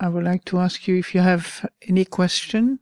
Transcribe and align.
I 0.00 0.08
would 0.08 0.24
like 0.24 0.44
to 0.46 0.58
ask 0.58 0.88
you 0.88 0.96
if 0.96 1.14
you 1.14 1.20
have 1.20 1.68
any 1.88 2.04
question. 2.04 2.80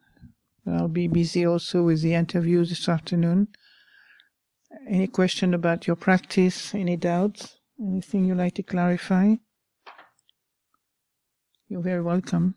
I'll 0.67 0.88
be 0.88 1.08
busy 1.08 1.45
also 1.45 1.83
with 1.83 2.03
the 2.03 2.15
interview 2.15 2.65
this 2.65 2.88
afternoon. 2.88 3.49
Any 4.88 5.07
question 5.07 5.54
about 5.54 5.86
your 5.86 5.96
practice? 5.96 6.75
Any 6.75 6.96
doubts? 6.96 7.56
Anything 7.80 8.25
you'd 8.25 8.38
like 8.38 8.54
to 8.54 8.62
clarify? 8.62 9.34
You're 11.68 11.82
very 11.82 12.02
welcome. 12.02 12.54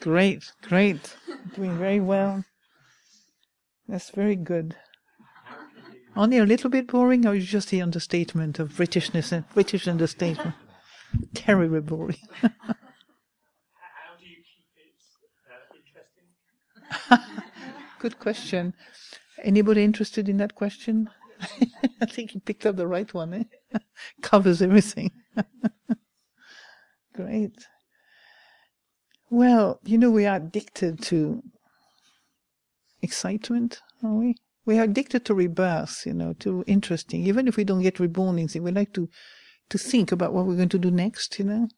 Great, 0.00 0.50
great. 0.62 1.16
Doing 1.54 1.76
very 1.76 2.00
well. 2.00 2.44
That's 3.86 4.10
very 4.10 4.36
good. 4.36 4.76
Only 6.20 6.36
a 6.36 6.44
little 6.44 6.68
bit 6.68 6.86
boring, 6.86 7.26
or 7.26 7.34
is 7.34 7.46
just 7.46 7.70
the 7.70 7.80
understatement 7.80 8.58
of 8.58 8.74
Britishness 8.74 9.32
and 9.32 9.48
British 9.54 9.88
understatement? 9.88 10.54
Terribly 11.34 11.80
boring. 11.80 12.18
How 12.42 12.50
do 14.20 14.26
you 14.26 14.36
keep 14.44 14.66
it 14.76 14.92
uh, 15.50 15.64
interesting? 17.08 17.24
Good 18.00 18.18
question. 18.18 18.74
Anybody 19.42 19.82
interested 19.82 20.28
in 20.28 20.36
that 20.36 20.54
question? 20.54 21.08
I 22.02 22.04
think 22.04 22.34
you 22.34 22.40
picked 22.40 22.66
up 22.66 22.76
the 22.76 22.86
right 22.86 23.14
one. 23.14 23.32
Eh? 23.32 23.78
Covers 24.20 24.60
everything. 24.60 25.12
Great. 27.14 27.64
Well, 29.30 29.80
you 29.84 29.96
know, 29.96 30.10
we 30.10 30.26
are 30.26 30.36
addicted 30.36 31.00
to 31.04 31.42
excitement, 33.00 33.80
are 34.04 34.12
we? 34.12 34.36
We 34.66 34.78
are 34.78 34.84
addicted 34.84 35.24
to 35.24 35.34
rebirth, 35.34 36.04
you 36.06 36.14
know, 36.14 36.34
to 36.40 36.64
interesting. 36.66 37.26
Even 37.26 37.48
if 37.48 37.56
we 37.56 37.64
don't 37.64 37.82
get 37.82 37.98
reborn 37.98 38.38
in 38.38 38.62
we 38.62 38.70
like 38.70 38.92
to, 38.94 39.08
to 39.70 39.78
think 39.78 40.12
about 40.12 40.32
what 40.32 40.46
we're 40.46 40.56
going 40.56 40.68
to 40.68 40.78
do 40.78 40.90
next, 40.90 41.38
you 41.38 41.44
know? 41.46 41.68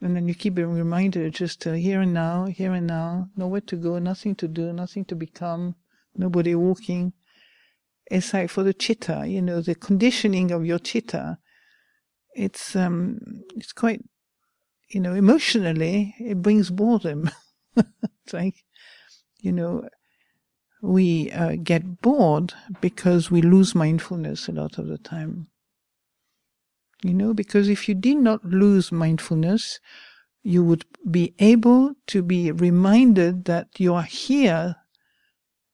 And 0.00 0.16
then 0.16 0.28
you 0.28 0.34
keep 0.34 0.54
being 0.54 0.72
reminded 0.72 1.34
just 1.34 1.66
uh, 1.66 1.72
here 1.72 2.00
and 2.00 2.14
now, 2.14 2.46
here 2.46 2.72
and 2.72 2.86
now, 2.86 3.28
nowhere 3.36 3.60
to 3.62 3.76
go, 3.76 3.98
nothing 3.98 4.34
to 4.36 4.48
do, 4.48 4.72
nothing 4.72 5.04
to 5.06 5.14
become, 5.14 5.76
nobody 6.14 6.54
walking. 6.54 7.12
It's 8.10 8.34
like 8.34 8.50
for 8.50 8.62
the 8.62 8.74
chitta, 8.74 9.24
you 9.26 9.40
know, 9.40 9.60
the 9.60 9.74
conditioning 9.74 10.50
of 10.50 10.66
your 10.66 10.78
chitta. 10.78 11.38
It's 12.34 12.74
um, 12.74 13.18
it's 13.56 13.72
quite, 13.72 14.02
you 14.88 15.00
know, 15.00 15.14
emotionally, 15.14 16.14
it 16.18 16.42
brings 16.42 16.70
boredom. 16.70 17.30
it's 17.76 18.32
like, 18.32 18.64
you 19.38 19.52
know, 19.52 19.88
we 20.82 21.30
uh, 21.30 21.56
get 21.62 22.02
bored 22.02 22.52
because 22.80 23.30
we 23.30 23.40
lose 23.40 23.74
mindfulness 23.74 24.48
a 24.48 24.52
lot 24.52 24.78
of 24.78 24.88
the 24.88 24.98
time. 24.98 25.46
You 27.02 27.14
know, 27.14 27.32
because 27.32 27.68
if 27.68 27.88
you 27.88 27.94
did 27.94 28.16
not 28.16 28.44
lose 28.44 28.92
mindfulness, 28.92 29.80
you 30.42 30.62
would 30.64 30.84
be 31.08 31.34
able 31.38 31.94
to 32.08 32.22
be 32.22 32.50
reminded 32.50 33.44
that 33.44 33.68
you 33.78 33.94
are 33.94 34.02
here 34.02 34.76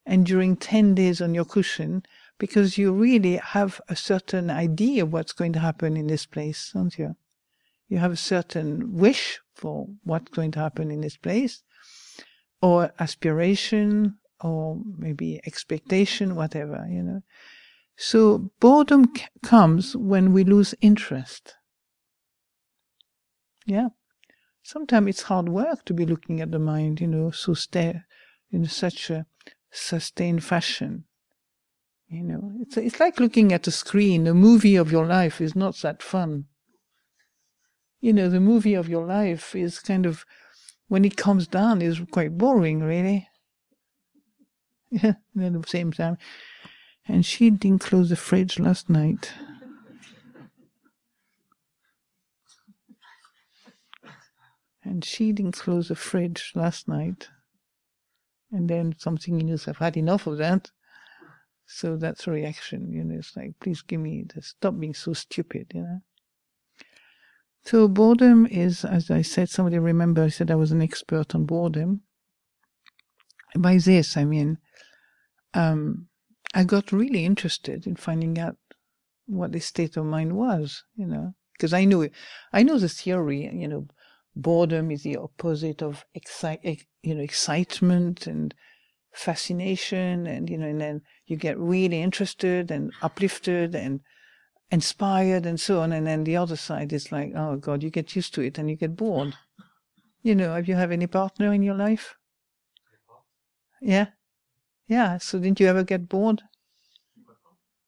and 0.05 0.25
during 0.25 0.55
10 0.55 0.95
days 0.95 1.21
on 1.21 1.33
your 1.33 1.45
cushion 1.45 2.03
because 2.37 2.77
you 2.77 2.93
really 2.93 3.37
have 3.37 3.81
a 3.89 3.95
certain 3.95 4.49
idea 4.49 5.03
of 5.03 5.11
what's 5.11 5.33
going 5.33 5.53
to 5.53 5.59
happen 5.59 5.97
in 5.97 6.07
this 6.07 6.25
place, 6.25 6.71
don't 6.73 6.97
you? 6.97 7.15
You 7.87 7.97
have 7.97 8.11
a 8.11 8.17
certain 8.17 8.93
wish 8.93 9.39
for 9.55 9.87
what's 10.03 10.31
going 10.31 10.51
to 10.51 10.59
happen 10.59 10.91
in 10.91 11.01
this 11.01 11.17
place 11.17 11.63
or 12.61 12.91
aspiration 12.99 14.19
or 14.41 14.81
maybe 14.97 15.39
expectation, 15.45 16.35
whatever, 16.35 16.87
you 16.89 17.03
know. 17.03 17.21
So 17.95 18.51
boredom 18.59 19.11
c- 19.15 19.25
comes 19.43 19.95
when 19.95 20.33
we 20.33 20.43
lose 20.43 20.73
interest. 20.81 21.55
Yeah. 23.65 23.89
Sometimes 24.63 25.07
it's 25.07 25.21
hard 25.23 25.49
work 25.49 25.85
to 25.85 25.93
be 25.93 26.05
looking 26.05 26.41
at 26.41 26.51
the 26.51 26.59
mind, 26.59 27.01
you 27.01 27.07
know, 27.07 27.31
so 27.31 27.53
stay 27.53 28.01
in 28.51 28.65
such 28.65 29.09
a 29.09 29.25
sustained 29.71 30.43
fashion. 30.43 31.05
You 32.07 32.23
know, 32.23 32.51
it's, 32.61 32.77
it's 32.77 32.99
like 32.99 33.19
looking 33.19 33.53
at 33.53 33.67
a 33.67 33.71
screen. 33.71 34.25
A 34.27 34.33
movie 34.33 34.75
of 34.75 34.91
your 34.91 35.05
life 35.05 35.39
is 35.39 35.55
not 35.55 35.75
that 35.77 36.01
fun. 36.01 36.45
You 38.01 38.13
know, 38.13 38.29
the 38.29 38.39
movie 38.39 38.73
of 38.73 38.89
your 38.89 39.05
life 39.05 39.55
is 39.55 39.79
kind 39.79 40.05
of, 40.05 40.25
when 40.87 41.05
it 41.05 41.17
comes 41.17 41.47
down, 41.47 41.81
is 41.81 42.01
quite 42.11 42.37
boring, 42.37 42.79
really. 42.79 43.28
Yeah, 44.91 45.13
at 45.39 45.53
the 45.53 45.63
same 45.67 45.91
time 45.91 46.17
and 47.07 47.25
she 47.25 47.49
didn't 47.49 47.81
close 47.81 48.09
the 48.09 48.15
fridge 48.15 48.59
last 48.59 48.89
night. 48.89 49.33
and 54.89 55.05
she 55.05 55.31
didn't 55.31 55.57
close 55.57 55.89
the 55.89 55.95
fridge 55.95 56.51
last 56.55 56.87
night. 56.87 57.29
And 58.51 58.67
then 58.67 58.95
something 58.97 59.39
in 59.39 59.47
you 59.47 59.57
I've 59.67 59.77
had 59.77 59.95
enough 59.95 60.25
of 60.25 60.37
that. 60.39 60.71
So 61.67 61.95
that's 61.95 62.25
a 62.25 62.31
reaction, 62.31 62.91
you 62.91 63.03
know, 63.03 63.19
it's 63.19 63.37
like, 63.37 63.53
please 63.59 63.83
give 63.83 64.01
me 64.01 64.25
the 64.33 64.41
stop 64.41 64.79
being 64.79 64.95
so 64.95 65.13
stupid, 65.13 65.67
you 65.75 65.81
know. 65.81 66.01
So 67.65 67.87
boredom 67.87 68.47
is, 68.47 68.83
as 68.83 69.11
I 69.11 69.21
said, 69.21 69.49
somebody 69.49 69.77
remember 69.77 70.23
I 70.23 70.29
said 70.29 70.49
I 70.49 70.55
was 70.55 70.71
an 70.71 70.81
expert 70.81 71.35
on 71.35 71.45
boredom. 71.45 72.01
By 73.55 73.77
this 73.77 74.17
I 74.17 74.25
mean 74.25 74.57
um, 75.53 76.07
I 76.53 76.63
got 76.63 76.91
really 76.91 77.25
interested 77.25 77.85
in 77.85 77.95
finding 77.95 78.39
out 78.39 78.57
what 79.25 79.51
this 79.51 79.65
state 79.65 79.97
of 79.97 80.05
mind 80.05 80.33
was, 80.33 80.83
you 80.95 81.05
know, 81.05 81.33
because 81.53 81.73
I 81.73 81.85
knew, 81.85 82.09
I 82.51 82.63
know 82.63 82.79
the 82.79 82.89
theory, 82.89 83.49
you 83.53 83.67
know, 83.67 83.87
boredom 84.35 84.91
is 84.91 85.03
the 85.03 85.17
opposite 85.17 85.81
of 85.81 86.05
excite, 86.13 86.85
you 87.03 87.15
know, 87.15 87.21
excitement 87.21 88.25
and 88.25 88.53
fascination, 89.11 90.25
and 90.27 90.49
you 90.49 90.57
know, 90.57 90.67
and 90.67 90.81
then 90.81 91.01
you 91.25 91.35
get 91.35 91.57
really 91.59 92.01
interested 92.01 92.71
and 92.71 92.93
uplifted 93.01 93.75
and 93.75 94.01
inspired 94.71 95.45
and 95.45 95.59
so 95.59 95.81
on, 95.81 95.91
and 95.91 96.07
then 96.07 96.23
the 96.23 96.37
other 96.37 96.55
side 96.55 96.93
is 96.93 97.11
like, 97.11 97.33
oh 97.35 97.57
God, 97.57 97.83
you 97.83 97.89
get 97.89 98.15
used 98.15 98.33
to 98.35 98.41
it 98.41 98.57
and 98.57 98.69
you 98.69 98.75
get 98.75 98.95
bored. 98.95 99.35
You 100.21 100.35
know, 100.35 100.53
have 100.53 100.67
you 100.67 100.75
have 100.75 100.91
any 100.91 101.07
partner 101.07 101.53
in 101.53 101.63
your 101.63 101.75
life? 101.75 102.15
Yeah. 103.81 104.07
Yeah, 104.89 105.19
so 105.19 105.37
didn't 105.37 105.59
you 105.59 105.67
ever 105.67 105.83
get 105.83 106.09
bored? 106.09 106.41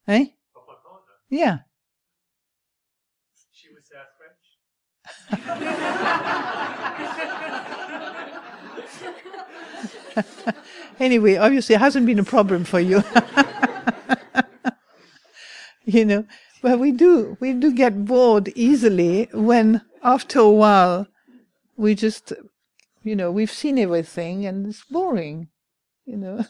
Eh? 0.08 0.26
Yeah. 1.32 1.62
She 3.52 3.70
was 3.74 3.90
uh, 3.90 4.04
French. 10.14 10.56
anyway, 11.00 11.38
obviously, 11.38 11.74
it 11.74 11.80
hasn't 11.80 12.06
been 12.06 12.20
a 12.20 12.24
problem 12.24 12.66
for 12.66 12.80
you. 12.80 13.04
you 15.86 16.06
know, 16.06 16.24
but 16.62 16.80
we 16.80 16.92
do 16.92 17.36
we 17.40 17.54
do 17.54 17.74
get 17.74 18.06
bored 18.06 18.50
easily 18.56 19.28
when 19.34 19.82
after 20.04 20.38
a 20.38 20.52
while 20.52 21.08
we 21.78 21.96
just 21.96 22.32
you 23.02 23.16
know 23.16 23.32
we've 23.32 23.52
seen 23.52 23.80
everything 23.80 24.46
and 24.46 24.68
it's 24.68 24.86
boring 24.86 25.48
you 26.06 26.18
know. 26.18 26.44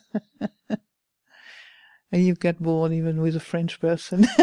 and 2.11 2.25
you 2.25 2.35
get 2.35 2.61
bored 2.61 2.91
even 2.93 3.21
with 3.21 3.35
a 3.35 3.39
French 3.39 3.79
person. 3.79 4.27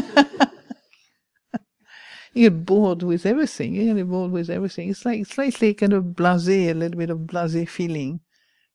you 2.33 2.51
get 2.51 2.65
bored 2.65 3.03
with 3.03 3.27
everything. 3.27 3.75
You 3.75 3.95
get 3.95 4.09
bored 4.09 4.31
with 4.31 4.51
everything. 4.51 4.91
It's 4.91 5.05
like 5.05 5.27
slightly 5.27 5.75
kind 5.75 5.93
of 5.93 6.05
blasé, 6.05 6.71
a 6.71 6.75
little 6.75 6.99
bit 6.99 7.11
of 7.11 7.19
blasé 7.21 7.69
feeling. 7.69 8.21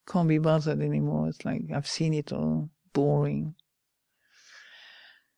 Can't 0.07 0.27
be 0.27 0.38
bothered 0.38 0.81
anymore. 0.81 1.29
It's 1.29 1.45
like 1.45 1.63
I've 1.73 1.88
seen 1.88 2.13
it 2.13 2.33
all. 2.33 2.69
Boring. 2.94 3.55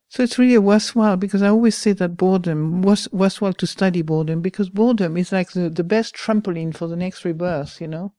So 0.08 0.22
it's 0.22 0.38
really 0.38 0.58
worthwhile 0.58 1.16
because 1.16 1.42
I 1.42 1.48
always 1.48 1.76
say 1.76 1.92
that 1.92 2.16
boredom 2.16 2.80
was 2.82 3.08
worthwhile 3.12 3.52
to 3.54 3.66
study 3.66 4.02
boredom 4.02 4.40
because 4.40 4.70
boredom 4.70 5.16
is 5.16 5.32
like 5.32 5.50
the, 5.50 5.68
the 5.68 5.84
best 5.84 6.14
trampoline 6.14 6.74
for 6.74 6.86
the 6.86 6.96
next 6.96 7.24
rebirth, 7.24 7.80
you 7.80 7.88
know? 7.88 8.12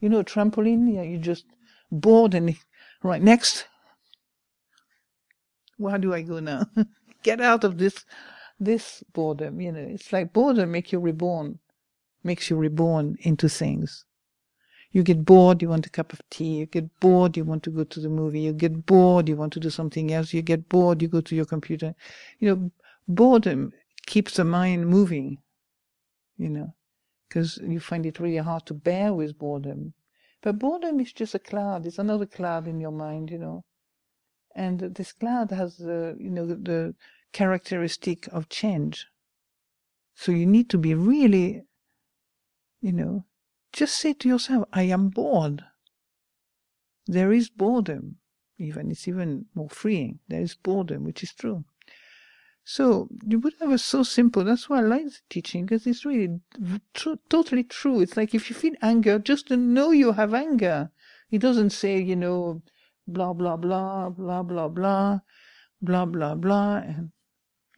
You 0.00 0.10
know, 0.10 0.22
trampoline? 0.22 0.92
Yeah, 0.94 1.02
you 1.02 1.18
just 1.18 1.46
bored 1.90 2.34
and 2.34 2.56
right 3.02 3.22
next. 3.22 3.66
Where 5.76 5.98
do 5.98 6.14
I 6.14 6.22
go 6.22 6.40
now? 6.40 6.66
Get 7.22 7.40
out 7.40 7.64
of 7.64 7.78
this 7.78 8.04
this 8.60 9.02
boredom, 9.12 9.60
you 9.60 9.72
know. 9.72 9.80
It's 9.80 10.12
like 10.12 10.32
boredom 10.32 10.70
makes 10.72 10.92
you 10.92 11.00
reborn, 11.00 11.58
makes 12.22 12.50
you 12.50 12.56
reborn 12.56 13.16
into 13.20 13.48
things. 13.48 14.04
You 14.92 15.02
get 15.02 15.24
bored, 15.24 15.60
you 15.60 15.68
want 15.68 15.86
a 15.86 15.90
cup 15.90 16.12
of 16.12 16.20
tea. 16.30 16.58
You 16.58 16.66
get 16.66 17.00
bored, 17.00 17.36
you 17.36 17.44
want 17.44 17.64
to 17.64 17.70
go 17.70 17.82
to 17.82 18.00
the 18.00 18.08
movie. 18.08 18.42
You 18.42 18.52
get 18.52 18.86
bored, 18.86 19.28
you 19.28 19.36
want 19.36 19.52
to 19.54 19.60
do 19.60 19.68
something 19.68 20.12
else. 20.12 20.32
You 20.32 20.40
get 20.40 20.68
bored, 20.68 21.02
you 21.02 21.08
go 21.08 21.20
to 21.20 21.34
your 21.34 21.46
computer. 21.46 21.96
You 22.38 22.48
know, 22.48 22.70
boredom 23.08 23.72
keeps 24.06 24.36
the 24.36 24.44
mind 24.44 24.86
moving, 24.88 25.38
you 26.38 26.48
know, 26.48 26.74
because 27.28 27.58
you 27.58 27.80
find 27.80 28.06
it 28.06 28.20
really 28.20 28.36
hard 28.36 28.66
to 28.66 28.74
bear 28.74 29.12
with 29.12 29.36
boredom. 29.36 29.94
But 30.44 30.58
boredom 30.58 31.00
is 31.00 31.14
just 31.14 31.34
a 31.34 31.38
cloud. 31.38 31.86
It's 31.86 31.98
another 31.98 32.26
cloud 32.26 32.68
in 32.68 32.78
your 32.78 32.90
mind, 32.92 33.30
you 33.30 33.38
know. 33.38 33.64
And 34.54 34.78
this 34.78 35.10
cloud 35.10 35.50
has 35.50 35.78
the, 35.78 36.16
you 36.20 36.28
know, 36.28 36.44
the 36.44 36.94
characteristic 37.32 38.28
of 38.28 38.50
change. 38.50 39.06
So 40.14 40.32
you 40.32 40.44
need 40.44 40.68
to 40.68 40.76
be 40.76 40.92
really, 40.92 41.62
you 42.82 42.92
know, 42.92 43.24
just 43.72 43.96
say 43.96 44.12
to 44.12 44.28
yourself, 44.28 44.68
I 44.70 44.82
am 44.82 45.08
bored. 45.08 45.64
There 47.06 47.32
is 47.32 47.48
boredom, 47.48 48.18
even. 48.58 48.90
It's 48.90 49.08
even 49.08 49.46
more 49.54 49.70
freeing. 49.70 50.20
There 50.28 50.42
is 50.42 50.54
boredom, 50.54 51.04
which 51.04 51.22
is 51.22 51.32
true. 51.32 51.64
So 52.64 53.08
the 53.12 53.36
Buddha 53.36 53.66
was 53.66 53.84
so 53.84 54.02
simple. 54.02 54.42
That's 54.42 54.68
why 54.68 54.78
I 54.78 54.82
like 54.82 55.04
the 55.04 55.18
teaching 55.28 55.66
because 55.66 55.86
it's 55.86 56.04
really 56.04 56.40
tr- 56.94 57.20
totally 57.28 57.64
true. 57.64 58.00
It's 58.00 58.16
like 58.16 58.34
if 58.34 58.48
you 58.48 58.56
feel 58.56 58.74
anger, 58.80 59.18
just 59.18 59.48
to 59.48 59.56
know 59.56 59.90
you 59.90 60.12
have 60.12 60.32
anger. 60.32 60.90
He 61.28 61.36
doesn't 61.38 61.70
say, 61.70 62.00
you 62.00 62.16
know, 62.16 62.62
blah 63.06 63.34
blah 63.34 63.56
blah 63.56 64.08
blah 64.08 64.42
blah 64.42 64.68
blah 64.68 65.20
blah 65.82 66.04
blah 66.06 66.34
blah 66.34 66.76
and 66.76 67.10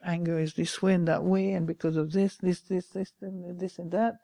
anger 0.05 0.39
is 0.39 0.55
this 0.55 0.81
way 0.81 0.95
and 0.95 1.09
that 1.09 1.25
way 1.25 1.53
and 1.53 1.67
because 1.67 1.97
of 1.97 2.13
this 2.13 2.37
this 2.37 2.61
this 2.61 2.87
this 2.89 3.13
and 3.21 3.59
this 3.59 3.79
and 3.79 3.91
that 3.91 4.15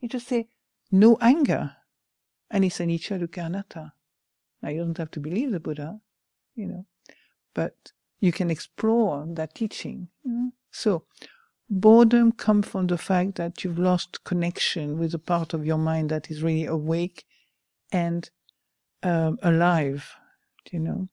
you 0.00 0.08
just 0.08 0.28
say 0.28 0.48
no 0.92 1.18
anger 1.20 1.74
and 2.50 2.64
it's 2.64 2.78
anicca 2.78 3.18
dukkha 3.18 3.46
anatta 3.46 3.92
now 4.62 4.68
you 4.68 4.78
don't 4.78 4.98
have 4.98 5.10
to 5.10 5.18
believe 5.18 5.50
the 5.50 5.58
buddha 5.58 5.98
you 6.54 6.66
know 6.66 6.86
but 7.54 7.92
you 8.22 8.32
can 8.32 8.50
explore 8.50 9.26
that 9.38 9.54
teaching 9.54 10.08
so 10.70 11.04
boredom 11.68 12.32
comes 12.32 12.66
from 12.66 12.86
the 12.86 12.98
fact 12.98 13.34
that 13.34 13.62
you've 13.62 13.78
lost 13.78 14.24
connection 14.24 14.98
with 14.98 15.12
a 15.14 15.24
part 15.32 15.52
of 15.52 15.66
your 15.66 15.78
mind 15.90 16.08
that 16.08 16.30
is 16.30 16.42
really 16.42 16.64
awake 16.64 17.18
and 17.92 18.30
um, 19.02 19.38
alive 19.42 20.02
you 20.70 20.78
know? 20.78 21.08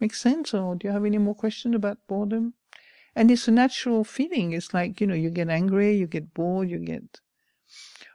Makes 0.00 0.20
sense? 0.20 0.52
Or 0.52 0.74
do 0.74 0.88
you 0.88 0.92
have 0.92 1.04
any 1.04 1.18
more 1.18 1.34
questions 1.34 1.74
about 1.74 1.98
boredom? 2.06 2.54
And 3.14 3.30
it's 3.30 3.48
a 3.48 3.52
natural 3.52 4.04
feeling. 4.04 4.52
It's 4.52 4.74
like, 4.74 5.00
you 5.00 5.06
know, 5.06 5.14
you 5.14 5.30
get 5.30 5.48
angry, 5.48 5.96
you 5.96 6.06
get 6.06 6.34
bored, 6.34 6.68
you 6.68 6.78
get. 6.78 7.20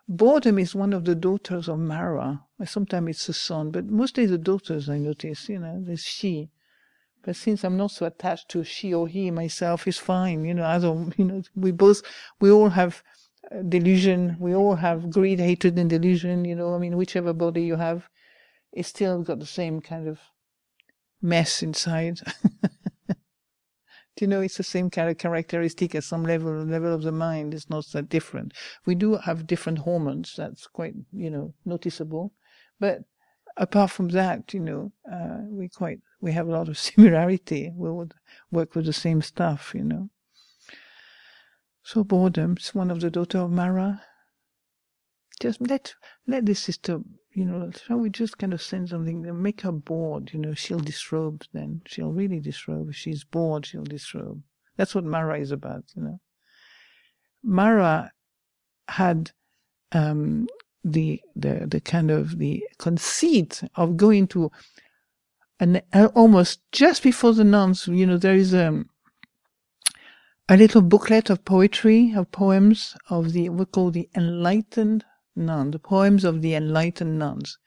Boredom 0.08 0.60
is 0.60 0.76
one 0.76 0.94
of 0.94 1.06
the 1.06 1.16
daughters 1.16 1.68
of 1.68 1.80
Mara. 1.80 2.44
Sometimes 2.66 3.10
it's 3.10 3.28
the 3.28 3.34
son, 3.34 3.72
but 3.72 3.86
mostly 3.86 4.26
the 4.26 4.38
daughters, 4.38 4.90
I 4.90 5.00
notice, 5.00 5.50
you 5.50 5.60
know, 5.60 5.82
there's 5.84 6.04
she. 6.04 6.52
But 7.24 7.36
since 7.36 7.64
I'm 7.64 7.78
not 7.78 7.92
so 7.92 8.06
attached 8.06 8.50
to 8.50 8.64
she 8.64 8.94
or 8.94 9.08
he 9.08 9.32
myself, 9.32 9.88
is 9.88 9.98
fine. 9.98 10.44
You 10.46 10.54
know, 10.54 10.66
I 10.66 10.80
don't, 10.80 11.14
you 11.18 11.26
know, 11.26 11.42
we 11.56 11.72
both, 11.72 12.02
we 12.40 12.52
all 12.52 12.70
have 12.70 13.04
uh, 13.52 13.62
delusion. 13.62 14.38
We 14.40 14.56
all 14.56 14.76
have 14.76 15.10
greed, 15.10 15.40
hatred, 15.40 15.78
and 15.78 15.90
delusion. 15.90 16.46
You 16.46 16.56
know, 16.56 16.74
I 16.74 16.78
mean, 16.78 16.98
whichever 16.98 17.34
body 17.34 17.64
you 17.64 17.76
have, 17.76 18.10
it's 18.72 18.90
still 18.90 19.22
got 19.22 19.40
the 19.40 19.46
same 19.46 19.82
kind 19.82 20.08
of 20.08 20.20
mess 21.22 21.62
inside. 21.62 22.20
Do 24.18 24.26
you 24.26 24.28
know 24.28 24.42
it's 24.42 24.58
the 24.58 24.64
same 24.64 24.90
kind 24.90 25.10
of 25.10 25.18
characteristic 25.18 25.96
at 25.96 26.04
some 26.04 26.24
level 26.24 26.66
level 26.66 26.94
of 26.94 27.02
the 27.02 27.14
mind? 27.14 27.54
It's 27.54 27.70
not 27.70 27.86
that 27.94 28.10
different. 28.10 28.54
We 28.86 28.94
do 28.94 29.16
have 29.16 29.48
different 29.48 29.80
hormones. 29.80 30.36
That's 30.36 30.68
quite 30.68 30.96
you 31.14 31.30
know 31.30 31.54
noticeable, 31.64 32.34
but 32.80 33.04
apart 33.58 33.92
from 33.92 34.10
that, 34.10 34.54
you 34.54 34.60
know, 34.60 34.92
uh, 35.12 35.40
we 35.48 35.70
quite 35.70 36.02
we 36.22 36.32
have 36.32 36.48
a 36.48 36.52
lot 36.52 36.70
of 36.70 36.78
similarity. 36.90 37.72
We 37.76 37.92
would 37.92 38.14
work 38.52 38.76
with 38.76 38.86
the 38.86 38.94
same 38.94 39.22
stuff, 39.22 39.74
you 39.76 39.84
know. 39.84 40.10
So 41.84 42.04
boredom. 42.04 42.54
boredom's 42.54 42.76
one 42.76 42.92
of 42.92 43.02
the 43.02 43.10
daughter 43.10 43.40
of 43.40 43.52
Mara. 43.52 44.04
Just 45.42 45.60
let 45.62 45.96
let 46.28 46.46
this 46.46 46.60
sister 46.60 47.02
you 47.34 47.46
know, 47.46 47.72
shall 47.72 47.98
we 47.98 48.10
just 48.10 48.38
kind 48.38 48.54
of 48.54 48.62
send 48.62 48.90
something 48.90 49.42
make 49.42 49.62
her 49.62 49.72
bored? 49.72 50.32
You 50.34 50.40
know, 50.40 50.54
she'll 50.54 50.80
disrobe 50.80 51.44
then. 51.54 51.82
She'll 51.86 52.12
really 52.12 52.40
disrobe. 52.40 52.90
If 52.90 52.96
she's 52.96 53.24
bored, 53.24 53.66
she'll 53.66 53.84
disrobe. 53.84 54.42
That's 54.78 54.94
what 54.94 55.06
Mara 55.06 55.40
is 55.40 55.52
about, 55.52 55.86
you 55.96 56.04
know. 56.04 56.20
Mara 57.44 58.12
had 58.90 59.32
um, 59.94 60.48
the, 60.84 61.22
the, 61.36 61.66
the 61.68 61.80
kind 61.80 62.12
of 62.12 62.38
the 62.38 62.64
conceit 62.78 63.62
of 63.76 63.98
going 63.98 64.28
to 64.28 64.52
an, 65.62 65.80
uh, 65.94 66.10
almost 66.16 66.60
just 66.72 67.04
before 67.04 67.34
the 67.34 67.44
nuns, 67.44 67.88
you 67.88 68.08
know, 68.08 68.18
there 68.18 68.36
is 68.36 68.52
a, 68.52 68.70
um, 68.70 68.90
a 70.50 70.58
little 70.58 70.82
booklet 70.82 71.30
of 71.30 71.46
poetry, 71.46 72.14
of 72.16 72.32
poems 72.32 72.96
of 73.10 73.32
the, 73.34 73.48
we 73.50 73.66
call 73.66 73.92
the 73.92 74.10
enlightened 74.16 75.06
nun, 75.36 75.70
the 75.70 75.78
poems 75.78 76.26
of 76.26 76.42
the 76.42 76.56
enlightened 76.56 77.20
nuns. 77.20 77.60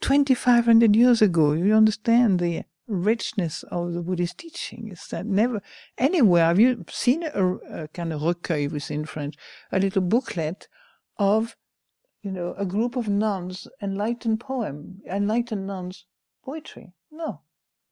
2500 0.00 0.96
years 0.96 1.22
ago, 1.22 1.52
you 1.52 1.72
understand 1.72 2.40
the 2.40 2.64
richness 2.88 3.62
of 3.70 3.92
the 3.92 4.02
Buddhist 4.02 4.38
teaching. 4.38 4.88
Is 4.90 5.06
that 5.12 5.24
never 5.24 5.62
anywhere 5.98 6.46
have 6.46 6.58
you 6.58 6.84
seen 6.90 7.22
a, 7.22 7.54
a 7.84 7.88
kind 7.88 8.12
of 8.12 8.22
recueil, 8.22 8.72
we 8.72 8.80
say 8.80 8.96
in 8.96 9.04
French, 9.04 9.36
a 9.70 9.78
little 9.78 10.02
booklet 10.02 10.66
of, 11.16 11.56
you 12.22 12.32
know, 12.32 12.54
a 12.58 12.66
group 12.66 12.96
of 12.96 13.08
nuns, 13.08 13.68
enlightened 13.80 14.40
poem, 14.40 15.00
enlightened 15.08 15.68
nuns 15.68 16.06
poetry? 16.44 16.92
No, 17.20 17.42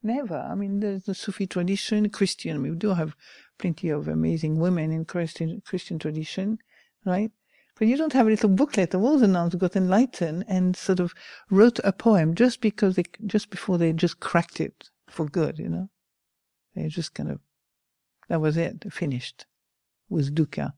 never. 0.02 0.38
I 0.38 0.54
mean, 0.54 0.80
there's 0.80 1.04
the 1.04 1.14
Sufi 1.14 1.46
tradition, 1.46 2.08
Christian. 2.08 2.62
We 2.62 2.70
do 2.70 2.94
have 2.94 3.14
plenty 3.58 3.90
of 3.90 4.08
amazing 4.08 4.58
women 4.58 4.90
in 4.90 5.04
Christian 5.04 5.60
Christian 5.66 5.98
tradition, 5.98 6.58
right? 7.04 7.30
But 7.78 7.88
you 7.88 7.98
don't 7.98 8.14
have 8.14 8.26
a 8.26 8.30
little 8.30 8.48
booklet 8.48 8.94
of 8.94 9.02
all 9.02 9.18
the 9.18 9.28
nuns 9.28 9.52
who 9.52 9.58
got 9.58 9.76
enlightened 9.76 10.46
and 10.48 10.74
sort 10.74 10.98
of 10.98 11.14
wrote 11.50 11.78
a 11.84 11.92
poem 11.92 12.34
just 12.34 12.62
because 12.62 12.96
they, 12.96 13.04
just 13.26 13.50
before 13.50 13.76
they 13.76 13.92
just 13.92 14.18
cracked 14.18 14.60
it 14.60 14.88
for 15.08 15.26
good, 15.26 15.58
you 15.58 15.68
know? 15.68 15.90
They 16.74 16.88
just 16.88 17.12
kind 17.12 17.30
of, 17.30 17.40
that 18.28 18.40
was 18.40 18.56
it, 18.56 18.90
finished 18.90 19.44
with 20.08 20.34
dukkha. 20.34 20.72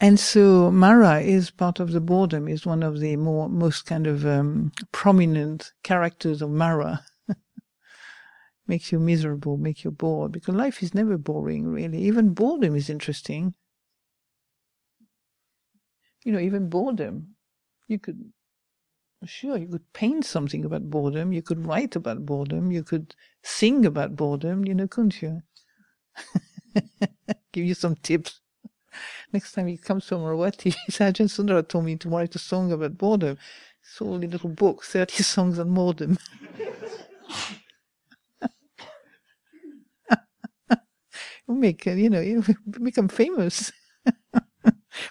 And 0.00 0.18
so 0.18 0.70
Mara 0.70 1.20
is 1.20 1.50
part 1.50 1.78
of 1.80 1.92
the 1.92 2.00
boredom, 2.00 2.48
is 2.48 2.64
one 2.66 2.82
of 2.82 3.00
the 3.00 3.16
more, 3.16 3.48
most 3.48 3.84
kind 3.86 4.06
of 4.06 4.26
um, 4.26 4.72
prominent 4.92 5.72
characters 5.82 6.40
of 6.42 6.50
Mara. 6.50 7.04
makes 8.66 8.92
you 8.92 8.98
miserable, 8.98 9.58
makes 9.58 9.84
you 9.84 9.90
bored, 9.90 10.32
because 10.32 10.54
life 10.54 10.82
is 10.82 10.94
never 10.94 11.18
boring, 11.18 11.66
really. 11.68 11.98
Even 11.98 12.34
boredom 12.34 12.74
is 12.74 12.88
interesting 12.88 13.54
you 16.24 16.32
know, 16.32 16.38
even 16.38 16.68
boredom. 16.68 17.34
You 17.88 17.98
could, 17.98 18.32
sure, 19.24 19.56
you 19.56 19.68
could 19.68 19.92
paint 19.92 20.24
something 20.24 20.64
about 20.64 20.90
boredom. 20.90 21.32
You 21.32 21.42
could 21.42 21.66
write 21.66 21.96
about 21.96 22.26
boredom. 22.26 22.70
You 22.70 22.82
could 22.84 23.14
sing 23.42 23.84
about 23.86 24.16
boredom, 24.16 24.64
you 24.64 24.74
know, 24.74 24.86
couldn't 24.86 25.22
you? 25.22 25.42
Give 27.52 27.64
you 27.64 27.74
some 27.74 27.96
tips. 27.96 28.40
Next 29.32 29.52
time 29.52 29.66
he 29.66 29.76
comes 29.76 30.06
to 30.06 30.16
Amaravati, 30.16 30.74
Ajahn 30.90 31.28
Sundara 31.30 31.62
told 31.62 31.84
me 31.84 31.96
to 31.96 32.08
write 32.08 32.34
a 32.34 32.38
song 32.38 32.72
about 32.72 32.98
boredom. 32.98 33.38
It's 33.82 34.00
all 34.00 34.14
a 34.14 34.18
little 34.18 34.50
book, 34.50 34.84
30 34.84 35.22
songs 35.22 35.58
on 35.58 35.72
boredom. 35.74 36.18
make, 41.48 41.84
you 41.86 42.08
know, 42.10 42.20
you 42.20 42.44
become 42.82 43.08
famous. 43.08 43.72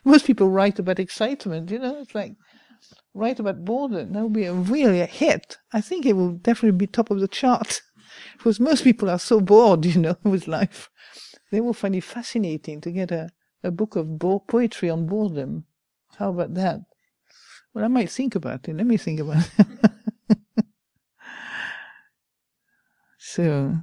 Most 0.04 0.26
people 0.26 0.50
write 0.50 0.80
about 0.80 1.00
excitement, 1.00 1.72
you 1.72 1.80
know, 1.80 2.00
it's 2.02 2.14
like 2.16 2.36
write 3.14 3.40
about 3.40 3.66
boredom. 3.66 4.14
That 4.14 4.24
would 4.24 4.34
be 4.34 4.46
a 4.46 4.54
really 4.54 5.02
a 5.02 5.06
hit. 5.06 5.58
I 5.74 5.82
think 5.82 6.06
it 6.06 6.14
will 6.14 6.34
definitely 6.34 6.78
be 6.78 6.88
top 6.88 7.12
of 7.12 7.20
the 7.20 7.28
chart. 7.28 7.82
because 8.38 8.60
most 8.60 8.84
people 8.84 9.10
are 9.10 9.20
so 9.20 9.40
bored, 9.42 9.86
you 9.86 10.00
know, 10.00 10.18
with 10.24 10.48
life. 10.48 10.90
They 11.52 11.62
will 11.62 11.74
find 11.74 11.96
it 11.96 12.04
fascinating 12.04 12.82
to 12.82 12.92
get 12.92 13.12
a, 13.12 13.30
a 13.64 13.72
book 13.72 13.96
of 13.96 14.20
bo- 14.20 14.40
poetry 14.40 14.90
on 14.90 15.06
boredom. 15.06 15.66
How 16.18 16.30
about 16.32 16.54
that? 16.56 16.82
Well, 17.74 17.86
I 17.86 17.88
might 17.88 18.10
think 18.10 18.36
about 18.36 18.68
it. 18.68 18.76
Let 18.76 18.86
me 18.86 18.98
think 18.98 19.20
about 19.20 19.50
it. 19.58 19.68
so, 23.18 23.78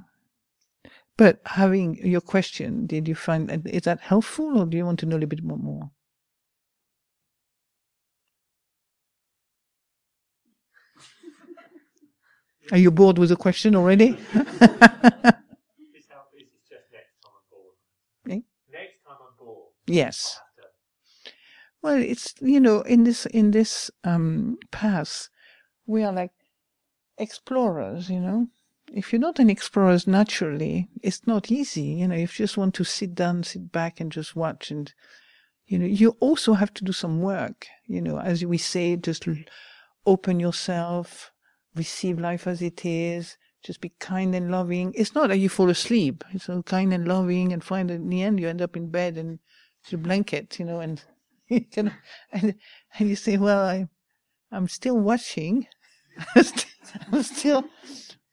but 1.17 1.41
having 1.45 1.95
your 2.05 2.21
question, 2.21 2.85
did 2.85 3.07
you 3.07 3.15
find 3.15 3.49
is 3.67 3.83
that 3.83 3.99
helpful, 4.01 4.57
or 4.57 4.65
do 4.65 4.77
you 4.77 4.85
want 4.85 4.99
to 4.99 5.05
know 5.05 5.15
a 5.15 5.19
little 5.19 5.29
bit 5.29 5.43
more? 5.43 5.91
Are 12.71 12.77
you 12.77 12.91
bored 12.91 13.17
with 13.17 13.29
the 13.29 13.35
question 13.37 13.75
already? 13.75 14.17
This 15.93 16.05
help 16.09 16.27
is 16.37 16.47
just 16.69 16.91
next 16.91 17.15
time 17.23 17.31
I'm 17.33 17.45
bored. 17.49 17.75
Eh? 18.29 18.41
Next 18.71 19.03
time 19.05 19.17
I'm 19.21 19.33
bored. 19.39 19.71
Yes. 19.87 20.39
I'll 20.39 20.63
have 20.63 20.63
to- 20.63 21.31
Well, 21.81 22.01
it's 22.11 22.33
you 22.41 22.59
know 22.59 22.81
in 22.81 23.03
this 23.03 23.25
in 23.25 23.51
this 23.51 23.91
um, 24.03 24.57
path, 24.71 25.29
we 25.85 26.03
are 26.03 26.13
like 26.13 26.31
explorers. 27.17 28.09
You 28.09 28.19
know, 28.19 28.47
if 28.93 29.11
you're 29.11 29.19
not 29.19 29.39
an 29.39 29.49
explorer 29.49 29.97
naturally, 30.07 30.89
it's 31.01 31.25
not 31.27 31.51
easy. 31.51 31.81
You 32.01 32.07
know, 32.07 32.15
if 32.15 32.39
you 32.39 32.43
just 32.43 32.57
want 32.57 32.73
to 32.75 32.83
sit 32.83 33.15
down, 33.15 33.43
sit 33.43 33.71
back, 33.71 33.99
and 33.99 34.11
just 34.11 34.35
watch, 34.35 34.71
and 34.71 34.93
you 35.65 35.77
know, 35.79 35.85
you 35.85 36.15
also 36.19 36.53
have 36.53 36.73
to 36.75 36.83
do 36.83 36.91
some 36.93 37.21
work. 37.21 37.67
You 37.85 38.01
know, 38.01 38.19
as 38.19 38.45
we 38.45 38.57
say, 38.57 38.95
just 38.95 39.27
open 40.05 40.39
yourself, 40.39 41.31
receive 41.75 42.19
life 42.19 42.47
as 42.47 42.61
it 42.61 42.85
is, 42.85 43.37
just 43.63 43.81
be 43.81 43.91
kind 43.99 44.33
and 44.33 44.49
loving. 44.49 44.93
It's 44.95 45.13
not 45.13 45.27
that 45.27 45.37
you 45.37 45.49
fall 45.49 45.69
asleep. 45.69 46.23
It's 46.33 46.45
so 46.45 46.63
kind 46.63 46.93
and 46.93 47.07
loving 47.07 47.51
and 47.51 47.63
find 47.63 47.89
that 47.89 47.95
in 47.95 48.09
the 48.09 48.23
end 48.23 48.39
you 48.39 48.47
end 48.47 48.61
up 48.61 48.77
in 48.77 48.89
bed 48.89 49.17
and 49.17 49.39
your 49.91 49.99
blanket, 49.99 50.59
you 50.59 50.65
know, 50.65 50.79
and 50.79 51.01
you 51.47 51.61
can, 51.61 51.93
and, 52.31 52.55
and 52.97 53.09
you 53.09 53.15
say, 53.15 53.37
well, 53.37 53.65
I, 53.65 53.87
I'm 54.51 54.67
still 54.67 54.97
watching. 54.97 55.67
I'm 57.11 57.23
still, 57.23 57.65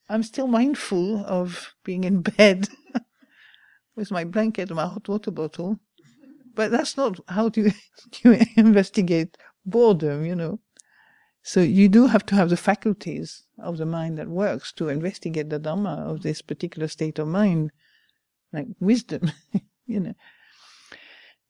I'm 0.08 0.22
still 0.22 0.46
mindful 0.46 1.24
of 1.26 1.74
being 1.84 2.04
in 2.04 2.22
bed 2.22 2.68
with 3.96 4.10
my 4.10 4.24
blanket 4.24 4.70
and 4.70 4.76
my 4.76 4.86
hot 4.86 5.08
water 5.08 5.30
bottle. 5.30 5.78
But 6.54 6.70
that's 6.70 6.96
not 6.96 7.18
how 7.28 7.48
do 7.48 7.62
you, 7.62 7.72
you 8.22 8.40
investigate 8.56 9.36
boredom, 9.66 10.24
you 10.24 10.36
know. 10.36 10.60
So 11.42 11.60
you 11.60 11.90
do 11.90 12.06
have 12.06 12.24
to 12.26 12.34
have 12.36 12.48
the 12.48 12.56
faculties 12.56 13.44
of 13.58 13.76
the 13.76 13.84
mind 13.84 14.16
that 14.18 14.28
works 14.28 14.72
to 14.74 14.88
investigate 14.88 15.50
the 15.50 15.60
Dhamma 15.60 15.98
of 15.98 16.22
this 16.22 16.40
particular 16.40 16.88
state 16.88 17.18
of 17.18 17.28
mind, 17.28 17.70
like 18.52 18.68
wisdom, 18.80 19.30
you 19.86 20.00
know. 20.00 20.14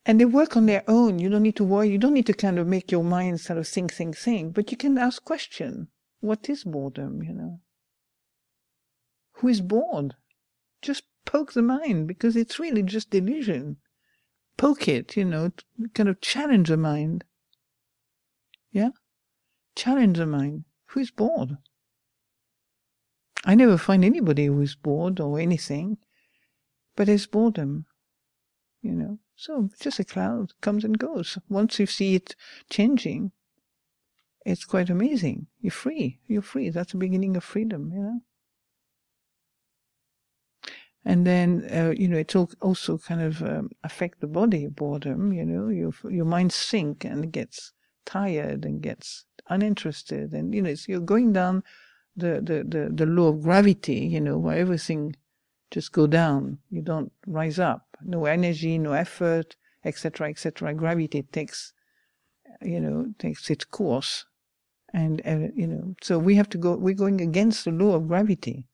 And 0.06 0.20
they 0.20 0.24
work 0.24 0.56
on 0.56 0.66
their 0.66 0.84
own. 0.86 1.18
You 1.18 1.30
don't 1.30 1.42
need 1.42 1.56
to 1.56 1.64
worry. 1.64 1.88
You 1.88 1.98
don't 1.98 2.12
need 2.12 2.26
to 2.26 2.34
kind 2.34 2.58
of 2.58 2.66
make 2.66 2.92
your 2.92 3.04
mind 3.04 3.40
sort 3.40 3.58
of 3.58 3.66
think, 3.66 3.92
think, 3.92 4.16
think. 4.16 4.54
But 4.54 4.70
you 4.70 4.76
can 4.76 4.98
ask 4.98 5.24
question. 5.24 5.88
What 6.20 6.48
is 6.48 6.64
boredom, 6.64 7.22
you 7.22 7.32
know? 7.32 7.60
Who 9.38 9.48
is 9.48 9.60
bored? 9.60 10.14
Just 10.82 11.04
poke 11.24 11.54
the 11.54 11.62
mind 11.62 12.06
because 12.06 12.36
it's 12.36 12.58
really 12.58 12.82
just 12.82 13.10
delusion. 13.10 13.78
Poke 14.56 14.88
it, 14.88 15.16
you 15.16 15.24
know, 15.24 15.52
kind 15.94 16.08
of 16.08 16.20
challenge 16.20 16.68
the 16.68 16.76
mind. 16.76 17.24
Yeah? 18.70 18.90
challenge 19.74 20.18
the 20.18 20.26
mind. 20.26 20.64
Who 20.86 21.00
is 21.00 21.10
bored? 21.10 21.58
I 23.44 23.54
never 23.54 23.76
find 23.76 24.04
anybody 24.04 24.46
who 24.46 24.60
is 24.60 24.74
bored 24.74 25.20
or 25.20 25.38
anything, 25.38 25.98
but 26.96 27.06
there's 27.06 27.26
boredom, 27.26 27.86
you 28.84 28.92
know. 28.92 29.18
So 29.36 29.68
just 29.80 29.98
a 29.98 30.04
cloud 30.04 30.52
comes 30.60 30.84
and 30.84 30.98
goes. 30.98 31.38
Once 31.48 31.78
you 31.80 31.86
see 31.86 32.14
it 32.14 32.36
changing, 32.70 33.32
it's 34.46 34.64
quite 34.64 34.90
amazing. 34.90 35.48
You're 35.60 35.72
free. 35.72 36.20
You're 36.26 36.42
free. 36.42 36.70
That's 36.70 36.92
the 36.92 36.98
beginning 36.98 37.36
of 37.36 37.42
freedom, 37.42 37.90
you 37.92 38.02
know. 38.02 38.20
And 41.06 41.26
then, 41.26 41.66
uh, 41.70 41.92
you 41.96 42.08
know, 42.08 42.16
it 42.16 42.34
also 42.62 42.98
kind 42.98 43.20
of 43.20 43.42
um, 43.42 43.70
affect 43.82 44.20
the 44.20 44.26
body, 44.26 44.68
boredom, 44.68 45.32
you 45.32 45.44
know, 45.44 45.68
your, 45.68 45.92
your 46.10 46.24
mind 46.24 46.52
sink 46.52 47.04
and 47.04 47.30
gets 47.32 47.72
tired 48.06 48.64
and 48.64 48.80
gets 48.80 49.24
uninterested 49.48 50.32
and 50.32 50.54
you 50.54 50.62
know 50.62 50.74
you're 50.88 51.00
going 51.00 51.32
down 51.32 51.62
the, 52.16 52.40
the, 52.42 52.64
the, 52.66 52.90
the 52.92 53.06
law 53.06 53.28
of 53.28 53.42
gravity 53.42 54.06
you 54.06 54.20
know 54.20 54.38
where 54.38 54.56
everything 54.56 55.14
just 55.74 55.90
go 55.90 56.06
down. 56.06 56.58
You 56.70 56.82
don't 56.82 57.10
rise 57.26 57.58
up. 57.58 57.82
No 58.00 58.26
energy 58.26 58.78
no 58.78 58.92
effort 58.92 59.56
etc 59.84 60.30
etc 60.30 60.72
gravity 60.72 61.22
takes 61.22 61.72
you 62.62 62.80
know 62.80 63.12
takes 63.18 63.50
its 63.50 63.64
course. 63.64 64.24
And 64.92 65.20
uh, 65.26 65.50
you 65.56 65.66
know 65.66 65.96
so 66.00 66.18
we 66.18 66.36
have 66.36 66.48
to 66.50 66.58
go 66.58 66.76
we're 66.76 67.02
going 67.04 67.20
against 67.20 67.64
the 67.64 67.72
law 67.72 67.96
of 67.96 68.06
gravity. 68.06 68.68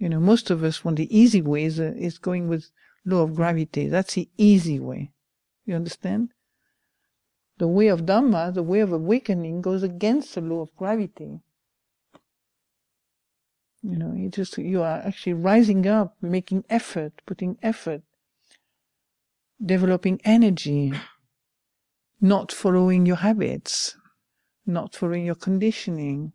You 0.00 0.08
know 0.08 0.20
most 0.20 0.50
of 0.50 0.64
us 0.64 0.82
want 0.84 0.96
the 0.96 1.16
easy 1.16 1.42
way 1.42 1.64
is, 1.64 1.78
uh, 1.78 1.92
is 1.96 2.16
going 2.18 2.48
with 2.48 2.70
law 3.04 3.22
of 3.22 3.34
gravity. 3.34 3.86
That's 3.86 4.14
the 4.14 4.30
easy 4.38 4.80
way. 4.80 5.12
You 5.66 5.74
understand? 5.74 6.30
The 7.58 7.68
way 7.68 7.88
of 7.88 8.06
Dhamma, 8.06 8.52
the 8.54 8.62
way 8.62 8.80
of 8.80 8.90
awakening, 8.92 9.60
goes 9.60 9.82
against 9.82 10.34
the 10.34 10.40
law 10.40 10.62
of 10.62 10.74
gravity. 10.76 11.40
You 13.86 13.98
know, 13.98 14.14
you 14.14 14.30
just 14.30 14.56
you 14.56 14.82
are 14.82 15.02
actually 15.04 15.34
rising 15.34 15.86
up, 15.86 16.16
making 16.22 16.64
effort, 16.70 17.20
putting 17.26 17.58
effort, 17.62 18.00
developing 19.62 20.22
energy, 20.24 20.94
not 22.18 22.50
following 22.50 23.04
your 23.04 23.16
habits, 23.16 23.94
not 24.64 24.94
following 24.94 25.26
your 25.26 25.34
conditioning. 25.34 26.32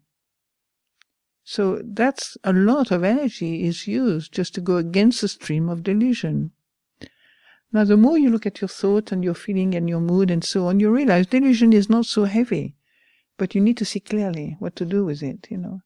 So 1.44 1.82
that's 1.84 2.38
a 2.44 2.53
lot 2.53 2.91
of 2.91 3.03
energy 3.03 3.63
is 3.63 3.88
used 3.88 4.32
just 4.32 4.53
to 4.53 4.62
go 4.62 4.77
against 4.77 5.22
the 5.22 5.27
stream 5.27 5.70
of 5.70 5.82
delusion. 5.82 6.51
Now, 7.72 7.84
the 7.84 7.98
more 7.98 8.20
you 8.20 8.29
look 8.29 8.46
at 8.46 8.62
your 8.62 8.68
thought 8.68 9.12
and 9.12 9.24
your 9.24 9.34
feeling 9.34 9.74
and 9.74 9.89
your 9.89 10.01
mood 10.01 10.29
and 10.29 10.44
so 10.44 10.68
on, 10.68 10.79
you 10.79 10.91
realize 10.91 11.25
delusion 11.25 11.74
is 11.74 11.89
not 11.89 12.06
so 12.06 12.25
heavy, 12.25 12.75
but 13.38 13.56
you 13.56 13.62
need 13.62 13.77
to 13.77 13.86
see 13.86 14.00
clearly 14.00 14.56
what 14.60 14.75
to 14.75 14.86
do 14.86 15.03
with 15.03 15.24
it, 15.24 15.48
you 15.50 15.58
know. 15.58 15.82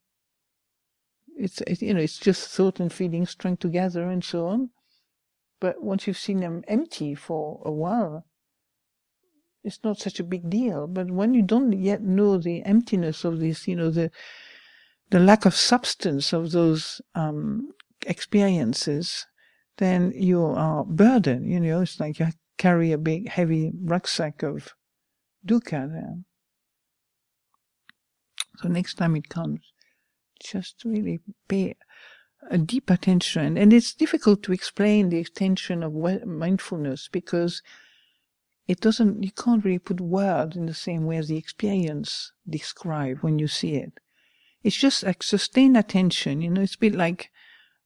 It's, 1.38 1.62
it, 1.62 1.82
you 1.82 1.94
know, 1.94 2.00
it's 2.00 2.20
just 2.20 2.50
thought 2.50 2.80
and 2.80 2.92
feeling 2.92 3.25
strung 3.25 3.58
together 3.58 4.10
and 4.10 4.24
so 4.24 4.48
on. 4.48 4.70
But 5.60 5.82
once 5.82 6.08
you've 6.08 6.18
seen 6.18 6.42
them 6.42 6.63
empty 6.68 7.16
for 7.16 7.62
a 7.66 7.72
while, 7.72 8.25
it's 9.63 9.80
not 9.84 9.98
such 9.98 10.20
a 10.20 10.24
big 10.24 10.50
deal. 10.50 10.88
But 10.88 11.10
when 11.10 11.34
you 11.34 11.42
don't 11.42 11.72
yet 11.72 12.02
know 12.02 12.38
the 12.38 12.63
emptiness 12.63 13.24
of 13.24 13.40
this, 13.40 13.68
you 13.68 13.75
know, 13.75 13.90
the, 13.90 14.12
the 15.10 15.20
lack 15.20 15.46
of 15.46 15.56
substance 15.56 16.34
of 16.34 16.52
those 16.52 17.02
um, 17.16 17.70
experiences, 18.06 19.25
then 19.78 20.12
you 20.16 20.44
are 20.44 20.84
burdened. 20.84 21.50
You 21.50 21.60
know, 21.60 21.82
it's 21.82 22.00
like 22.00 22.20
you 22.20 22.28
carry 22.58 22.92
a 22.92 22.98
big, 22.98 23.30
heavy 23.30 23.72
rucksack 23.82 24.44
of 24.44 24.74
dukkha 25.46 25.92
there. 25.92 26.16
So 28.58 28.68
next 28.70 28.96
time 28.96 29.16
it 29.16 29.30
comes, 29.30 29.73
just 30.44 30.84
really 30.86 31.22
pay 31.48 31.76
a 32.50 32.58
deep 32.58 32.90
attention. 32.90 33.58
And 33.58 33.72
it's 33.72 33.94
difficult 33.94 34.44
to 34.44 34.54
explain 34.54 35.10
the 35.10 35.18
extension 35.18 35.84
of 35.84 35.94
mindfulness 36.26 37.10
because 37.12 37.62
it 38.68 38.80
doesn't, 38.80 39.24
you 39.24 39.32
can't 39.32 39.64
really 39.64 39.80
put 39.80 40.02
words 40.02 40.56
in 40.56 40.66
the 40.66 40.74
same 40.74 41.06
way 41.06 41.18
as 41.18 41.28
the 41.28 41.38
experience 41.38 42.32
describe 42.48 43.20
when 43.20 43.40
you 43.40 43.48
see 43.48 43.76
it. 43.76 43.94
It's 44.64 44.78
just 44.78 45.04
like 45.04 45.24
sustained 45.24 45.76
attention, 45.76 46.42
you 46.42 46.50
know, 46.50 46.62
it's 46.62 46.76
a 46.76 46.80
bit 46.80 46.96
like 46.96 47.32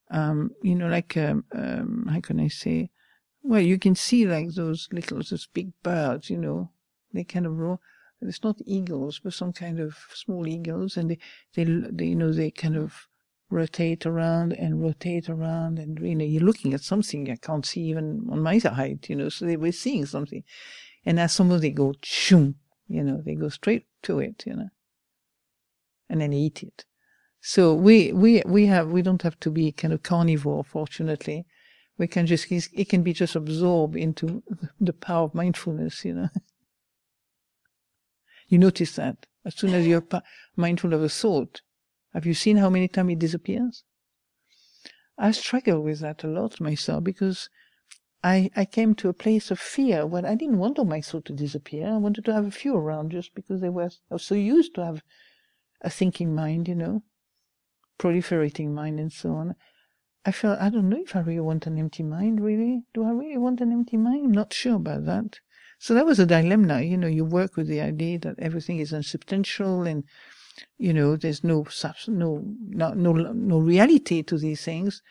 um, 0.09 0.51
you 0.61 0.75
know, 0.75 0.87
like, 0.87 1.17
um, 1.17 1.45
um, 1.51 2.07
how 2.11 2.21
can 2.21 2.39
I 2.39 2.47
say? 2.47 2.91
Well, 3.43 3.61
you 3.61 3.77
can 3.77 3.95
see 3.95 4.25
like 4.25 4.53
those 4.53 4.87
little, 4.91 5.17
those 5.17 5.47
big 5.53 5.71
birds, 5.83 6.29
you 6.29 6.37
know, 6.37 6.69
they 7.13 7.23
kind 7.23 7.45
of 7.45 7.57
roll. 7.57 7.81
It's 8.21 8.43
not 8.43 8.61
eagles, 8.65 9.19
but 9.23 9.33
some 9.33 9.53
kind 9.53 9.79
of 9.79 9.95
small 10.13 10.47
eagles, 10.47 10.97
and 10.97 11.11
they, 11.11 11.19
they, 11.55 11.63
they, 11.63 12.05
you 12.05 12.15
know, 12.15 12.33
they 12.33 12.51
kind 12.51 12.75
of 12.75 13.07
rotate 13.49 14.05
around 14.05 14.53
and 14.53 14.81
rotate 14.81 15.29
around, 15.29 15.79
and 15.79 15.99
you 15.99 16.15
know, 16.15 16.25
you're 16.25 16.43
looking 16.43 16.73
at 16.73 16.81
something 16.81 17.29
I 17.29 17.35
can't 17.35 17.65
see 17.65 17.81
even 17.81 18.27
on 18.29 18.41
my 18.41 18.57
side, 18.59 19.05
you 19.07 19.15
know, 19.15 19.29
so 19.29 19.45
they 19.45 19.57
were 19.57 19.71
seeing 19.71 20.05
something, 20.05 20.43
and 21.05 21.19
as 21.19 21.33
some 21.33 21.51
of 21.51 21.61
they 21.61 21.69
go, 21.69 21.93
shoom, 22.03 22.55
you 22.87 23.03
know, 23.03 23.21
they 23.23 23.35
go 23.35 23.49
straight 23.49 23.85
to 24.03 24.19
it, 24.19 24.43
you 24.45 24.55
know, 24.55 24.69
and 26.09 26.21
then 26.21 26.33
eat 26.33 26.63
it. 26.63 26.85
So 27.39 27.73
we 27.73 28.11
we 28.11 28.41
we 28.45 28.65
have 28.65 28.89
we 28.89 29.01
don't 29.01 29.21
have 29.21 29.39
to 29.41 29.51
be 29.51 29.71
kind 29.71 29.93
of 29.93 30.03
carnivore. 30.03 30.63
Fortunately, 30.63 31.45
we 31.97 32.07
can 32.07 32.25
just 32.25 32.51
it 32.51 32.89
can 32.89 33.03
be 33.03 33.13
just 33.13 33.35
absorbed 33.35 33.95
into 33.95 34.43
the 34.79 34.93
power 34.93 35.25
of 35.25 35.35
mindfulness. 35.35 36.03
You 36.03 36.13
know, 36.15 36.29
you 38.47 38.57
notice 38.57 38.95
that 38.95 39.25
as 39.45 39.55
soon 39.55 39.73
as 39.73 39.87
you're 39.87 40.05
mindful 40.55 40.93
of 40.93 41.03
a 41.03 41.09
thought, 41.09 41.61
have 42.13 42.25
you 42.25 42.33
seen 42.33 42.57
how 42.57 42.69
many 42.69 42.87
times 42.87 43.13
it 43.13 43.19
disappears? 43.19 43.83
I 45.17 45.31
struggle 45.31 45.81
with 45.81 45.99
that 45.99 46.23
a 46.23 46.27
lot 46.27 46.61
myself 46.61 47.03
because 47.03 47.49
I, 48.23 48.49
I 48.55 48.65
came 48.65 48.95
to 48.95 49.09
a 49.09 49.13
place 49.13 49.51
of 49.51 49.59
fear 49.59 50.05
when 50.05 50.25
I 50.25 50.35
didn't 50.35 50.59
want 50.59 50.79
all 50.79 50.85
my 50.85 51.01
thoughts 51.01 51.27
to 51.27 51.33
disappear. 51.33 51.87
I 51.87 51.97
wanted 51.97 52.25
to 52.25 52.33
have 52.33 52.45
a 52.45 52.51
few 52.51 52.75
around 52.75 53.11
just 53.11 53.33
because 53.33 53.61
they 53.61 53.69
were 53.69 53.89
I 54.11 54.13
was 54.13 54.23
so 54.23 54.35
used 54.35 54.75
to 54.75 54.85
have 54.85 55.03
a 55.81 55.89
thinking 55.89 56.33
mind, 56.33 56.67
you 56.67 56.75
know 56.75 57.03
proliferating 57.97 58.73
mind 58.73 58.99
and 58.99 59.11
so 59.11 59.33
on. 59.33 59.55
I 60.25 60.31
felt, 60.31 60.59
I 60.59 60.69
don't 60.69 60.89
know 60.89 61.01
if 61.01 61.15
I 61.15 61.19
really 61.19 61.39
want 61.39 61.67
an 61.67 61.77
empty 61.77 62.03
mind, 62.03 62.41
really. 62.41 62.83
Do 62.93 63.05
I 63.05 63.11
really 63.11 63.37
want 63.37 63.61
an 63.61 63.71
empty 63.71 63.97
mind? 63.97 64.25
I'm 64.25 64.31
not 64.31 64.53
sure 64.53 64.75
about 64.75 65.05
that. 65.05 65.39
So 65.79 65.93
that 65.93 66.05
was 66.05 66.19
a 66.19 66.25
dilemma. 66.25 66.81
You 66.81 66.97
know, 66.97 67.07
you 67.07 67.23
work 67.23 67.55
with 67.55 67.67
the 67.67 67.81
idea 67.81 68.19
that 68.19 68.39
everything 68.39 68.79
is 68.79 68.93
unsubstantial 68.93 69.83
and, 69.83 70.03
you 70.77 70.93
know, 70.93 71.15
there's 71.15 71.43
no, 71.43 71.65
no, 72.07 72.43
no, 72.67 72.93
no, 72.93 73.59
reality 73.59 74.23
to 74.23 74.37
these 74.37 74.63
things. 74.63 75.01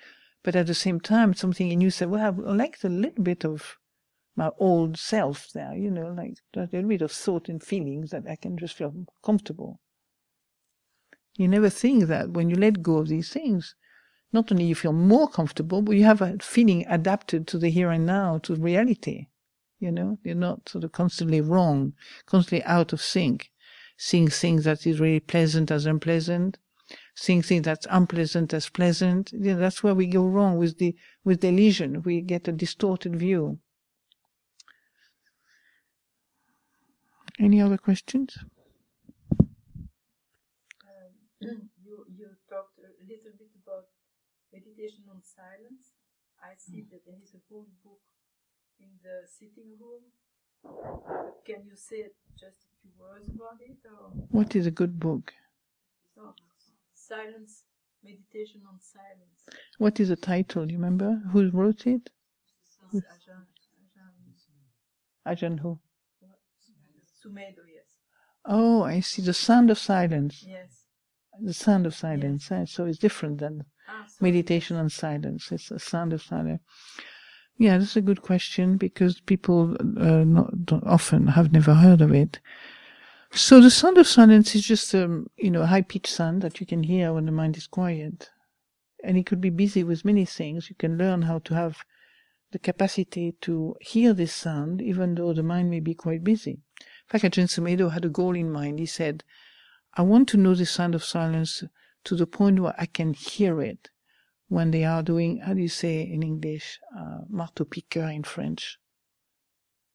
But 0.42 0.56
at 0.56 0.66
the 0.66 0.74
same 0.74 1.00
time, 1.00 1.34
something 1.34 1.70
in 1.70 1.80
you 1.80 1.90
said, 1.90 2.10
well, 2.10 2.24
I 2.24 2.52
like 2.52 2.78
a 2.84 2.88
little 2.88 3.22
bit 3.22 3.44
of 3.44 3.76
my 4.36 4.50
old 4.58 4.98
self 4.98 5.48
there, 5.54 5.74
you 5.74 5.90
know, 5.90 6.08
like 6.08 6.34
a 6.54 6.68
little 6.72 6.88
bit 6.88 7.02
of 7.02 7.10
thought 7.10 7.48
and 7.48 7.62
feelings 7.62 8.10
that 8.10 8.24
I 8.28 8.36
can 8.36 8.58
just 8.58 8.74
feel 8.74 8.92
comfortable. 9.24 9.80
You 11.36 11.48
never 11.48 11.70
think 11.70 12.04
that 12.04 12.30
when 12.30 12.50
you 12.50 12.56
let 12.56 12.82
go 12.82 12.98
of 12.98 13.08
these 13.08 13.30
things, 13.30 13.74
not 14.32 14.50
only 14.50 14.64
you 14.64 14.74
feel 14.74 14.92
more 14.92 15.28
comfortable, 15.28 15.80
but 15.82 15.96
you 15.96 16.04
have 16.04 16.20
a 16.20 16.38
feeling 16.40 16.84
adapted 16.88 17.46
to 17.48 17.58
the 17.58 17.70
here 17.70 17.90
and 17.90 18.04
now, 18.04 18.38
to 18.38 18.54
reality. 18.54 19.28
You 19.78 19.90
know, 19.92 20.18
you're 20.24 20.34
not 20.34 20.68
sort 20.68 20.84
of 20.84 20.92
constantly 20.92 21.40
wrong, 21.40 21.92
constantly 22.24 22.64
out 22.64 22.92
of 22.92 23.02
sync, 23.02 23.50
seeing 23.98 24.28
things 24.28 24.64
that 24.64 24.86
is 24.86 25.00
really 25.00 25.20
pleasant 25.20 25.70
as 25.70 25.84
unpleasant, 25.84 26.58
seeing 27.14 27.42
things 27.42 27.64
that's 27.64 27.86
unpleasant 27.90 28.54
as 28.54 28.70
pleasant. 28.70 29.32
Yeah, 29.34 29.54
that's 29.54 29.82
where 29.82 29.94
we 29.94 30.06
go 30.06 30.26
wrong 30.26 30.56
with 30.56 30.78
the 30.78 30.96
with 31.24 31.40
the 31.42 31.48
illusion. 31.48 32.02
We 32.02 32.22
get 32.22 32.48
a 32.48 32.52
distorted 32.52 33.16
view. 33.16 33.58
Any 37.38 37.60
other 37.60 37.76
questions? 37.76 38.38
Um, 39.40 39.50
you 41.84 42.06
you 42.16 42.28
talked 42.48 42.78
a 42.80 43.04
little 43.04 43.32
bit 43.38 43.52
about 43.62 43.88
meditation 44.52 45.04
on 45.10 45.20
silence. 45.22 45.92
I 46.40 46.54
see 46.56 46.80
that 46.90 47.04
there 47.04 47.20
is 47.22 47.34
a 47.34 47.42
whole 47.50 47.68
book 47.84 48.00
in 48.80 48.88
the 49.02 49.26
sitting 49.26 49.70
room. 49.80 50.02
Can 51.44 51.64
you 51.66 51.76
say 51.76 52.06
just 52.38 52.58
a 52.66 52.70
few 52.82 52.90
words 52.98 53.28
about 53.28 53.60
it? 53.60 53.76
Or? 53.86 54.10
What 54.30 54.56
is 54.56 54.66
a 54.66 54.70
good 54.70 54.98
book? 54.98 55.32
So, 56.14 56.34
silence, 56.94 57.64
meditation 58.02 58.62
on 58.68 58.80
silence. 58.80 59.44
What 59.78 60.00
is 60.00 60.08
the 60.08 60.16
title? 60.16 60.66
Do 60.66 60.72
you 60.72 60.78
remember? 60.78 61.22
Who 61.32 61.50
wrote 61.50 61.86
it? 61.86 62.10
Ajahn, 65.26 65.58
who? 65.60 65.78
Sumedho, 67.22 67.62
yes. 67.74 67.96
Oh, 68.44 68.82
I 68.82 69.00
see. 69.00 69.22
The 69.22 69.34
Sound 69.34 69.70
of 69.70 69.78
Silence. 69.78 70.44
Yes. 70.46 70.84
The 71.40 71.52
Sound 71.54 71.86
of 71.86 71.94
Silence. 71.94 72.50
eh, 72.52 72.64
So 72.66 72.84
it's 72.86 72.98
different 72.98 73.38
than 73.38 73.64
Ah, 73.88 74.06
meditation 74.20 74.76
on 74.76 74.88
silence. 74.88 75.50
It's 75.52 75.70
a 75.70 75.78
sound 75.78 76.12
of 76.12 76.22
silence. 76.22 76.62
Yeah, 77.58 77.78
that's 77.78 77.96
a 77.96 78.02
good 78.02 78.20
question 78.20 78.76
because 78.76 79.20
people 79.20 79.76
uh, 79.80 80.24
not, 80.24 80.52
often 80.84 81.28
have 81.28 81.52
never 81.52 81.74
heard 81.74 82.02
of 82.02 82.12
it. 82.12 82.38
So 83.32 83.60
the 83.60 83.70
sound 83.70 83.96
of 83.96 84.06
silence 84.06 84.54
is 84.54 84.62
just 84.62 84.94
um, 84.94 85.28
you 85.36 85.50
know 85.50 85.62
a 85.62 85.66
high 85.66 85.82
pitched 85.82 86.12
sound 86.12 86.42
that 86.42 86.60
you 86.60 86.66
can 86.66 86.82
hear 86.82 87.12
when 87.12 87.24
the 87.26 87.32
mind 87.32 87.56
is 87.56 87.66
quiet, 87.66 88.30
and 89.02 89.16
it 89.16 89.24
could 89.26 89.40
be 89.40 89.50
busy 89.50 89.82
with 89.84 90.04
many 90.04 90.26
things. 90.26 90.68
You 90.68 90.76
can 90.76 90.98
learn 90.98 91.22
how 91.22 91.38
to 91.40 91.54
have 91.54 91.78
the 92.52 92.58
capacity 92.58 93.32
to 93.40 93.74
hear 93.80 94.12
this 94.12 94.32
sound 94.32 94.80
even 94.80 95.14
though 95.14 95.32
the 95.32 95.42
mind 95.42 95.70
may 95.70 95.80
be 95.80 95.94
quite 95.94 96.22
busy. 96.22 96.52
In 96.52 97.08
fact, 97.08 97.24
Ajahn 97.24 97.48
Sumedho 97.48 97.92
had 97.92 98.04
a 98.04 98.10
goal 98.10 98.36
in 98.36 98.50
mind. 98.52 98.78
He 98.78 98.86
said, 98.86 99.24
"I 99.94 100.02
want 100.02 100.28
to 100.28 100.36
know 100.36 100.54
the 100.54 100.66
sound 100.66 100.94
of 100.94 101.04
silence 101.04 101.64
to 102.04 102.16
the 102.16 102.26
point 102.26 102.60
where 102.60 102.74
I 102.78 102.86
can 102.86 103.14
hear 103.14 103.62
it 103.62 103.88
when 104.48 104.70
they 104.70 104.84
are 104.84 105.02
doing, 105.02 105.38
how 105.38 105.54
do 105.54 105.60
you 105.60 105.68
say 105.68 106.02
in 106.02 106.22
English, 106.22 106.78
uh, 106.96 107.18
marteau 107.28 107.64
piqueur 107.64 108.08
in 108.10 108.22
French? 108.22 108.78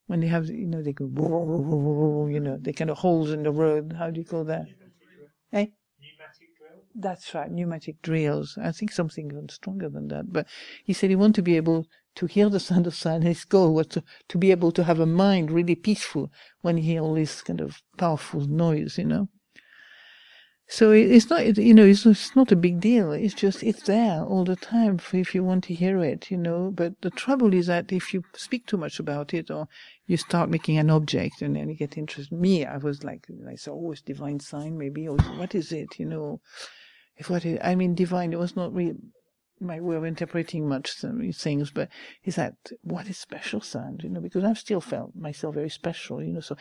When 0.08 0.20
they 0.20 0.27
have, 0.27 0.48
you 0.48 0.67
know, 0.67 0.81
they 0.81 0.91
go, 0.91 1.05
you 2.29 2.39
know, 2.39 2.58
they 2.60 2.74
kind 2.74 2.89
of 2.89 2.98
holes 2.98 3.31
in 3.31 3.43
the 3.43 3.51
road. 3.51 3.93
How 3.98 4.10
do 4.10 4.20
you 4.20 4.25
call 4.25 4.43
that? 4.46 4.65
Eh? 5.53 5.67
Pneumatic 6.00 6.50
drill. 6.58 6.81
That's 6.93 7.34
right, 7.34 7.50
pneumatic 7.50 8.01
drills. 8.01 8.58
I 8.62 8.74
think 8.74 8.91
something 8.91 9.27
even 9.31 9.48
stronger 9.48 9.88
than 9.88 10.10
that. 10.10 10.34
But 10.34 10.48
he 10.84 10.91
said 10.91 11.10
he 11.10 11.15
wanted 11.15 11.36
to 11.36 11.41
be 11.43 11.55
able 11.55 11.88
to 12.15 12.25
hear 12.25 12.50
the 12.50 12.60
sound 12.60 12.88
of 12.88 12.96
silence. 12.96 13.24
His 13.24 13.46
goal 13.46 13.74
was 13.74 13.88
to, 13.88 14.03
to 14.27 14.38
be 14.38 14.51
able 14.51 14.74
to 14.74 14.84
have 14.84 15.00
a 15.00 15.05
mind 15.05 15.50
really 15.50 15.75
peaceful 15.75 16.29
when 16.62 16.75
he 16.75 16.84
hear 16.84 17.01
all 17.01 17.13
this 17.13 17.41
kind 17.41 17.62
of 17.62 17.81
powerful 17.98 18.41
noise, 18.41 18.98
you 18.98 19.05
know. 19.05 19.29
So 20.73 20.91
it's 20.91 21.29
not, 21.29 21.57
you 21.57 21.73
know, 21.73 21.83
it's, 21.83 22.33
not 22.33 22.53
a 22.53 22.55
big 22.55 22.79
deal. 22.79 23.11
It's 23.11 23.33
just, 23.33 23.61
it's 23.61 23.83
there 23.83 24.23
all 24.23 24.45
the 24.45 24.55
time 24.55 24.99
for 24.99 25.17
if 25.17 25.35
you 25.35 25.43
want 25.43 25.65
to 25.65 25.73
hear 25.73 26.01
it, 26.01 26.31
you 26.31 26.37
know. 26.37 26.71
But 26.73 26.93
the 27.01 27.09
trouble 27.09 27.53
is 27.53 27.67
that 27.67 27.91
if 27.91 28.13
you 28.13 28.23
speak 28.35 28.67
too 28.67 28.77
much 28.77 28.97
about 28.97 29.33
it 29.33 29.51
or 29.51 29.67
you 30.07 30.15
start 30.15 30.49
making 30.49 30.77
an 30.77 30.89
object 30.89 31.41
and 31.41 31.57
then 31.57 31.67
you 31.67 31.75
get 31.75 31.97
interested. 31.97 32.31
Me, 32.31 32.65
I 32.65 32.77
was 32.77 33.03
like, 33.03 33.27
I 33.29 33.57
oh, 33.67 33.91
it's 33.91 34.01
divine 34.01 34.39
sign, 34.39 34.77
maybe. 34.77 35.09
Or 35.09 35.17
what 35.17 35.53
is 35.55 35.73
it, 35.73 35.99
you 35.99 36.05
know? 36.05 36.39
If 37.17 37.29
what 37.29 37.45
is, 37.45 37.59
I 37.61 37.75
mean, 37.75 37.93
divine, 37.93 38.31
it 38.31 38.39
was 38.39 38.55
not 38.55 38.73
really 38.73 38.95
my 39.59 39.81
way 39.81 39.97
of 39.97 40.05
interpreting 40.05 40.69
much 40.69 40.93
things, 41.33 41.69
but 41.69 41.89
is 42.23 42.37
that 42.37 42.55
what 42.81 43.09
is 43.09 43.17
special 43.17 43.59
sound, 43.59 44.03
you 44.03 44.09
know? 44.09 44.22
Because 44.22 44.46
I've 44.46 44.57
still 44.57 44.79
felt 44.79 45.17
myself 45.17 45.53
very 45.53 45.69
special, 45.69 46.24
you 46.24 46.31
know. 46.31 46.39
So 46.39 46.55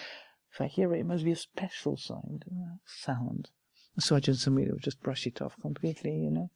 if 0.52 0.60
I 0.60 0.66
hear 0.66 0.92
it, 0.92 0.98
it 0.98 1.06
must 1.06 1.24
be 1.24 1.30
a 1.30 1.36
special 1.36 1.96
sound, 1.96 2.44
uh, 2.50 2.74
sound. 2.84 3.50
So 3.98 4.16
I 4.16 4.20
just 4.20 5.02
brush 5.02 5.26
it 5.26 5.42
off 5.42 5.56
completely, 5.60 6.14
you 6.16 6.30
know. 6.30 6.50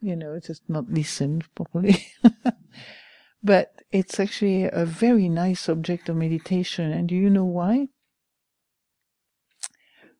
You 0.00 0.16
know, 0.16 0.34
it's 0.34 0.48
just 0.48 0.68
not 0.68 0.90
listened 0.90 1.52
properly. 1.54 2.06
but 3.42 3.82
it's 3.90 4.20
actually 4.20 4.64
a 4.64 4.84
very 4.84 5.28
nice 5.28 5.68
object 5.68 6.08
of 6.08 6.16
meditation. 6.16 6.92
And 6.92 7.08
do 7.08 7.14
you 7.14 7.30
know 7.30 7.44
why? 7.44 7.88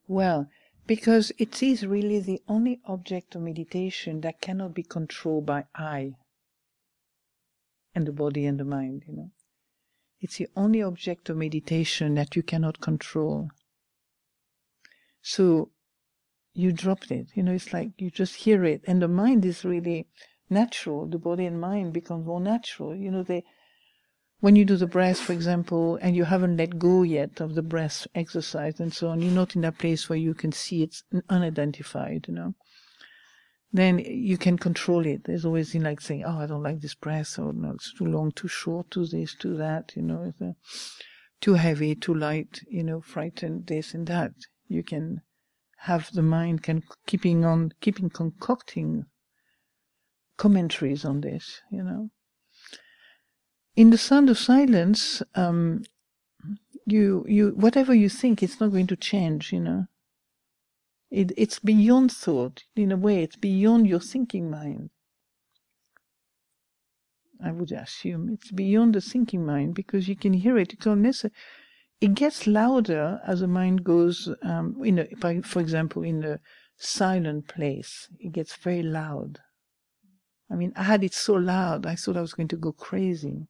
Well, 0.07 0.49
because 0.87 1.31
it 1.37 1.63
is 1.63 1.85
really 1.85 2.19
the 2.19 2.41
only 2.47 2.79
object 2.85 3.35
of 3.35 3.41
meditation 3.41 4.21
that 4.21 4.41
cannot 4.41 4.73
be 4.73 4.83
controlled 4.83 5.45
by 5.45 5.65
I 5.75 6.13
and 7.95 8.05
the 8.05 8.11
body 8.11 8.45
and 8.45 8.59
the 8.59 8.65
mind, 8.65 9.03
you 9.07 9.15
know. 9.15 9.31
It's 10.19 10.37
the 10.37 10.47
only 10.55 10.81
object 10.81 11.29
of 11.29 11.37
meditation 11.37 12.15
that 12.15 12.35
you 12.35 12.43
cannot 12.43 12.81
control. 12.81 13.49
So 15.21 15.71
you 16.55 16.71
dropped 16.71 17.11
it. 17.11 17.27
You 17.35 17.43
know, 17.43 17.51
it's 17.51 17.73
like 17.73 17.91
you 17.97 18.09
just 18.09 18.35
hear 18.35 18.63
it, 18.63 18.81
and 18.87 19.01
the 19.01 19.07
mind 19.09 19.45
is 19.45 19.65
really 19.65 20.07
natural. 20.49 21.05
The 21.05 21.19
body 21.19 21.45
and 21.45 21.59
mind 21.59 21.93
becomes 21.93 22.25
more 22.25 22.39
natural. 22.39 22.95
You 22.95 23.11
know, 23.11 23.23
they 23.23 23.43
when 24.39 24.55
you 24.55 24.63
do 24.63 24.77
the 24.77 24.87
breath, 24.87 25.19
for 25.19 25.33
example, 25.33 25.97
and 26.01 26.15
you 26.15 26.23
haven't 26.23 26.57
let 26.57 26.79
go 26.79 27.03
yet 27.03 27.41
of 27.41 27.55
the 27.55 27.61
breath 27.61 28.07
exercise 28.15 28.79
and 28.79 28.93
so 28.93 29.09
on, 29.09 29.21
you're 29.21 29.31
not 29.31 29.55
in 29.55 29.61
that 29.61 29.77
place 29.77 30.07
where 30.07 30.19
you 30.19 30.33
can 30.33 30.51
see 30.51 30.81
it's 30.81 31.03
unidentified. 31.29 32.25
You 32.27 32.33
know, 32.35 32.55
then 33.73 33.99
you 33.99 34.37
can 34.37 34.57
control 34.57 35.05
it. 35.05 35.25
There's 35.25 35.45
always 35.45 35.75
in 35.75 35.83
like 35.83 35.99
saying, 35.99 36.23
"Oh, 36.23 36.39
I 36.39 36.45
don't 36.45 36.63
like 36.63 36.79
this 36.79 36.95
breath," 36.95 37.37
or 37.37 37.51
"No, 37.51 37.71
it's 37.71 37.93
too 37.93 38.05
long, 38.05 38.31
too 38.31 38.47
short, 38.47 38.91
too 38.91 39.05
this, 39.05 39.35
too 39.35 39.57
that." 39.57 39.93
You 39.97 40.03
know, 40.03 40.33
too 41.41 41.55
heavy, 41.55 41.95
too 41.95 42.13
light. 42.13 42.61
You 42.69 42.83
know, 42.83 43.01
frightened, 43.01 43.67
this 43.67 43.93
and 43.93 44.07
that. 44.07 44.31
You 44.69 44.83
can 44.83 45.21
have 45.85 46.11
the 46.13 46.21
mind 46.23 46.63
can 46.63 46.81
keeping 47.05 47.45
on 47.45 47.71
keeping 47.79 48.09
concocting 48.09 49.05
commentaries 50.37 51.05
on 51.05 51.21
this 51.21 51.61
you 51.71 51.83
know. 51.83 52.09
In 53.75 53.91
the 53.91 53.97
sound 53.97 54.29
of 54.29 54.37
silence 54.37 55.21
um 55.35 55.83
you 56.85 57.23
you 57.27 57.49
whatever 57.49 57.93
you 57.93 58.09
think 58.09 58.41
it's 58.41 58.59
not 58.59 58.71
going 58.71 58.87
to 58.87 58.95
change 58.95 59.53
you 59.53 59.59
know. 59.59 59.85
It, 61.11 61.31
it's 61.37 61.59
beyond 61.59 62.11
thought 62.11 62.63
in 62.75 62.91
a 62.91 62.97
way 62.97 63.21
it's 63.21 63.35
beyond 63.35 63.87
your 63.87 63.99
thinking 63.99 64.49
mind. 64.49 64.89
I 67.43 67.51
would 67.51 67.71
assume 67.71 68.29
it's 68.33 68.51
beyond 68.51 68.95
the 68.95 69.01
thinking 69.01 69.45
mind 69.45 69.75
because 69.75 70.07
you 70.07 70.15
can 70.15 70.33
hear 70.33 70.57
it 70.57 70.73
it's 70.73 70.85
not 70.85 70.97
necessary 70.97 71.33
it 72.01 72.13
gets 72.13 72.45
louder 72.45 73.21
as 73.25 73.39
the 73.39 73.47
mind 73.47 73.83
goes 73.83 74.29
um, 74.41 74.75
in 74.83 74.99
a, 74.99 75.41
for 75.41 75.59
example 75.59 76.03
in 76.03 76.23
a 76.23 76.39
silent 76.77 77.47
place 77.47 78.09
it 78.19 78.33
gets 78.33 78.55
very 78.55 78.83
loud. 78.83 79.39
I 80.51 80.55
mean 80.55 80.73
i 80.75 80.83
had 80.83 81.03
it 81.03 81.13
so 81.13 81.33
loud 81.33 81.85
i 81.85 81.95
thought 81.95 82.17
i 82.17 82.21
was 82.21 82.33
going 82.33 82.49
to 82.49 82.57
go 82.57 82.71
crazy. 82.71 83.47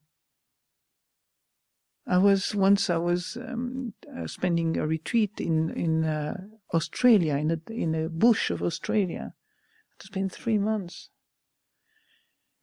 I 2.07 2.19
was 2.19 2.53
once 2.53 2.89
i 2.89 2.97
was 2.97 3.35
um, 3.35 3.93
uh, 4.15 4.27
spending 4.27 4.77
a 4.77 4.85
retreat 4.85 5.39
in 5.39 5.71
in 5.71 6.03
uh, 6.03 6.37
australia 6.73 7.37
in 7.37 7.51
a 7.51 7.59
in 7.71 7.95
a 7.95 8.09
bush 8.09 8.51
of 8.51 8.61
australia. 8.61 9.33
To 9.99 10.07
spend 10.07 10.31
three 10.33 10.57
months 10.57 11.09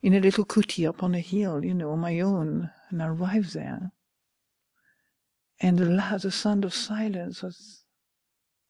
in 0.03 0.13
a 0.15 0.21
little 0.21 0.45
kuti 0.45 0.87
up 0.87 1.03
on 1.03 1.15
a 1.15 1.21
hill 1.21 1.65
you 1.65 1.75
know 1.75 1.93
on 1.93 2.01
my 2.01 2.21
own 2.21 2.71
and 2.91 3.03
i 3.03 3.07
arrived 3.07 3.55
there 3.55 3.93
and 5.63 5.79
the, 5.79 6.19
the 6.21 6.31
sound 6.31 6.65
of 6.65 6.75
silence 6.75 7.43
was 7.43 7.85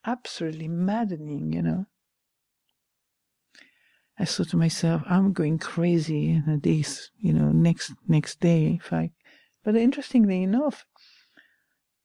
absolutely 0.05 0.69
maddening, 0.69 1.53
you 1.53 1.63
know. 1.63 1.87
I 4.19 4.27
thought 4.27 4.51
to 4.51 4.59
myself, 4.59 5.03
I'm 5.07 5.33
going 5.33 5.59
crazy 5.59 6.43
days, 6.61 7.11
you 7.19 7.33
know, 7.33 7.51
next 7.51 7.93
next 8.07 8.41
day 8.41 8.79
if 8.81 8.93
I. 8.93 9.13
But 9.65 9.75
interestingly 9.75 10.43
enough, 10.43 10.85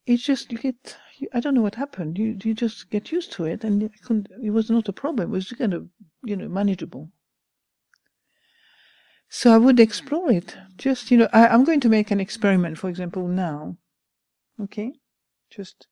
it's 0.05 0.23
just 0.23 0.51
you 0.51 0.57
get. 0.57 0.97
I 1.33 1.41
don't 1.41 1.53
know 1.53 1.61
what 1.61 1.75
happened. 1.75 2.17
You 2.17 2.37
you 2.43 2.53
just 2.53 2.89
get 2.89 3.11
used 3.11 3.33
to 3.33 3.43
it, 3.43 3.63
and 3.65 3.83
it 3.83 4.51
was 4.51 4.69
not 4.69 4.87
a 4.87 4.93
problem. 4.93 5.29
It 5.29 5.33
was 5.33 5.51
kind 5.51 5.73
of 5.73 5.89
you 6.23 6.37
know 6.37 6.47
manageable. 6.47 7.11
So 9.29 9.53
I 9.53 9.57
would 9.57 9.79
explore 9.79 10.31
it. 10.31 10.55
Just 10.77 11.11
you 11.11 11.17
know, 11.17 11.29
I, 11.33 11.47
I'm 11.47 11.65
going 11.65 11.81
to 11.81 11.89
make 11.89 12.09
an 12.09 12.21
experiment. 12.21 12.77
For 12.77 12.89
example, 12.89 13.27
now. 13.27 13.77
Okay? 14.61 14.93
Just 15.49 15.87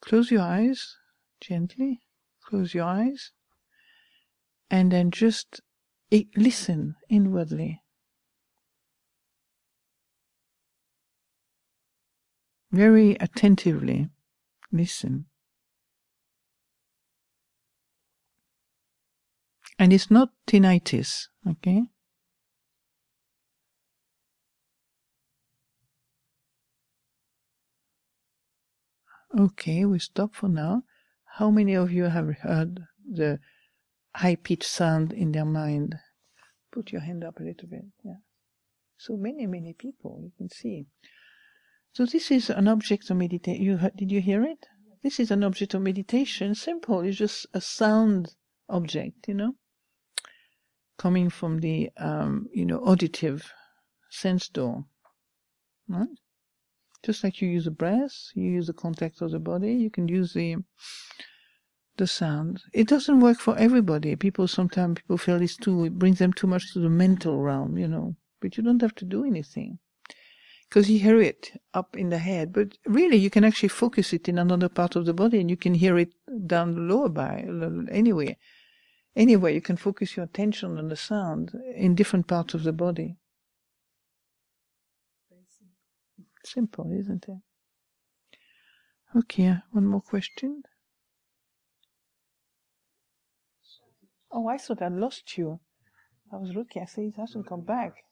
close 0.00 0.30
your 0.30 0.42
eyes 0.42 0.96
gently. 1.40 2.00
Close 2.44 2.74
your 2.74 2.84
eyes. 2.84 3.32
And 4.70 4.92
then 4.92 5.10
just 5.10 5.60
listen 6.36 6.96
inwardly. 7.08 7.82
Very 12.72 13.16
attentively 13.18 14.08
listen. 14.70 15.26
And 19.78 19.92
it's 19.92 20.10
not 20.10 20.30
tinnitus, 20.46 21.28
okay? 21.48 21.84
Okay, 29.40 29.86
we 29.86 29.98
stop 29.98 30.34
for 30.34 30.50
now. 30.50 30.82
How 31.38 31.50
many 31.50 31.72
of 31.72 31.90
you 31.90 32.04
have 32.04 32.28
heard 32.40 32.84
the 33.10 33.38
high 34.14 34.36
pitched 34.36 34.68
sound 34.68 35.14
in 35.14 35.32
their 35.32 35.46
mind? 35.46 35.94
Put 36.70 36.92
your 36.92 37.00
hand 37.00 37.24
up 37.24 37.40
a 37.40 37.42
little 37.42 37.66
bit. 37.66 37.86
Yeah. 38.04 38.20
So 38.98 39.16
many, 39.16 39.46
many 39.46 39.72
people, 39.72 40.20
you 40.22 40.32
can 40.36 40.50
see. 40.50 40.84
So 41.94 42.04
this 42.04 42.30
is 42.30 42.50
an 42.50 42.68
object 42.68 43.08
of 43.08 43.16
meditation. 43.16 43.62
You 43.62 43.78
heard, 43.78 43.96
did 43.96 44.12
you 44.12 44.20
hear 44.20 44.44
it? 44.44 44.66
This 45.02 45.18
is 45.18 45.30
an 45.30 45.42
object 45.42 45.72
of 45.72 45.80
meditation. 45.80 46.54
Simple. 46.54 47.00
It's 47.00 47.16
just 47.16 47.46
a 47.54 47.62
sound 47.62 48.34
object, 48.68 49.26
you 49.26 49.32
know, 49.32 49.54
coming 50.98 51.30
from 51.30 51.60
the, 51.60 51.88
um, 51.96 52.46
you 52.52 52.66
know, 52.66 52.84
auditive 52.84 53.50
sense 54.10 54.50
door. 54.50 54.84
Right? 55.88 56.08
Just 57.02 57.24
like 57.24 57.40
you 57.40 57.48
use 57.48 57.66
a 57.66 57.70
breath, 57.70 58.30
you 58.34 58.50
use 58.50 58.66
the 58.66 58.72
contact 58.72 59.22
of 59.22 59.30
the 59.30 59.38
body, 59.38 59.74
you 59.74 59.90
can 59.90 60.08
use 60.08 60.34
the 60.34 60.56
the 61.96 62.06
sound. 62.06 62.62
It 62.72 62.88
doesn't 62.88 63.20
work 63.20 63.38
for 63.38 63.56
everybody. 63.58 64.16
People 64.16 64.48
sometimes 64.48 65.00
people 65.00 65.18
feel 65.18 65.38
this 65.38 65.56
too. 65.56 65.84
It 65.84 65.98
brings 65.98 66.18
them 66.18 66.32
too 66.32 66.46
much 66.46 66.72
to 66.72 66.78
the 66.80 66.88
mental 66.88 67.40
realm, 67.40 67.76
you 67.76 67.88
know. 67.88 68.16
But 68.40 68.56
you 68.56 68.62
don't 68.62 68.80
have 68.80 68.94
to 68.96 69.04
do 69.04 69.24
anything 69.24 69.78
because 70.70 70.88
you 70.88 70.98
hear 71.00 71.20
it 71.20 71.60
up 71.74 71.96
in 71.96 72.10
the 72.10 72.18
head. 72.18 72.52
But 72.52 72.78
really, 72.86 73.16
you 73.16 73.28
can 73.28 73.44
actually 73.44 73.70
focus 73.70 74.12
it 74.12 74.28
in 74.28 74.38
another 74.38 74.68
part 74.68 74.96
of 74.96 75.04
the 75.04 75.12
body, 75.12 75.40
and 75.40 75.50
you 75.50 75.56
can 75.56 75.74
hear 75.74 75.98
it 75.98 76.12
down 76.46 76.74
the 76.74 76.80
lower 76.80 77.08
by 77.08 77.44
Anyway, 77.90 78.38
anyway, 79.16 79.54
you 79.54 79.60
can 79.60 79.76
focus 79.76 80.16
your 80.16 80.24
attention 80.24 80.78
on 80.78 80.88
the 80.88 80.96
sound 80.96 81.52
in 81.74 81.94
different 81.94 82.28
parts 82.28 82.54
of 82.54 82.62
the 82.62 82.72
body. 82.72 83.16
Simple, 86.44 86.90
isn't 86.92 87.26
it? 87.28 87.38
Okay, 89.16 89.56
one 89.72 89.86
more 89.86 90.00
question. 90.00 90.62
Oh, 94.30 94.46
I 94.48 94.58
thought 94.58 94.82
I 94.82 94.88
lost 94.88 95.36
you. 95.36 95.60
I 96.32 96.36
was 96.36 96.50
looking. 96.54 96.82
I 96.82 96.86
said 96.86 97.04
he 97.04 97.12
hasn't 97.16 97.48
come 97.48 97.62
back. 97.62 98.04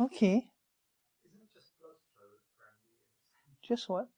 Okay. 0.00 0.46
Just 3.66 3.88
what? 3.88 4.08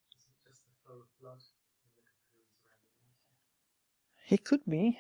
It 0.47 1.09
just? 1.21 1.53
It 4.29 4.45
could 4.45 4.65
be. 4.69 4.99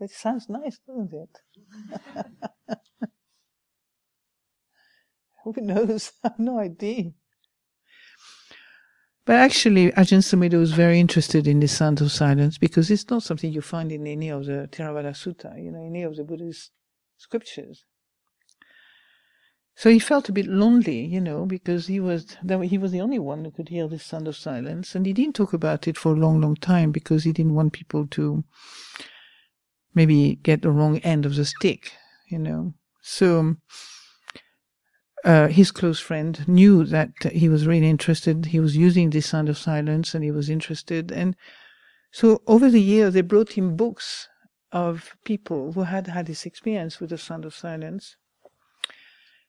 It 0.00 0.10
sounds 0.10 0.48
nice, 0.48 0.78
doesn't 0.86 1.12
it? 1.12 1.38
Who 5.44 5.54
knows? 5.60 6.12
I 6.24 6.28
have 6.28 6.38
no 6.38 6.58
idea. 6.58 7.12
But 9.24 9.36
actually, 9.36 9.92
Ajahn 9.92 10.22
Sumedho 10.22 10.58
was 10.58 10.72
very 10.72 10.98
interested 10.98 11.46
in 11.46 11.60
the 11.60 11.68
sound 11.68 12.00
of 12.00 12.10
silence 12.10 12.58
because 12.58 12.90
it's 12.90 13.08
not 13.10 13.22
something 13.22 13.52
you 13.52 13.60
find 13.60 13.92
in 13.92 14.06
any 14.06 14.28
of 14.28 14.46
the 14.46 14.68
Theravada 14.72 15.12
Sutta, 15.12 15.62
you 15.62 15.70
know, 15.70 15.84
any 15.84 16.02
of 16.02 16.16
the 16.16 16.24
Buddhist 16.24 16.72
scriptures. 17.16 17.84
So 19.76 19.88
he 19.88 19.98
felt 19.98 20.28
a 20.28 20.32
bit 20.32 20.46
lonely, 20.46 21.04
you 21.04 21.20
know, 21.20 21.46
because 21.46 21.86
he 21.86 22.00
was 22.00 22.36
he 22.62 22.76
was 22.76 22.92
the 22.92 23.00
only 23.00 23.18
one 23.18 23.44
who 23.44 23.50
could 23.50 23.68
hear 23.68 23.86
the 23.88 23.98
sound 23.98 24.26
of 24.26 24.36
silence, 24.36 24.94
and 24.94 25.06
he 25.06 25.12
didn't 25.12 25.36
talk 25.36 25.52
about 25.52 25.86
it 25.86 25.96
for 25.96 26.12
a 26.12 26.18
long, 26.18 26.40
long 26.40 26.56
time 26.56 26.90
because 26.90 27.24
he 27.24 27.32
didn't 27.32 27.54
want 27.54 27.72
people 27.72 28.06
to 28.08 28.44
maybe 29.94 30.36
get 30.42 30.62
the 30.62 30.70
wrong 30.70 30.98
end 30.98 31.24
of 31.24 31.36
the 31.36 31.44
stick, 31.44 31.92
you 32.28 32.38
know. 32.38 32.74
So 33.00 33.56
uh, 35.24 35.48
his 35.48 35.70
close 35.70 36.00
friend 36.00 36.46
knew 36.48 36.84
that 36.84 37.10
he 37.32 37.48
was 37.48 37.66
really 37.66 37.88
interested. 37.88 38.46
He 38.46 38.60
was 38.60 38.76
using 38.76 39.10
the 39.10 39.20
sound 39.20 39.48
of 39.48 39.58
silence, 39.58 40.14
and 40.14 40.24
he 40.24 40.30
was 40.30 40.48
interested. 40.48 41.12
And 41.12 41.36
so 42.10 42.42
over 42.46 42.70
the 42.70 42.80
years, 42.80 43.14
they 43.14 43.20
brought 43.20 43.52
him 43.52 43.76
books 43.76 44.28
of 44.72 45.16
people 45.24 45.72
who 45.72 45.82
had 45.82 46.06
had 46.06 46.26
this 46.26 46.46
experience 46.46 47.00
with 47.00 47.10
the 47.10 47.18
sound 47.18 47.44
of 47.44 47.54
silence. 47.54 48.16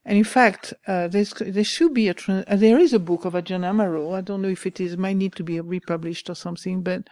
And 0.03 0.17
in 0.17 0.23
fact, 0.23 0.73
uh, 0.87 1.07
there 1.07 1.63
should 1.63 1.93
be 1.93 2.09
a 2.09 2.15
uh, 2.27 2.55
there 2.55 2.79
is 2.79 2.91
a 2.93 2.99
book 2.99 3.23
of 3.23 3.33
Ajahn 3.33 3.63
Amaro. 3.63 4.15
I 4.15 4.21
don't 4.21 4.41
know 4.41 4.49
if 4.49 4.65
it 4.65 4.79
is 4.79 4.97
might 4.97 5.15
need 5.17 5.35
to 5.35 5.43
be 5.43 5.61
republished 5.61 6.29
or 6.29 6.35
something, 6.35 6.81
but 6.81 7.07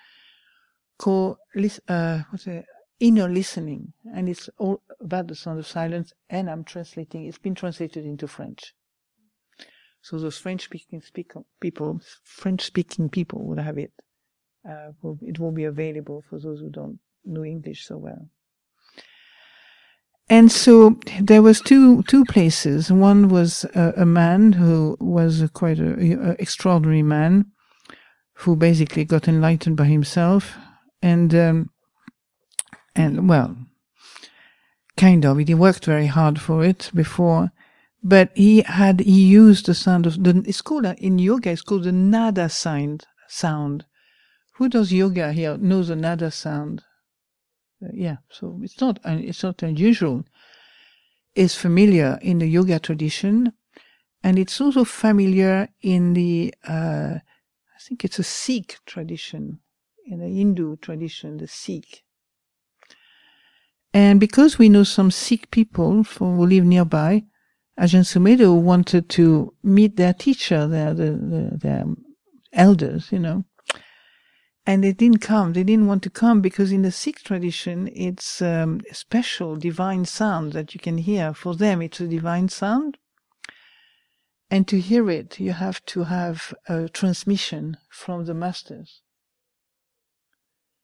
called 0.98 1.38
uh, 1.88 2.22
what's 2.30 2.48
it? 2.48 2.66
Inner 3.00 3.30
listening, 3.30 3.94
and 4.14 4.28
it's 4.28 4.50
all 4.58 4.82
about 5.00 5.28
the 5.28 5.36
sound 5.36 5.60
of 5.60 5.68
silence. 5.68 6.14
And 6.30 6.50
I'm 6.50 6.64
translating. 6.64 7.26
It's 7.26 7.38
been 7.38 7.56
translated 7.56 8.06
into 8.06 8.28
French. 8.28 8.74
So 10.02 10.18
those 10.18 10.38
French-speaking 10.38 11.04
people, 11.60 12.02
French-speaking 12.24 13.10
people 13.10 13.46
will 13.46 13.62
have 13.62 13.78
it. 13.78 13.92
Uh, 14.68 14.92
it 15.22 15.40
will 15.40 15.52
be 15.52 15.66
available 15.66 16.24
for 16.30 16.40
those 16.40 16.60
who 16.60 16.70
don't 16.70 17.00
know 17.26 17.46
English 17.46 17.86
so 17.86 17.98
well. 17.98 18.30
And 20.30 20.52
so 20.52 21.00
there 21.20 21.42
was 21.42 21.60
two 21.60 22.04
two 22.04 22.24
places. 22.26 22.92
One 22.92 23.30
was 23.30 23.66
a, 23.74 23.94
a 23.98 24.06
man 24.06 24.54
who 24.54 24.96
was 25.00 25.42
a 25.42 25.50
quite 25.50 25.80
an 25.80 26.36
extraordinary 26.38 27.02
man, 27.02 27.46
who 28.34 28.56
basically 28.56 29.06
got 29.06 29.28
enlightened 29.28 29.76
by 29.76 29.86
himself, 29.86 30.56
and 31.02 31.34
um, 31.34 31.70
and 32.96 33.30
well, 33.30 33.56
kind 34.98 35.26
of. 35.26 35.38
He 35.38 35.54
worked 35.54 35.86
very 35.86 36.08
hard 36.08 36.40
for 36.40 36.64
it 36.64 36.92
before, 36.94 37.52
but 38.04 38.32
he 38.36 38.62
had 38.62 39.00
he 39.02 39.26
used 39.26 39.66
the 39.66 39.74
sound 39.74 40.06
of 40.06 40.24
the. 40.24 40.44
It's 40.46 40.62
called 40.62 40.86
in 40.86 41.20
yoga. 41.20 41.52
It's 41.52 41.62
called 41.62 41.84
the 41.84 41.92
nada 41.92 42.50
sound. 42.50 43.06
Sound. 43.28 43.86
Who 44.56 44.68
does 44.70 44.92
yoga 44.92 45.32
here 45.32 45.58
knows 45.58 45.88
the 45.88 45.96
nada 45.96 46.32
sound? 46.32 46.84
Uh, 47.84 47.88
yeah, 47.94 48.18
so 48.30 48.60
it's 48.62 48.80
not 48.82 49.00
it's 49.06 49.44
not 49.44 49.64
unusual. 49.64 50.26
It's 51.36 51.56
familiar 51.56 52.20
in 52.22 52.40
the 52.40 52.48
yoga 52.48 52.80
tradition, 52.80 53.54
and 54.24 54.38
it's 54.38 54.60
also 54.60 54.84
familiar 54.84 55.70
in 55.82 56.14
the 56.14 56.54
uh, 56.68 57.20
I 57.80 57.80
think 57.82 58.04
it's 58.04 58.20
a 58.20 58.24
Sikh 58.24 58.80
tradition, 58.86 59.60
in 60.06 60.20
the 60.20 60.28
Hindu 60.28 60.76
tradition, 60.78 61.38
the 61.38 61.48
Sikh. 61.48 62.04
And 64.00 64.20
because 64.20 64.58
we 64.58 64.70
know 64.70 64.84
some 64.84 65.12
Sikh 65.12 65.52
people 65.52 66.04
who 66.04 66.46
live 66.46 66.64
nearby, 66.64 67.24
Ajahn 67.84 68.06
Sumedho 68.12 68.52
wanted 68.72 69.10
to 69.18 69.54
meet 69.62 69.98
their 69.98 70.14
teacher, 70.14 70.68
their, 70.68 70.94
their, 70.94 71.18
their 71.64 71.86
elders, 72.54 73.12
you 73.12 73.20
know 73.20 73.44
and 74.70 74.84
they 74.84 74.94
didn't 74.94 75.18
come. 75.18 75.54
They 75.54 75.64
didn't 75.64 75.88
want 75.88 76.04
to 76.04 76.12
come 76.12 76.42
because 76.42 76.72
in 76.72 76.84
the 76.84 76.92
Sikh 76.92 77.24
tradition, 77.24 77.90
it's 77.96 78.40
um, 78.40 78.82
a 78.92 78.94
special 78.94 79.56
divine 79.56 80.06
sound 80.06 80.54
that 80.54 80.76
you 80.76 80.80
can 80.80 81.00
hear. 81.00 81.34
For 81.34 81.56
them, 81.56 81.82
it's 81.82 82.00
a 82.00 82.08
divine 82.08 82.50
sound. 82.50 83.00
And 84.52 84.68
to 84.68 84.80
hear 84.80 85.10
it, 85.10 85.40
you 85.40 85.54
have 85.54 85.84
to 85.86 86.04
have 86.04 86.54
a 86.68 86.88
transmission 86.88 87.78
from 87.90 88.26
the 88.26 88.36
masters. 88.36 89.02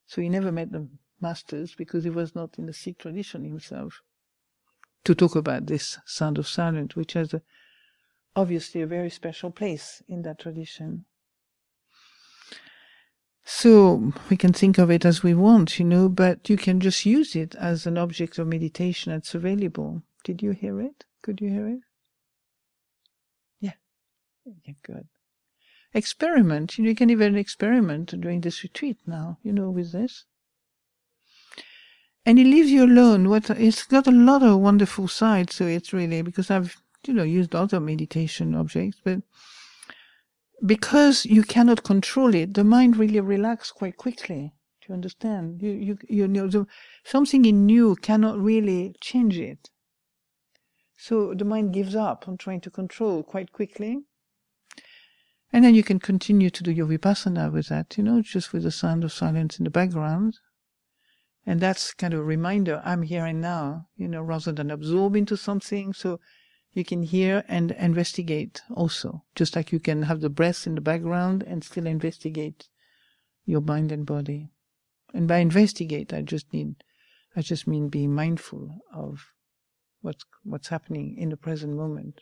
So 0.07 0.19
he 0.19 0.29
never 0.29 0.51
met 0.51 0.71
the 0.71 0.87
masters 1.21 1.75
because 1.75 2.03
he 2.03 2.09
was 2.09 2.35
not 2.35 2.57
in 2.57 2.65
the 2.65 2.73
Sikh 2.73 2.99
tradition 2.99 3.43
himself 3.43 4.01
to 5.05 5.15
talk 5.15 5.35
about 5.35 5.67
this 5.67 5.99
sound 6.05 6.37
of 6.37 6.47
silence, 6.47 6.95
which 6.95 7.13
has 7.13 7.33
a, 7.33 7.41
obviously 8.35 8.81
a 8.81 8.87
very 8.87 9.09
special 9.09 9.51
place 9.51 10.03
in 10.07 10.23
that 10.23 10.39
tradition. 10.39 11.05
So 13.45 14.11
we 14.29 14.37
can 14.37 14.53
think 14.53 14.79
of 14.79 14.89
it 14.89 15.05
as 15.05 15.21
we 15.21 15.35
want, 15.35 15.77
you 15.77 15.85
know, 15.85 16.09
but 16.09 16.49
you 16.49 16.57
can 16.57 16.79
just 16.79 17.05
use 17.05 17.35
it 17.35 17.53
as 17.55 17.85
an 17.85 17.97
object 17.97 18.39
of 18.39 18.47
meditation 18.47 19.13
that's 19.13 19.35
available. 19.35 20.01
Did 20.23 20.41
you 20.41 20.51
hear 20.51 20.81
it? 20.81 21.05
Could 21.21 21.39
you 21.39 21.49
hear 21.49 21.67
it? 21.67 21.81
Yeah. 23.59 23.73
Yeah, 24.45 24.73
good. 24.81 25.07
Experiment. 25.93 26.77
You, 26.77 26.83
know, 26.83 26.89
you 26.89 26.95
can 26.95 27.11
even 27.11 27.35
experiment 27.35 28.19
during 28.19 28.41
this 28.41 28.63
retreat 28.63 28.97
now, 29.05 29.37
you 29.43 29.53
know, 29.53 29.69
with 29.69 29.91
this. 29.91 30.25
And 32.25 32.39
it 32.39 32.45
leaves 32.45 32.71
you 32.71 32.85
alone. 32.85 33.29
What 33.29 33.49
it's 33.51 33.83
got 33.83 34.07
a 34.07 34.11
lot 34.11 34.41
of 34.41 34.59
wonderful 34.59 35.07
sides 35.07 35.57
to 35.57 35.67
it, 35.67 35.93
really, 35.93 36.23
because 36.23 36.49
I've, 36.49 36.75
you 37.05 37.13
know, 37.13 37.23
used 37.23 37.53
other 37.53 37.79
meditation 37.79 38.55
objects, 38.55 38.99
but 39.03 39.21
because 40.65 41.25
you 41.25 41.43
cannot 41.43 41.83
control 41.83 42.33
it, 42.33 42.55
the 42.55 42.63
mind 42.63 42.97
really 42.97 43.19
relaxes 43.19 43.71
quite 43.71 43.97
quickly. 43.97 44.53
Do 44.81 44.87
you 44.89 44.95
understand? 44.95 45.61
You, 45.61 45.71
you, 45.71 45.97
you 46.09 46.27
know, 46.27 46.47
the, 46.47 46.65
something 47.03 47.45
in 47.45 47.69
you 47.69 47.95
cannot 47.95 48.39
really 48.39 48.95
change 49.01 49.37
it. 49.37 49.69
So 50.97 51.33
the 51.35 51.45
mind 51.45 51.73
gives 51.73 51.95
up 51.95 52.27
on 52.27 52.37
trying 52.37 52.61
to 52.61 52.71
control 52.71 53.21
quite 53.21 53.51
quickly. 53.51 53.99
And 55.53 55.63
then 55.63 55.75
you 55.75 55.83
can 55.83 55.99
continue 55.99 56.49
to 56.49 56.63
do 56.63 56.71
your 56.71 56.87
vipassana 56.87 57.51
with 57.51 57.67
that, 57.67 57.97
you 57.97 58.03
know, 58.03 58.21
just 58.21 58.51
with 58.51 58.63
the 58.63 58.71
sound 58.71 59.03
of 59.03 59.13
silence 59.13 59.59
in 59.59 59.65
the 59.65 59.69
background. 59.69 60.39
And 61.45 61.59
that's 61.59 61.93
kind 61.93 62.13
of 62.13 62.21
a 62.21 62.23
reminder 62.23 62.81
I'm 62.83 63.03
here 63.03 63.25
and 63.25 63.39
now, 63.39 63.87
you 63.95 64.07
know, 64.07 64.21
rather 64.21 64.51
than 64.51 64.71
absorb 64.71 65.15
into 65.15 65.37
something. 65.37 65.93
So 65.93 66.19
you 66.73 66.83
can 66.83 67.03
hear 67.03 67.43
and 67.47 67.71
investigate 67.71 68.61
also, 68.73 69.23
just 69.35 69.55
like 69.55 69.71
you 69.71 69.79
can 69.79 70.03
have 70.03 70.21
the 70.21 70.29
breath 70.29 70.65
in 70.65 70.75
the 70.75 70.81
background 70.81 71.43
and 71.43 71.63
still 71.63 71.85
investigate 71.85 72.67
your 73.45 73.61
mind 73.61 73.91
and 73.91 74.05
body. 74.05 74.49
And 75.13 75.27
by 75.27 75.37
investigate, 75.37 76.13
I 76.13 76.21
just 76.21 76.51
need, 76.51 76.83
I 77.35 77.41
just 77.41 77.67
mean 77.67 77.89
being 77.89 78.13
mindful 78.13 78.81
of 78.93 79.31
what's 80.01 80.25
what's 80.43 80.67
happening 80.67 81.15
in 81.17 81.29
the 81.29 81.37
present 81.37 81.73
moment. 81.73 82.21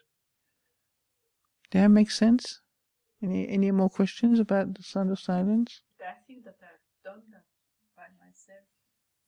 Does 1.72 1.82
that 1.82 1.88
make 1.88 2.12
sense? 2.12 2.62
Any 3.22 3.48
any 3.50 3.72
more 3.72 3.90
questions 3.90 4.40
about 4.40 4.76
the 4.76 4.84
sound 4.84 5.12
of 5.12 5.20
silence? 5.20 5.82
I 6.00 6.14
think 6.28 6.44
that 6.44 6.58
I've 6.62 7.04
done 7.04 7.24
that 7.32 7.46
by 7.96 8.08
myself. 8.24 8.73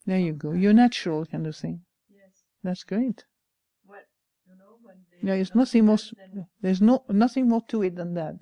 There 0.05 0.19
you 0.19 0.33
go. 0.33 0.53
You're 0.53 0.73
natural 0.73 1.25
kind 1.25 1.47
of 1.47 1.55
thing. 1.55 1.81
Yes. 2.09 2.43
That's 2.63 2.83
great. 2.83 3.25
Well, 3.87 3.99
you 4.47 4.55
know, 4.55 4.77
There 5.23 5.37
is 5.37 5.55
nothing 5.55 5.85
more. 5.85 5.97
There's 6.61 6.81
no 6.81 7.03
nothing 7.09 7.49
more 7.49 7.63
to 7.69 7.81
it 7.83 7.95
than 7.95 8.13
that. 8.13 8.35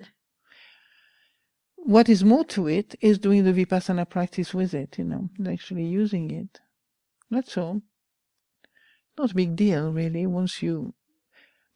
What 1.76 2.08
is 2.08 2.24
more 2.24 2.44
to 2.46 2.68
it 2.68 2.94
is 3.00 3.18
doing 3.18 3.44
the 3.44 3.52
vipassana 3.52 4.08
practice 4.08 4.54
with 4.54 4.74
it. 4.74 4.98
You 4.98 5.04
know, 5.04 5.30
actually 5.48 5.84
using 5.84 6.30
it. 6.30 6.60
That's 7.30 7.56
all. 7.56 7.82
Not 9.18 9.32
a 9.32 9.34
big 9.34 9.56
deal, 9.56 9.92
really. 9.92 10.26
Once 10.26 10.62
you, 10.62 10.94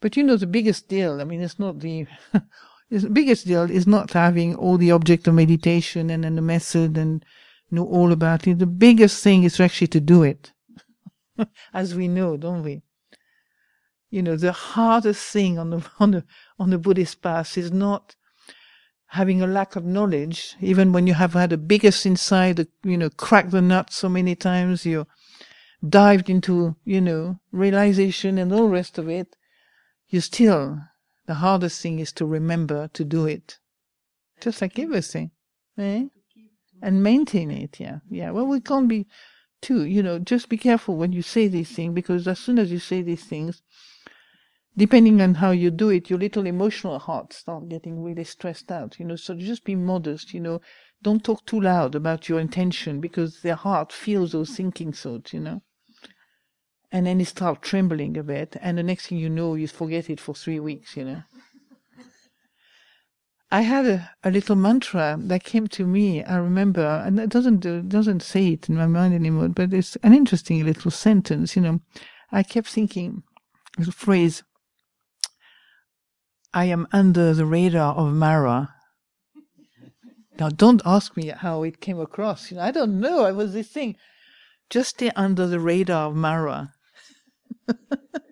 but 0.01 0.17
you 0.17 0.23
know, 0.23 0.35
the 0.35 0.47
biggest 0.47 0.87
deal. 0.87 1.21
I 1.21 1.23
mean, 1.23 1.41
it's 1.41 1.59
not 1.59 1.79
the. 1.79 2.05
the 2.89 3.09
biggest 3.09 3.45
deal 3.47 3.69
is 3.69 3.87
not 3.87 4.13
having 4.13 4.55
all 4.55 4.77
the 4.77 4.91
object 4.91 5.27
of 5.27 5.35
meditation 5.35 6.09
and 6.09 6.23
then 6.23 6.35
the 6.35 6.41
method 6.41 6.97
and 6.97 7.23
know 7.71 7.85
all 7.85 8.11
about 8.11 8.47
it. 8.47 8.59
The 8.59 8.65
biggest 8.65 9.23
thing 9.23 9.43
is 9.43 9.59
actually 9.59 9.87
to 9.87 9.99
do 9.99 10.23
it, 10.23 10.51
as 11.73 11.95
we 11.95 12.07
know, 12.07 12.37
don't 12.37 12.63
we? 12.63 12.81
you 14.11 14.23
know 14.23 14.35
the 14.35 14.51
hardest 14.51 15.31
thing 15.31 15.59
on 15.59 15.69
the 15.69 15.85
on 15.99 16.11
the 16.11 16.23
on 16.57 16.69
the 16.71 16.77
Buddhist 16.77 17.21
path 17.21 17.57
is 17.57 17.71
not 17.71 18.15
having 19.13 19.41
a 19.41 19.47
lack 19.47 19.75
of 19.75 19.83
knowledge, 19.83 20.55
even 20.61 20.93
when 20.93 21.07
you 21.07 21.15
have 21.15 21.33
had 21.33 21.49
the 21.49 21.57
biggest 21.57 22.05
inside, 22.05 22.57
the, 22.57 22.67
you 22.83 22.95
know, 22.95 23.09
cracked 23.09 23.49
the 23.49 23.59
nut 23.59 23.91
so 23.91 24.07
many 24.07 24.35
times, 24.35 24.85
you 24.85 25.07
dived 25.87 26.29
into, 26.29 26.75
you 26.85 27.01
know, 27.01 27.39
realization 27.51 28.37
and 28.37 28.53
all 28.53 28.67
the 28.67 28.73
rest 28.73 28.99
of 28.99 29.09
it, 29.09 29.35
you 30.09 30.21
still, 30.21 30.79
the 31.25 31.33
hardest 31.35 31.81
thing 31.81 31.97
is 31.97 32.11
to 32.11 32.23
remember 32.23 32.87
to 32.89 33.03
do 33.03 33.25
it. 33.25 33.57
Just 34.41 34.61
like 34.61 34.77
everything. 34.77 35.31
Eh? 35.79 36.05
And 36.81 37.03
maintain 37.03 37.51
it. 37.51 37.79
Yeah, 37.79 37.99
yeah. 38.09 38.31
Well, 38.31 38.47
we 38.47 38.59
can't 38.59 38.87
be 38.87 39.07
too. 39.61 39.83
You 39.85 40.03
know, 40.03 40.19
just 40.19 40.49
be 40.49 40.57
careful 40.57 40.95
when 40.97 41.11
you 41.11 41.21
say 41.21 41.47
these 41.47 41.71
things 41.71 41.93
because 41.93 42.27
as 42.27 42.39
soon 42.39 42.59
as 42.59 42.71
you 42.71 42.79
say 42.79 43.01
these 43.01 43.23
things, 43.23 43.61
depending 44.77 45.21
on 45.21 45.35
how 45.35 45.51
you 45.51 45.71
do 45.71 45.89
it, 45.89 46.09
your 46.09 46.19
little 46.19 46.45
emotional 46.45 46.99
heart 46.99 47.33
start 47.33 47.69
getting 47.69 48.01
really 48.01 48.23
stressed 48.23 48.71
out. 48.71 48.99
You 48.99 49.05
know, 49.05 49.15
so 49.15 49.35
just 49.35 49.63
be 49.63 49.75
modest. 49.75 50.33
You 50.33 50.39
know, 50.39 50.61
don't 51.01 51.23
talk 51.23 51.45
too 51.45 51.61
loud 51.61 51.95
about 51.95 52.29
your 52.29 52.39
intention 52.39 52.99
because 52.99 53.41
their 53.41 53.55
heart 53.55 53.91
feels 53.91 54.31
those 54.31 54.51
thinking 54.51 54.93
thoughts. 54.93 55.33
You 55.33 55.41
know. 55.41 55.61
And 56.91 57.05
then 57.05 57.21
it 57.21 57.25
start 57.25 57.61
trembling 57.61 58.17
a 58.17 58.23
bit, 58.23 58.55
and 58.61 58.77
the 58.77 58.83
next 58.83 59.07
thing 59.07 59.19
you 59.19 59.29
know, 59.29 59.53
you 59.53 59.67
forget 59.67 60.09
it 60.09 60.19
for 60.19 60.33
three 60.33 60.59
weeks, 60.59 60.97
you 60.97 61.05
know. 61.05 61.23
I 63.51 63.61
had 63.61 63.85
a, 63.85 64.11
a 64.23 64.29
little 64.29 64.55
mantra 64.55 65.17
that 65.19 65.43
came 65.43 65.67
to 65.69 65.85
me. 65.85 66.23
I 66.23 66.37
remember, 66.37 66.85
and 67.05 67.19
it 67.19 67.29
doesn't 67.29 67.89
doesn't 67.89 68.21
say 68.21 68.49
it 68.49 68.69
in 68.69 68.75
my 68.75 68.85
mind 68.85 69.13
anymore, 69.15 69.49
but 69.49 69.73
it's 69.73 69.95
an 69.97 70.13
interesting 70.13 70.63
little 70.63 70.91
sentence. 70.91 71.55
You 71.55 71.63
know, 71.63 71.79
I 72.31 72.43
kept 72.43 72.67
thinking 72.67 73.23
the 73.77 73.91
phrase, 73.91 74.43
"I 76.53 76.65
am 76.65 76.87
under 76.91 77.33
the 77.33 77.45
radar 77.45 77.95
of 77.95 78.13
Mara." 78.13 78.75
Now, 80.39 80.49
don't 80.49 80.81
ask 80.85 81.17
me 81.17 81.29
how 81.29 81.63
it 81.63 81.81
came 81.81 81.99
across. 81.99 82.51
You 82.51 82.57
know, 82.57 82.63
I 82.63 82.71
don't 82.71 82.99
know. 82.99 83.25
I 83.25 83.31
was 83.31 83.53
this 83.53 83.69
thing, 83.69 83.97
just 84.69 84.91
stay 84.91 85.09
under 85.15 85.47
the 85.47 85.59
radar 85.59 86.09
of 86.09 86.15
Mara. 86.15 86.73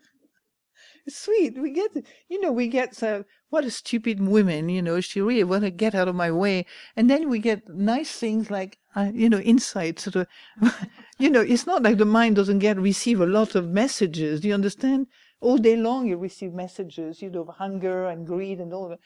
Sweet. 1.10 1.58
We 1.58 1.72
get, 1.72 1.92
you 2.28 2.42
know, 2.42 2.52
we 2.52 2.68
get 2.68 2.96
so 2.96 3.24
what 3.50 3.64
a 3.64 3.72
stupid 3.72 4.20
woman, 4.20 4.68
you 4.68 4.82
know, 4.82 5.00
she 5.00 5.22
really 5.22 5.44
want 5.46 5.64
to 5.64 5.72
get 5.72 5.96
out 5.96 6.10
of 6.10 6.16
my 6.16 6.30
way. 6.30 6.66
And 6.98 7.10
then 7.10 7.30
we 7.30 7.40
get 7.40 7.70
nice 7.70 8.12
things 8.12 8.52
like, 8.52 8.78
uh, 8.94 9.12
you 9.14 9.30
know, 9.30 9.40
insight 9.40 10.00
sort 10.00 10.18
of, 10.18 10.28
you 11.18 11.30
know, 11.30 11.40
it's 11.40 11.66
not 11.66 11.82
like 11.82 11.98
the 11.98 12.06
mind 12.06 12.36
doesn't 12.36 12.60
get, 12.60 12.78
receive 12.78 13.22
a 13.22 13.26
lot 13.26 13.56
of 13.56 13.70
messages. 13.70 14.42
Do 14.42 14.50
you 14.50 14.54
understand? 14.54 15.08
All 15.40 15.58
day 15.58 15.78
long 15.78 16.08
you 16.08 16.18
receive 16.18 16.52
messages, 16.52 17.22
you 17.22 17.30
know, 17.30 17.44
of 17.44 17.56
hunger 17.56 18.08
and 18.08 18.28
greed 18.28 18.60
and 18.60 18.74
all 18.74 18.90
that. 18.90 19.00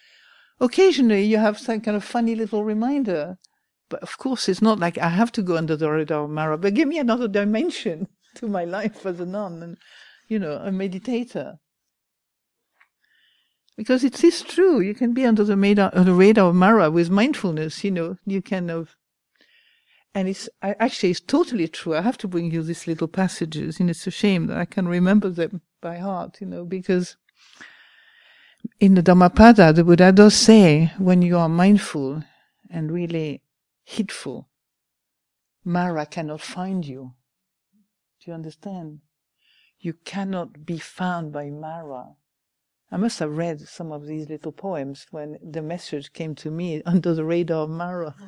Occasionally 0.60 1.24
you 1.24 1.38
have 1.38 1.60
some 1.60 1.82
kind 1.82 1.96
of 1.96 2.04
funny 2.04 2.34
little 2.34 2.64
reminder. 2.64 3.38
But 3.90 4.02
of 4.02 4.18
course, 4.18 4.50
it's 4.50 4.62
not 4.62 4.80
like 4.80 4.98
I 4.98 5.10
have 5.10 5.32
to 5.34 5.44
go 5.44 5.58
under 5.58 5.76
the 5.76 5.92
radar 5.92 6.24
of 6.24 6.32
Mara, 6.32 6.58
but 6.58 6.74
give 6.74 6.88
me 6.88 6.98
another 6.98 7.28
dimension 7.28 8.08
to 8.36 8.48
my 8.48 8.66
life 8.66 9.06
as 9.06 9.20
a 9.20 9.26
nun 9.26 9.62
and, 9.62 9.78
you 10.28 10.40
know, 10.40 10.54
a 10.54 10.72
meditator 10.72 11.58
because 13.82 14.04
it 14.04 14.24
is 14.24 14.44
true. 14.44 14.80
You 14.80 14.94
can 14.94 15.12
be 15.12 15.26
under 15.26 15.44
the 15.44 15.58
radar, 15.58 15.90
uh, 15.92 16.04
the 16.04 16.14
radar 16.14 16.50
of 16.50 16.56
Mara 16.56 16.92
with 16.92 17.10
mindfulness. 17.10 17.84
You 17.84 17.90
know, 17.90 18.18
you 18.28 18.40
can 18.40 18.70
of, 18.70 18.96
and 20.14 20.28
it's 20.28 20.48
actually 20.62 21.10
it's 21.10 21.20
totally 21.20 21.68
true. 21.68 21.96
I 21.96 22.02
have 22.02 22.20
to 22.20 22.28
bring 22.28 22.52
you 22.52 22.62
these 22.62 22.86
little 22.86 23.08
passages, 23.08 23.80
and 23.80 23.90
it's 23.90 24.06
a 24.06 24.12
shame 24.12 24.46
that 24.48 24.58
I 24.58 24.66
can 24.66 24.88
remember 24.88 25.32
them 25.32 25.62
by 25.82 25.98
heart. 25.98 26.38
You 26.42 26.46
know, 26.46 26.64
because 26.64 27.18
in 28.80 28.94
the 28.94 29.02
Dhammapada, 29.02 29.74
the 29.74 29.84
Buddha 29.84 30.12
does 30.12 30.36
say 30.36 30.94
when 31.00 31.24
you 31.24 31.40
are 31.40 31.50
mindful 31.50 32.24
and 32.70 32.92
really 32.92 33.42
heedful, 33.84 34.48
Mara 35.66 36.06
cannot 36.06 36.42
find 36.42 36.86
you. 36.86 37.16
Do 38.20 38.30
you 38.30 38.36
understand? 38.36 39.00
You 39.80 39.94
cannot 40.06 40.68
be 40.68 40.78
found 40.78 41.34
by 41.34 41.50
Mara. 41.50 42.10
I 42.92 42.98
must 42.98 43.20
have 43.20 43.38
read 43.38 43.62
some 43.62 43.94
of 43.94 44.06
these 44.06 44.30
little 44.30 44.52
poems 44.52 45.08
when 45.12 45.38
the 45.42 45.62
message 45.62 46.12
came 46.12 46.36
to 46.36 46.52
me 46.52 46.84
under 46.86 47.14
the 47.14 47.24
radar 47.24 47.64
of 47.64 47.70
Mara. 47.70 48.16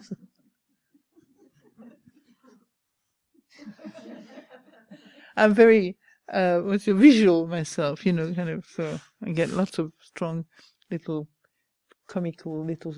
I'm 5.35 5.53
very 5.53 5.97
uh, 6.31 6.59
what's 6.59 6.87
a 6.87 6.93
visual 6.93 7.47
myself, 7.47 8.05
you 8.05 8.13
know, 8.13 8.33
kind 8.33 8.49
of. 8.49 8.65
So 8.65 8.99
I 9.23 9.31
get 9.31 9.49
lots 9.49 9.79
of 9.79 9.91
strong 9.99 10.45
little 10.89 11.27
comical 12.07 12.63
little 12.65 12.95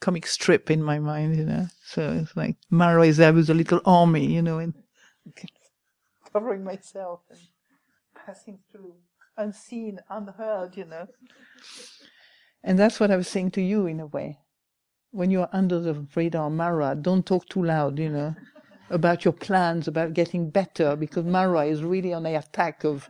comic 0.00 0.26
strip 0.26 0.70
in 0.70 0.82
my 0.82 0.98
mind, 0.98 1.36
you 1.36 1.44
know. 1.44 1.66
So 1.84 2.12
it's 2.12 2.36
like 2.36 2.56
Mara 2.70 3.06
is 3.06 3.16
there 3.16 3.32
with 3.32 3.48
a 3.48 3.54
little 3.54 3.80
army, 3.84 4.26
you 4.26 4.42
know, 4.42 4.58
and 4.58 4.74
covering 6.32 6.64
myself 6.64 7.20
and 7.30 7.40
passing 8.14 8.58
through 8.70 8.94
unseen, 9.36 10.00
unheard, 10.10 10.76
you 10.76 10.84
know. 10.84 11.06
And 12.62 12.78
that's 12.78 12.98
what 13.00 13.10
I 13.10 13.16
was 13.16 13.28
saying 13.28 13.52
to 13.52 13.62
you 13.62 13.86
in 13.86 14.00
a 14.00 14.06
way. 14.06 14.38
When 15.12 15.30
you're 15.30 15.48
under 15.52 15.80
the 15.80 16.06
radar 16.14 16.50
Mara, 16.50 16.94
don't 16.94 17.24
talk 17.24 17.48
too 17.48 17.64
loud, 17.64 17.98
you 17.98 18.10
know, 18.10 18.34
about 18.90 19.24
your 19.24 19.32
plans, 19.32 19.88
about 19.88 20.14
getting 20.14 20.50
better, 20.50 20.96
because 20.96 21.24
Mara 21.24 21.64
is 21.64 21.82
really 21.82 22.12
on 22.12 22.24
the 22.24 22.36
attack 22.36 22.84
of 22.84 23.08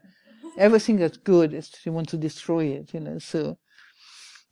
everything 0.59 0.97
that's 0.97 1.17
good. 1.17 1.65
She 1.83 1.91
wants 1.91 2.11
to 2.13 2.17
destroy 2.17 2.67
it, 2.67 2.95
you 2.95 3.01
know. 3.01 3.19
So 3.19 3.59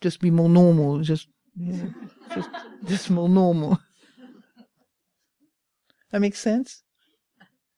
just 0.01 0.21
be 0.21 0.31
more 0.31 0.49
normal, 0.49 1.01
just 1.01 1.29
you 1.57 1.73
know, 1.73 1.95
just 2.35 2.51
just 2.87 3.11
more 3.11 3.29
normal. 3.29 3.79
That 6.11 6.21
makes 6.21 6.41
sense. 6.41 6.83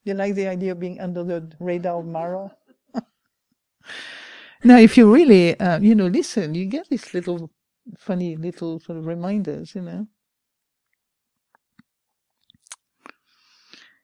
You 0.03 0.13
like 0.13 0.35
the 0.35 0.47
idea 0.47 0.71
of 0.71 0.79
being 0.79 0.99
under 0.99 1.23
the 1.23 1.51
radar 1.59 1.99
of 1.99 2.05
Mara? 2.05 2.56
Now, 4.63 4.77
if 4.77 4.97
you 4.97 5.13
really, 5.13 5.59
uh, 5.59 5.79
you 5.79 5.95
know, 5.95 6.07
listen, 6.07 6.55
you 6.55 6.65
get 6.65 6.89
these 6.89 7.13
little 7.13 7.51
funny 7.97 8.35
little 8.37 8.79
sort 8.79 8.97
of 8.99 9.05
reminders, 9.07 9.75
you 9.75 9.81
know. 9.81 10.07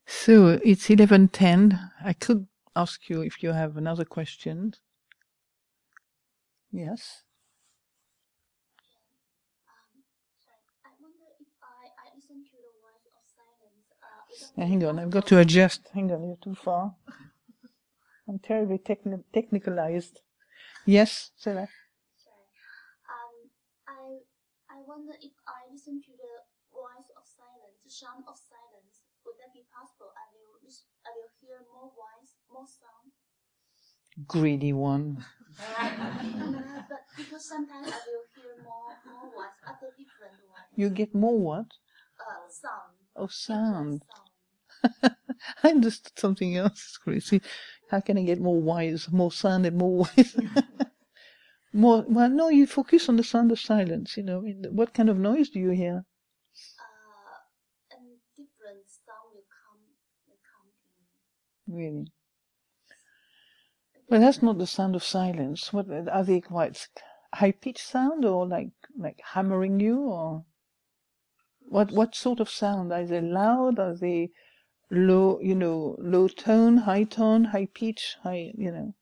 So 0.07 0.59
it's 0.63 0.89
eleven 0.89 1.29
ten. 1.29 1.79
I 2.03 2.13
could 2.13 2.47
ask 2.75 3.09
you 3.09 3.21
if 3.21 3.43
you 3.43 3.51
have 3.53 3.77
another 3.77 4.05
question. 4.05 4.73
Yes. 6.71 7.23
Um, 9.67 10.03
sorry. 10.45 10.63
I 10.85 10.89
wonder 11.01 11.27
if 11.41 11.47
I, 11.63 11.87
I 12.03 12.15
listen 12.15 12.43
to 12.45 12.57
the 12.57 12.73
voice 12.81 13.05
of 13.07 13.23
silence. 13.35 13.87
Uh, 14.01 14.33
is 14.33 14.51
that 14.55 14.61
Yeah, 14.61 14.67
hang 14.67 14.85
on, 14.85 14.99
I've 14.99 15.11
got 15.11 15.27
to 15.27 15.39
adjust. 15.39 15.89
Hang 15.93 16.11
on, 16.11 16.23
you're 16.23 16.37
too 16.43 16.55
far. 16.55 16.95
I'm 18.27 18.39
terribly 18.39 18.77
techni- 18.79 19.23
technicalized. 19.33 20.19
Yes, 20.85 21.31
Sarah. 21.37 21.69
Sorry. 22.17 22.47
Um, 23.09 23.35
I 23.87 24.03
I 24.69 24.79
wonder 24.87 25.13
if 25.21 25.33
I 25.47 25.67
listen 25.71 26.01
to 26.01 26.11
the 26.17 26.33
voice 26.71 27.09
of 27.17 27.23
silence, 27.27 27.79
the 27.83 27.91
sound 27.91 28.25
of 28.27 28.37
silence, 28.37 29.03
would 29.25 29.37
that 29.39 29.53
be 29.53 29.63
possible? 29.71 30.11
I 30.15 30.25
will 30.33 30.59
I 31.05 31.11
will 31.15 31.31
hear 31.41 31.59
more 31.71 31.91
voice, 31.95 32.35
more 32.51 32.67
sound. 32.67 33.11
Greedy 34.27 34.73
one. 34.73 35.23
But 36.89 37.05
because 37.17 37.45
sometimes 37.47 37.87
I 37.87 37.99
will 38.07 38.25
hear 38.35 38.55
more, 38.63 38.91
more 39.05 39.31
voice, 39.33 39.57
other 39.67 39.91
different 39.97 40.39
ones. 40.49 40.67
You 40.75 40.89
get 40.89 41.13
more 41.15 41.37
what? 41.39 41.67
Uh, 42.19 42.49
sound. 42.49 42.93
Oh, 43.15 43.27
sound. 43.27 44.03
Sound. 44.05 45.15
I 45.63 45.69
understood 45.69 46.17
something 46.17 46.55
else. 46.57 46.71
It's 46.89 46.97
crazy. 46.97 47.41
How 47.89 47.99
can 47.99 48.17
I 48.17 48.23
get 48.23 48.41
more 48.41 48.59
wise, 48.59 49.11
more 49.11 49.31
sound 49.31 49.65
and 49.65 49.77
more 49.77 49.97
wise? 49.99 50.35
more, 51.73 52.05
well, 52.07 52.29
no, 52.29 52.49
you 52.49 52.65
focus 52.65 53.09
on 53.09 53.17
the 53.17 53.23
sound 53.23 53.51
of 53.51 53.59
silence, 53.59 54.17
you 54.17 54.23
know. 54.23 54.41
What 54.71 54.93
kind 54.93 55.09
of 55.09 55.17
noise 55.17 55.49
do 55.49 55.59
you 55.59 55.69
hear? 55.69 56.05
Uh, 56.79 57.95
and 57.95 58.17
different 58.35 58.89
sound 58.89 59.33
will 59.33 59.45
come, 59.49 59.81
will 60.27 60.39
come 60.51 60.69
to. 61.67 61.73
Really? 61.73 62.11
Well, 64.09 64.21
that's 64.21 64.43
not 64.43 64.57
the 64.57 64.67
sound 64.67 64.95
of 64.95 65.03
silence. 65.03 65.73
What 65.73 65.89
are 65.89 66.23
they 66.23 66.41
quite 66.41 66.87
high 67.33 67.51
pitched 67.51 67.87
sound 67.87 68.25
or 68.25 68.45
like 68.47 68.71
like 68.95 69.19
hammering 69.33 69.79
you 69.79 70.01
or 70.01 70.45
what 71.61 71.91
what 71.91 72.13
sort 72.13 72.39
of 72.39 72.49
sound? 72.49 72.93
Are 72.93 73.05
they 73.05 73.21
loud? 73.21 73.79
Are 73.79 73.95
they 73.95 74.29
low? 74.93 75.39
You 75.41 75.55
know, 75.55 75.97
low 75.99 76.27
tone, 76.29 76.77
high 76.77 77.03
tone, 77.05 77.45
high 77.45 77.67
pitch, 77.73 78.17
high. 78.23 78.53
You 78.57 78.71
know, 78.71 78.93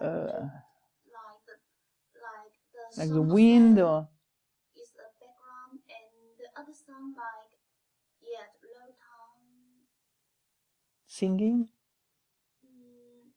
Uh, 0.00 0.06
uh, 0.06 0.30
like 1.10 1.40
the, 1.46 1.56
like 2.22 2.54
the 2.72 3.00
like 3.00 3.10
the 3.10 3.22
wind 3.22 3.78
or 3.80 4.08
is 4.76 4.92
a 4.96 5.06
background, 5.20 5.80
and 5.90 6.10
the 6.38 6.48
other 6.60 6.72
sound 6.72 7.16
like 7.16 7.52
yeah, 8.22 8.46
low 8.62 8.88
tone. 8.94 9.84
singing. 11.06 11.68
Mm, 12.64 13.32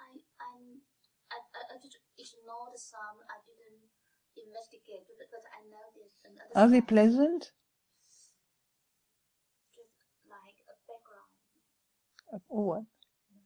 I 0.00 0.10
I'm 0.40 0.64
I 1.32 1.36
I, 1.58 1.60
I 1.74 1.76
just 1.82 1.98
ignore 2.18 2.68
the 2.72 2.78
sound. 2.78 3.20
I 3.30 3.38
didn't 3.46 3.82
investigate, 4.36 5.06
but, 5.18 5.28
I 5.32 5.60
know 5.70 5.84
there's 5.96 6.16
another. 6.24 6.52
Are 6.56 6.68
they 6.70 6.80
pleasant? 6.80 7.52
Just 9.74 9.94
like 10.30 10.58
a 10.68 10.74
background, 10.86 11.34
Or 12.48 12.66
what? 12.66 12.82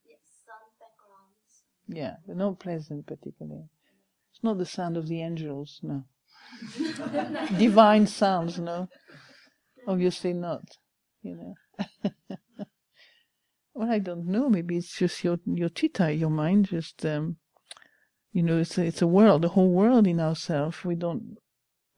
yeah, 0.07 0.17
sound 0.47 0.73
backgrounds. 0.79 1.65
Yeah, 1.89 2.17
they're 2.27 2.37
not 2.37 2.59
pleasant 2.59 3.07
particularly. 3.07 3.69
It's 4.33 4.43
not 4.45 4.59
the 4.59 4.67
sound 4.67 4.97
of 4.97 5.09
the 5.09 5.23
angels, 5.23 5.81
no. 5.83 6.05
Divine 7.59 8.07
sounds, 8.07 8.59
no. 8.59 8.89
Obviously 9.87 10.33
not, 10.33 10.63
you 11.23 11.35
know. 11.35 11.55
well, 13.75 13.91
I 13.91 13.99
don't 13.99 14.27
know. 14.27 14.49
Maybe 14.49 14.77
it's 14.77 14.97
just 14.97 15.25
your 15.25 15.39
your 15.47 15.69
chitta, 15.69 16.13
your 16.13 16.31
mind. 16.31 16.67
Just 16.67 17.05
um, 17.07 17.37
you 18.33 18.43
know, 18.43 18.59
it's 18.59 18.77
a, 18.79 18.85
it's 18.85 19.03
a 19.03 19.07
world, 19.07 19.45
a 19.45 19.49
whole 19.49 19.71
world 19.71 20.07
in 20.07 20.21
ourselves. 20.21 20.85
We 20.85 20.95
don't 20.95 21.39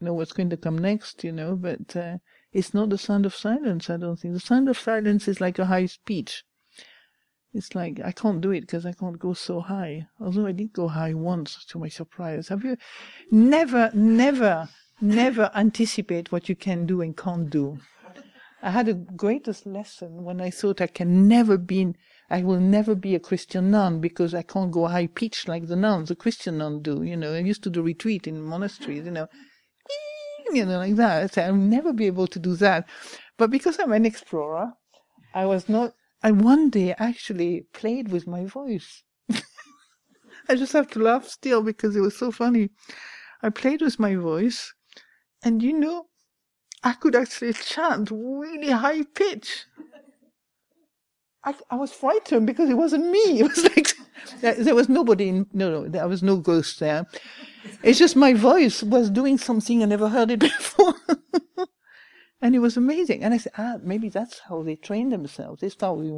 know 0.01 0.15
what's 0.15 0.33
going 0.33 0.51
to 0.51 0.57
come 0.57 0.79
next, 0.79 1.25
you 1.25 1.33
know. 1.33 1.57
But 1.57 1.97
uh, 1.97 2.19
it's 2.53 2.73
not 2.75 2.91
the 2.91 2.99
sound 2.99 3.27
of 3.27 3.35
silence. 3.35 3.91
I 3.91 3.97
don't 3.97 4.17
think 4.17 4.35
the 4.35 4.41
sound 4.41 4.69
of 4.69 4.79
silence 4.79 5.29
is 5.29 5.41
like 5.41 5.59
a 5.59 5.67
high 5.67 5.87
speech. 5.87 6.45
It's 7.53 7.75
like 7.75 8.01
I 8.05 8.13
can't 8.13 8.41
do 8.41 8.53
it 8.53 8.63
because 8.63 8.87
I 8.87 8.93
can't 8.93 9.19
go 9.19 9.33
so 9.33 9.61
high. 9.61 10.07
Although 10.21 10.47
I 10.47 10.53
did 10.53 10.73
go 10.73 10.89
high 10.89 11.15
once, 11.15 11.65
to 11.67 11.79
my 11.79 11.89
surprise. 11.89 12.49
Have 12.49 12.65
you 12.65 12.77
never, 13.31 13.91
never, 13.93 14.69
never 15.01 15.51
anticipate 15.55 16.31
what 16.31 16.49
you 16.49 16.55
can 16.55 16.87
do 16.87 17.01
and 17.01 17.17
can't 17.17 17.51
do? 17.51 17.79
I 18.63 18.71
had 18.71 18.89
a 18.89 18.95
greatest 18.95 19.67
lesson 19.67 20.23
when 20.23 20.41
I 20.41 20.51
thought 20.51 20.81
I 20.81 20.87
can 20.87 21.27
never 21.27 21.57
be, 21.57 21.95
I 22.29 22.43
will 22.43 22.61
never 22.61 22.95
be 22.95 23.15
a 23.15 23.21
Christian 23.21 23.71
nun 23.71 24.01
because 24.01 24.35
I 24.35 24.43
can't 24.43 24.71
go 24.71 24.87
high 24.87 25.07
pitch 25.07 25.49
like 25.49 25.67
the 25.67 25.77
nuns, 25.77 26.11
the 26.11 26.15
Christian 26.15 26.59
nuns 26.59 26.83
do. 26.83 27.03
You 27.03 27.17
know, 27.17 27.33
I 27.33 27.39
used 27.39 27.63
to 27.65 27.71
do 27.71 27.83
retreat 27.83 28.27
in 28.27 28.43
monasteries. 28.43 29.07
You 29.07 29.13
know, 29.13 29.29
you 30.53 30.67
know, 30.67 30.79
like 30.79 30.97
that. 30.97 31.39
I'll 31.39 31.55
never 31.55 31.93
be 31.93 32.07
able 32.07 32.27
to 32.27 32.39
do 32.39 32.55
that. 32.57 32.89
But 33.39 33.51
because 33.51 33.79
I'm 33.79 33.93
an 33.93 34.05
explorer, 34.05 34.73
I 35.35 35.47
was 35.47 35.69
not. 35.69 35.95
I 36.23 36.33
one 36.33 36.71
day 36.71 36.95
actually 36.99 37.67
played 37.73 38.09
with 38.09 38.27
my 38.27 38.45
voice. 38.45 39.03
I 40.49 40.55
just 40.55 40.73
have 40.73 40.89
to 40.91 40.99
laugh 40.99 41.27
still 41.27 41.63
because 41.63 41.97
it 41.97 42.01
was 42.01 42.17
so 42.17 42.31
funny. 42.31 42.71
I 43.43 43.49
played 43.51 43.81
with 43.81 43.99
my 43.99 44.17
voice, 44.17 44.75
and 45.43 45.63
you 45.63 45.73
know, 45.73 46.07
I 46.83 46.93
could 46.93 47.17
actually 47.17 47.55
chant 47.55 48.11
really 48.11 48.71
high 48.71 49.03
pitch. 49.03 49.67
I, 51.43 51.55
I 51.71 51.77
was 51.77 51.93
frightened 51.93 52.47
because 52.47 52.69
it 52.69 52.77
wasn't 52.77 53.11
me. 53.11 53.41
It 53.41 53.45
was 53.45 53.65
like 53.65 53.97
there 54.41 54.75
was 54.75 54.91
nobody. 54.91 55.31
In, 55.31 55.47
no, 55.55 55.71
no, 55.71 55.89
there 55.89 56.07
was 56.07 56.23
no 56.23 56.37
ghost 56.37 56.81
there. 56.81 57.07
It's 57.83 57.99
just 57.99 58.17
my 58.17 58.35
voice 58.35 58.83
was 58.83 59.09
doing 59.09 59.39
something 59.39 59.83
I 59.83 59.87
never 59.87 60.09
heard 60.11 60.31
it 60.31 60.41
before. 60.51 60.95
And 62.43 62.55
it 62.55 62.61
was 62.61 62.77
amazing. 62.77 63.23
And 63.23 63.35
I 63.35 63.37
said, 63.37 63.53
ah, 63.59 63.77
maybe 63.83 64.09
that's 64.09 64.39
how 64.39 64.63
they 64.63 64.75
train 64.77 65.11
themselves. 65.11 65.61
They 65.61 65.69
start, 65.69 65.99
with, 65.99 66.09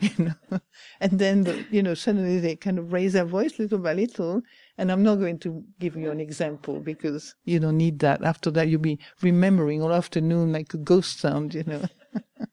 you 0.00 0.24
know, 0.24 0.60
and 1.00 1.18
then, 1.18 1.44
the, 1.44 1.64
you 1.70 1.82
know, 1.82 1.94
suddenly 1.94 2.40
they 2.40 2.56
kind 2.56 2.80
of 2.80 2.92
raise 2.92 3.12
their 3.12 3.24
voice 3.24 3.58
little 3.60 3.78
by 3.78 3.94
little. 3.94 4.42
And 4.78 4.90
I'm 4.90 5.04
not 5.04 5.16
going 5.16 5.38
to 5.40 5.62
give 5.78 5.94
you 5.96 6.10
an 6.10 6.18
example 6.18 6.80
because 6.80 7.34
you 7.44 7.60
don't 7.60 7.76
need 7.76 8.00
that. 8.00 8.24
After 8.24 8.50
that, 8.52 8.68
you'll 8.68 8.80
be 8.80 8.98
remembering 9.20 9.82
all 9.82 9.92
afternoon 9.92 10.52
like 10.52 10.74
a 10.74 10.78
ghost 10.78 11.20
sound, 11.20 11.54
you 11.54 11.62
know. 11.64 11.84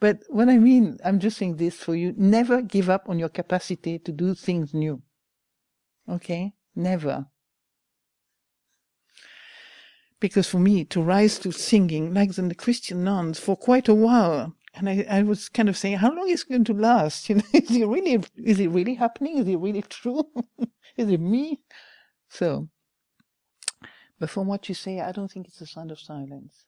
but 0.00 0.18
what 0.28 0.48
I 0.48 0.58
mean, 0.58 0.98
I'm 1.04 1.20
just 1.20 1.38
saying 1.38 1.56
this 1.56 1.76
for 1.76 1.94
you. 1.94 2.12
Never 2.16 2.60
give 2.60 2.90
up 2.90 3.08
on 3.08 3.20
your 3.20 3.28
capacity 3.28 4.00
to 4.00 4.10
do 4.10 4.34
things 4.34 4.74
new. 4.74 5.00
Okay? 6.08 6.54
Never. 6.74 7.26
Because 10.18 10.48
for 10.48 10.58
me, 10.58 10.84
to 10.86 11.02
rise 11.02 11.38
to 11.40 11.52
singing, 11.52 12.14
like 12.14 12.32
the 12.34 12.54
Christian 12.54 13.04
nuns, 13.04 13.38
for 13.38 13.56
quite 13.56 13.88
a 13.88 13.94
while, 13.94 14.54
and 14.74 14.88
I, 14.88 15.06
I 15.08 15.22
was 15.22 15.48
kind 15.48 15.68
of 15.68 15.76
saying, 15.76 15.98
how 15.98 16.14
long 16.14 16.28
is 16.28 16.42
it 16.42 16.48
going 16.48 16.64
to 16.64 16.74
last? 16.74 17.28
You 17.28 17.36
know, 17.36 17.42
is 17.52 17.70
it 17.70 17.86
really, 17.86 18.22
is 18.36 18.60
it 18.60 18.68
really 18.68 18.94
happening? 18.94 19.38
Is 19.38 19.48
it 19.48 19.56
really 19.56 19.82
true? 19.82 20.24
is 20.96 21.08
it 21.10 21.20
me? 21.20 21.60
So, 22.28 22.68
but 24.18 24.30
from 24.30 24.46
what 24.46 24.68
you 24.68 24.74
say, 24.74 25.00
I 25.00 25.12
don't 25.12 25.30
think 25.30 25.46
it's 25.48 25.60
a 25.60 25.66
sound 25.66 25.90
of 25.90 25.98
silence. 25.98 26.64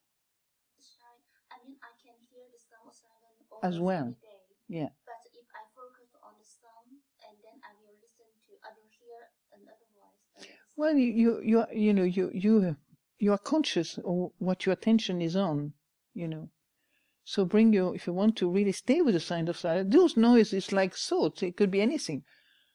I 1.50 1.56
mean 1.66 1.76
I 1.82 1.92
can 2.00 2.16
hear 2.32 2.44
the 2.52 2.60
sound 2.60 2.88
of 2.88 2.94
silence 2.94 3.76
As 3.76 3.80
well. 3.80 4.00
every 4.00 4.12
day. 4.12 4.80
Yeah. 4.80 4.88
But 5.04 5.20
if 5.32 5.48
I 5.52 5.64
focus 5.76 6.12
on 6.22 6.32
the 6.38 6.44
sound 6.44 7.00
and 7.28 7.36
then 7.44 7.56
I 7.64 7.72
will 7.80 7.96
listen 7.96 8.28
to, 8.44 8.52
I 8.64 8.70
will 8.76 8.88
hear 8.92 9.32
another 9.56 9.88
voice. 9.96 10.48
Well, 10.76 10.94
you, 10.94 11.12
you, 11.12 11.40
you, 11.42 11.64
you 11.72 11.92
know, 11.94 12.04
you, 12.04 12.30
you, 12.34 12.76
you 13.18 13.32
are 13.32 13.38
conscious 13.38 13.98
of 13.98 14.30
what 14.38 14.64
your 14.64 14.72
attention 14.72 15.20
is 15.20 15.34
on, 15.34 15.72
you 16.14 16.28
know. 16.28 16.50
So 17.24 17.44
bring 17.44 17.72
your, 17.72 17.94
if 17.94 18.06
you 18.06 18.12
want 18.12 18.36
to 18.36 18.50
really 18.50 18.72
stay 18.72 19.02
with 19.02 19.14
the 19.14 19.20
sound 19.20 19.48
of 19.48 19.56
silence, 19.56 19.92
those 19.92 20.16
noises 20.16 20.72
like 20.72 20.94
thoughts, 20.94 21.42
it 21.42 21.56
could 21.56 21.70
be 21.70 21.80
anything. 21.80 22.24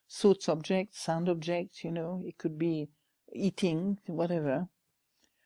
Thoughts 0.10 0.47
objects, 0.47 0.99
sound 0.99 1.27
objects, 1.27 1.84
you 1.84 1.91
know, 1.91 2.23
it 2.25 2.38
could 2.38 2.60
be 2.60 2.89
eating, 3.34 3.99
whatever. 4.06 4.67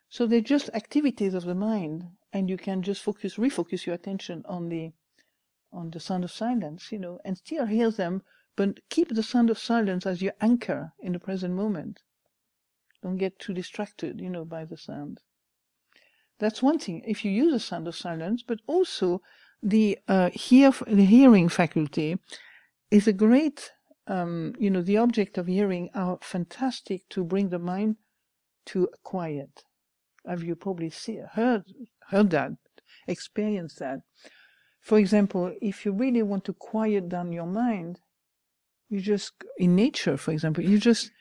So 0.09 0.25
they're 0.25 0.41
just 0.41 0.69
activities 0.73 1.33
of 1.33 1.45
the 1.45 1.55
mind, 1.55 2.05
and 2.33 2.49
you 2.49 2.57
can 2.57 2.81
just 2.81 3.01
focus, 3.01 3.35
refocus 3.35 3.85
your 3.85 3.95
attention 3.95 4.43
on 4.47 4.69
the, 4.69 4.93
on 5.71 5.91
the 5.91 5.99
sound 5.99 6.23
of 6.23 6.31
silence, 6.31 6.91
you 6.91 6.99
know, 6.99 7.19
and 7.23 7.37
still 7.37 7.65
hear 7.65 7.91
them, 7.91 8.23
but 8.55 8.79
keep 8.89 9.09
the 9.09 9.23
sound 9.23 9.49
of 9.49 9.59
silence 9.59 10.05
as 10.05 10.21
your 10.21 10.33
anchor 10.41 10.93
in 10.99 11.13
the 11.13 11.19
present 11.19 11.53
moment. 11.53 12.01
Don't 13.03 13.17
get 13.17 13.39
too 13.39 13.53
distracted, 13.53 14.19
you 14.19 14.29
know, 14.29 14.45
by 14.45 14.65
the 14.65 14.77
sound. 14.77 15.21
That's 16.39 16.61
one 16.61 16.79
thing. 16.79 17.03
If 17.05 17.25
you 17.25 17.31
use 17.31 17.53
a 17.53 17.59
sound 17.59 17.87
of 17.87 17.95
silence, 17.95 18.43
but 18.45 18.59
also 18.67 19.21
the 19.61 19.97
uh, 20.07 20.29
hear 20.33 20.71
the 20.85 21.05
hearing 21.05 21.49
faculty 21.49 22.17
is 22.91 23.07
a 23.07 23.13
great, 23.13 23.71
um, 24.07 24.53
you 24.59 24.69
know, 24.69 24.81
the 24.81 24.97
object 24.97 25.37
of 25.37 25.47
hearing 25.47 25.89
are 25.93 26.19
fantastic 26.21 27.07
to 27.09 27.23
bring 27.23 27.49
the 27.49 27.59
mind 27.59 27.97
to 28.67 28.89
quiet. 29.03 29.63
Have 30.27 30.43
you 30.43 30.55
probably 30.55 30.89
see, 30.89 31.19
heard 31.33 31.63
heard 32.09 32.29
that, 32.31 32.51
experienced 33.07 33.79
that? 33.79 34.01
For 34.81 34.99
example, 34.99 35.53
if 35.61 35.85
you 35.85 35.91
really 35.91 36.23
want 36.23 36.45
to 36.45 36.53
quiet 36.53 37.09
down 37.09 37.31
your 37.31 37.47
mind, 37.47 37.99
you 38.89 39.01
just 39.01 39.33
in 39.57 39.75
nature, 39.75 40.17
for 40.17 40.31
example, 40.31 40.63
you 40.63 40.77
just 40.77 41.11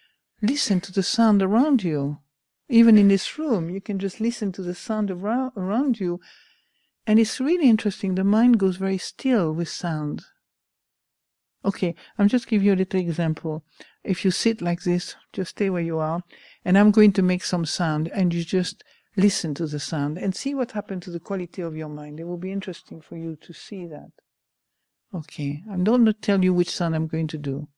listen 0.48 0.80
to 0.82 0.92
the 0.92 1.02
sound 1.02 1.42
around 1.42 1.82
you. 1.82 2.18
Even 2.68 2.98
in 2.98 3.08
this 3.08 3.38
room, 3.38 3.70
you 3.70 3.80
can 3.80 3.98
just 3.98 4.20
listen 4.20 4.52
to 4.52 4.62
the 4.62 4.74
sound 4.74 5.10
around, 5.10 6.00
you. 6.00 6.20
And 7.06 7.18
it's 7.18 7.38
really 7.38 7.68
interesting. 7.68 8.14
The 8.14 8.24
mind 8.24 8.58
goes 8.58 8.76
very 8.76 8.98
still 8.98 9.52
with 9.52 9.68
sound. 9.68 10.24
Okay, 11.64 11.94
I'm 12.18 12.28
just 12.28 12.48
give 12.48 12.62
you 12.62 12.74
a 12.74 12.76
little 12.76 13.00
example. 13.00 13.64
If 14.04 14.24
you 14.24 14.30
sit 14.30 14.60
like 14.60 14.82
this, 14.82 15.16
just 15.32 15.50
stay 15.50 15.68
where 15.68 15.82
you 15.82 15.98
are, 15.98 16.22
and 16.64 16.78
I'm 16.78 16.92
going 16.92 17.12
to 17.14 17.22
make 17.22 17.44
some 17.44 17.64
sound, 17.64 18.08
and 18.08 18.32
you 18.32 18.44
just 18.44 18.84
listen 19.16 19.54
to 19.54 19.66
the 19.66 19.80
sound 19.80 20.18
and 20.18 20.34
see 20.34 20.54
what 20.54 20.72
happened 20.72 21.02
to 21.02 21.10
the 21.10 21.18
quality 21.18 21.62
of 21.62 21.76
your 21.76 21.88
mind. 21.88 22.20
It 22.20 22.24
will 22.24 22.36
be 22.36 22.52
interesting 22.52 23.00
for 23.00 23.16
you 23.16 23.36
to 23.42 23.52
see 23.52 23.86
that. 23.86 24.10
Okay, 25.14 25.62
I'm 25.70 25.82
not 25.82 25.92
going 25.92 26.06
to 26.06 26.12
tell 26.12 26.44
you 26.44 26.52
which 26.52 26.70
sound 26.70 26.94
I'm 26.94 27.06
going 27.06 27.28
to 27.28 27.38
do. 27.38 27.68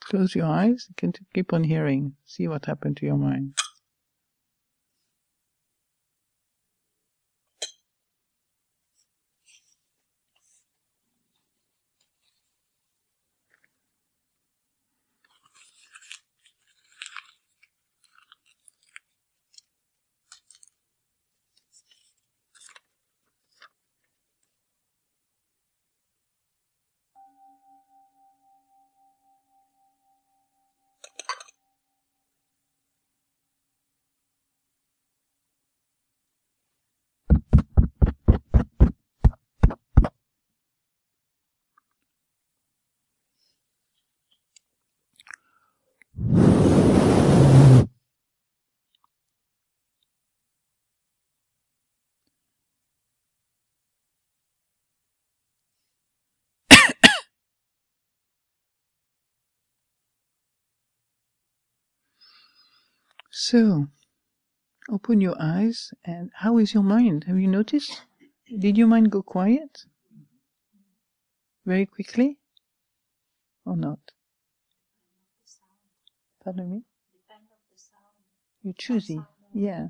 Close 0.00 0.34
your 0.34 0.46
eyes. 0.46 0.88
Can 0.96 1.12
keep 1.34 1.52
on 1.52 1.64
hearing. 1.64 2.16
See 2.26 2.48
what 2.48 2.66
happened 2.66 2.96
to 2.98 3.06
your 3.06 3.16
mind. 3.16 3.54
So, 63.30 63.88
open 64.90 65.20
your 65.20 65.36
eyes 65.40 65.92
and 66.04 66.30
how 66.34 66.58
is 66.58 66.74
your 66.74 66.82
mind? 66.82 67.24
Have 67.24 67.38
you 67.38 67.46
noticed? 67.48 68.02
Did 68.58 68.76
your 68.76 68.88
mind 68.88 69.10
go 69.12 69.22
quiet? 69.22 69.84
Very 71.64 71.86
quickly? 71.86 72.38
Or 73.64 73.76
not? 73.76 74.00
Pardon 76.42 76.70
me? 76.70 76.82
You're 78.62 78.74
choosy. 78.74 79.20
Yeah, 79.54 79.88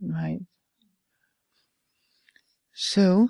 right. 0.00 0.40
So, 2.74 3.28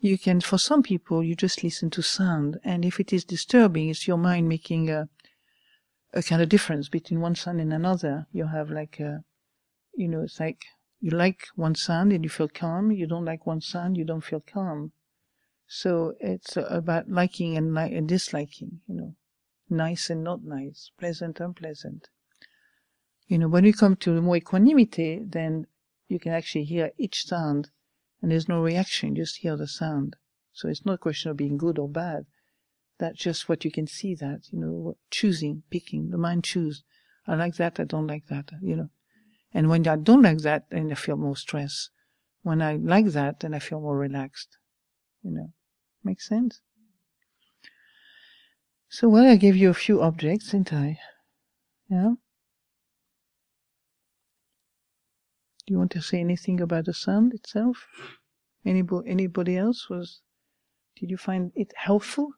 you 0.00 0.18
can, 0.18 0.40
for 0.40 0.58
some 0.58 0.82
people, 0.82 1.22
you 1.22 1.34
just 1.34 1.64
listen 1.64 1.90
to 1.90 2.02
sound, 2.02 2.60
and 2.64 2.84
if 2.84 3.00
it 3.00 3.12
is 3.12 3.24
disturbing, 3.24 3.88
it's 3.88 4.06
your 4.06 4.18
mind 4.18 4.48
making 4.48 4.90
a, 4.90 5.08
a 6.12 6.22
kind 6.22 6.42
of 6.42 6.48
difference 6.48 6.88
between 6.88 7.20
one 7.20 7.34
sound 7.34 7.60
and 7.60 7.72
another. 7.72 8.26
You 8.32 8.46
have 8.46 8.70
like 8.70 8.98
a, 9.00 9.24
you 9.94 10.08
know, 10.08 10.22
it's 10.22 10.40
like 10.40 10.64
you 11.00 11.10
like 11.10 11.46
one 11.56 11.74
sound 11.74 12.12
and 12.12 12.24
you 12.24 12.30
feel 12.30 12.48
calm. 12.48 12.90
You 12.90 13.06
don't 13.06 13.24
like 13.24 13.46
one 13.46 13.60
sound, 13.60 13.96
you 13.96 14.04
don't 14.04 14.24
feel 14.24 14.40
calm. 14.40 14.92
So 15.66 16.14
it's 16.18 16.56
about 16.56 17.08
liking 17.08 17.56
and, 17.56 17.74
li- 17.74 17.94
and 17.94 18.08
disliking, 18.08 18.80
you 18.88 18.94
know, 18.94 19.14
nice 19.68 20.10
and 20.10 20.24
not 20.24 20.42
nice, 20.42 20.90
pleasant, 20.98 21.38
unpleasant. 21.38 22.08
You 23.28 23.38
know, 23.38 23.48
when 23.48 23.64
you 23.64 23.72
come 23.72 23.94
to 23.96 24.20
more 24.20 24.36
equanimity, 24.36 25.20
then 25.24 25.68
you 26.08 26.18
can 26.18 26.32
actually 26.32 26.64
hear 26.64 26.90
each 26.98 27.24
sound 27.24 27.70
and 28.20 28.30
there's 28.30 28.48
no 28.48 28.60
reaction, 28.60 29.16
you 29.16 29.22
just 29.22 29.38
hear 29.38 29.56
the 29.56 29.68
sound. 29.68 30.16
So 30.52 30.68
it's 30.68 30.84
not 30.84 30.94
a 30.94 30.98
question 30.98 31.30
of 31.30 31.36
being 31.36 31.56
good 31.56 31.78
or 31.78 31.88
bad. 31.88 32.26
That's 33.00 33.18
just 33.18 33.48
what 33.48 33.64
you 33.64 33.70
can 33.70 33.86
see 33.86 34.14
that, 34.16 34.42
you 34.52 34.60
know, 34.60 34.96
choosing, 35.10 35.62
picking, 35.70 36.10
the 36.10 36.18
mind 36.18 36.44
choose. 36.44 36.84
I 37.26 37.34
like 37.34 37.56
that, 37.56 37.80
I 37.80 37.84
don't 37.84 38.06
like 38.06 38.26
that, 38.26 38.50
you 38.60 38.76
know. 38.76 38.90
And 39.54 39.70
when 39.70 39.88
I 39.88 39.96
don't 39.96 40.20
like 40.20 40.38
that, 40.38 40.66
then 40.70 40.92
I 40.92 40.94
feel 40.94 41.16
more 41.16 41.36
stress. 41.36 41.88
When 42.42 42.60
I 42.60 42.76
like 42.76 43.06
that, 43.06 43.40
then 43.40 43.54
I 43.54 43.58
feel 43.58 43.80
more 43.80 43.96
relaxed, 43.96 44.58
you 45.22 45.30
know. 45.30 45.52
Makes 46.04 46.28
sense? 46.28 46.60
So, 48.90 49.08
well, 49.08 49.26
I 49.26 49.36
gave 49.36 49.56
you 49.56 49.70
a 49.70 49.74
few 49.74 50.02
objects, 50.02 50.50
didn't 50.50 50.72
I? 50.74 50.98
Yeah? 51.88 52.14
Do 55.66 55.72
you 55.72 55.78
want 55.78 55.92
to 55.92 56.02
say 56.02 56.20
anything 56.20 56.60
about 56.60 56.84
the 56.84 56.92
sound 56.92 57.32
itself? 57.32 57.86
Anybody, 58.66 59.08
anybody 59.08 59.56
else 59.56 59.88
was, 59.88 60.20
did 60.96 61.10
you 61.10 61.16
find 61.16 61.52
it 61.54 61.72
helpful? 61.76 62.34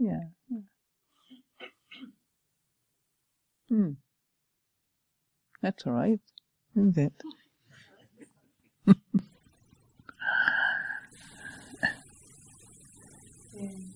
Yeah. 0.00 0.20
yeah. 0.48 0.60
Hmm. 3.68 3.90
That's 5.60 5.86
all 5.86 5.92
right, 5.92 6.20
isn't 6.74 6.96
it? 6.96 7.12
Um, 13.60 13.94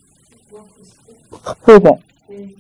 what 0.51 0.67
is 0.79 0.95
Hold 1.65 1.87
on. 1.87 2.03
Um, 2.29 2.55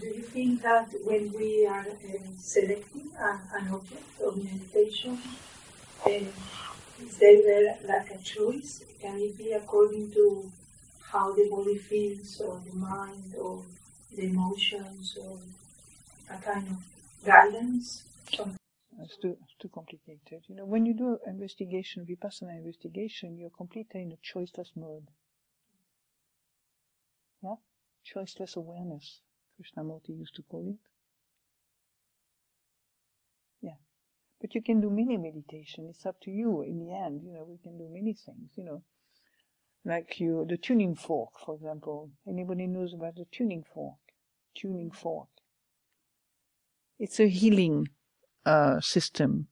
do 0.00 0.06
you 0.08 0.22
think 0.22 0.62
that 0.62 0.88
when 1.04 1.32
we 1.32 1.64
are 1.64 1.86
um, 1.86 2.36
selecting 2.36 3.08
a, 3.16 3.56
an 3.56 3.68
object 3.72 4.20
of 4.20 4.36
meditation, 4.36 5.16
um, 6.06 6.26
is 7.00 7.16
there 7.20 7.78
like 7.86 8.10
a 8.10 8.18
choice? 8.18 8.82
Can 9.00 9.20
it 9.20 9.38
be 9.38 9.52
according 9.52 10.10
to 10.14 10.50
how 11.12 11.32
the 11.34 11.46
body 11.50 11.76
feels, 11.76 12.40
or 12.40 12.60
the 12.66 12.74
mind, 12.74 13.34
or 13.38 13.62
the 14.16 14.24
emotions, 14.24 15.18
or 15.20 15.38
a 16.30 16.38
kind 16.40 16.66
of 16.68 16.78
guidance? 17.24 18.04
It's 19.00 19.16
too, 19.16 19.36
it's 19.42 19.56
too 19.60 19.68
complicated. 19.68 20.44
You 20.48 20.56
know, 20.56 20.64
when 20.64 20.86
you 20.86 20.94
do 20.94 21.18
investigation, 21.26 22.06
vipassana 22.06 22.56
investigation, 22.56 23.36
you're 23.36 23.50
completely 23.50 24.02
in 24.02 24.12
a 24.12 24.38
choiceless 24.38 24.70
mode. 24.76 25.08
Yeah? 27.42 27.56
Choiceless 28.14 28.56
awareness, 28.56 29.20
Krishnamurti 29.60 30.18
used 30.18 30.36
to 30.36 30.42
call 30.42 30.66
it. 30.68 30.78
Yeah. 33.60 33.76
But 34.40 34.54
you 34.54 34.62
can 34.62 34.80
do 34.80 34.88
many 34.90 35.16
meditation. 35.16 35.88
It's 35.90 36.06
up 36.06 36.20
to 36.22 36.30
you 36.30 36.62
in 36.62 36.78
the 36.78 36.94
end. 36.94 37.22
You 37.24 37.32
know, 37.34 37.44
we 37.44 37.58
can 37.58 37.76
do 37.76 37.88
many 37.92 38.14
things, 38.14 38.50
you 38.56 38.64
know. 38.64 38.82
Like 39.84 40.20
you, 40.20 40.46
the 40.48 40.56
tuning 40.56 40.94
fork, 40.94 41.40
for 41.44 41.54
example. 41.54 42.10
Anybody 42.28 42.66
knows 42.66 42.94
about 42.94 43.16
the 43.16 43.26
tuning 43.32 43.64
fork? 43.74 43.96
Tuning 44.54 44.90
fork. 44.90 45.28
It's 46.98 47.18
a 47.18 47.28
healing 47.28 47.88
uh, 48.46 48.80
system. 48.80 49.48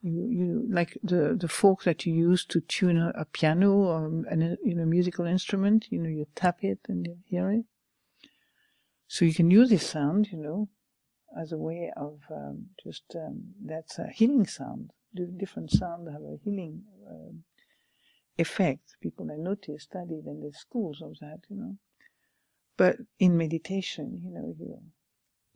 You, 0.00 0.28
you 0.30 0.66
like 0.70 0.96
the 1.02 1.36
the 1.38 1.48
fork 1.48 1.82
that 1.82 2.06
you 2.06 2.14
use 2.14 2.46
to 2.46 2.60
tune 2.60 2.96
a, 2.96 3.12
a 3.16 3.24
piano 3.24 3.72
or 3.72 4.06
an 4.06 4.56
you 4.64 4.74
know 4.74 4.86
musical 4.86 5.26
instrument. 5.26 5.88
You 5.90 5.98
know 5.98 6.08
you 6.08 6.26
tap 6.34 6.62
it 6.62 6.78
and 6.88 7.06
you 7.06 7.18
hear 7.26 7.50
it. 7.50 7.64
So 9.08 9.24
you 9.24 9.34
can 9.34 9.50
use 9.50 9.70
this 9.70 9.88
sound, 9.88 10.28
you 10.30 10.38
know, 10.38 10.68
as 11.36 11.50
a 11.52 11.58
way 11.58 11.90
of 11.96 12.20
um, 12.30 12.66
just 12.82 13.04
um, 13.16 13.54
that's 13.64 13.98
a 13.98 14.08
healing 14.08 14.46
sound. 14.46 14.92
Different 15.14 15.72
sound 15.72 16.08
have 16.08 16.22
a 16.22 16.38
healing 16.44 16.84
um, 17.10 17.44
effect. 18.38 18.96
People 19.00 19.30
I 19.30 19.36
notice 19.36 19.82
studied 19.82 20.26
in 20.26 20.42
the 20.42 20.52
schools 20.52 21.02
of 21.02 21.18
that, 21.20 21.40
you 21.48 21.56
know. 21.56 21.76
But 22.76 22.96
in 23.18 23.36
meditation, 23.36 24.22
you 24.24 24.30
know, 24.30 24.54
you 24.58 24.80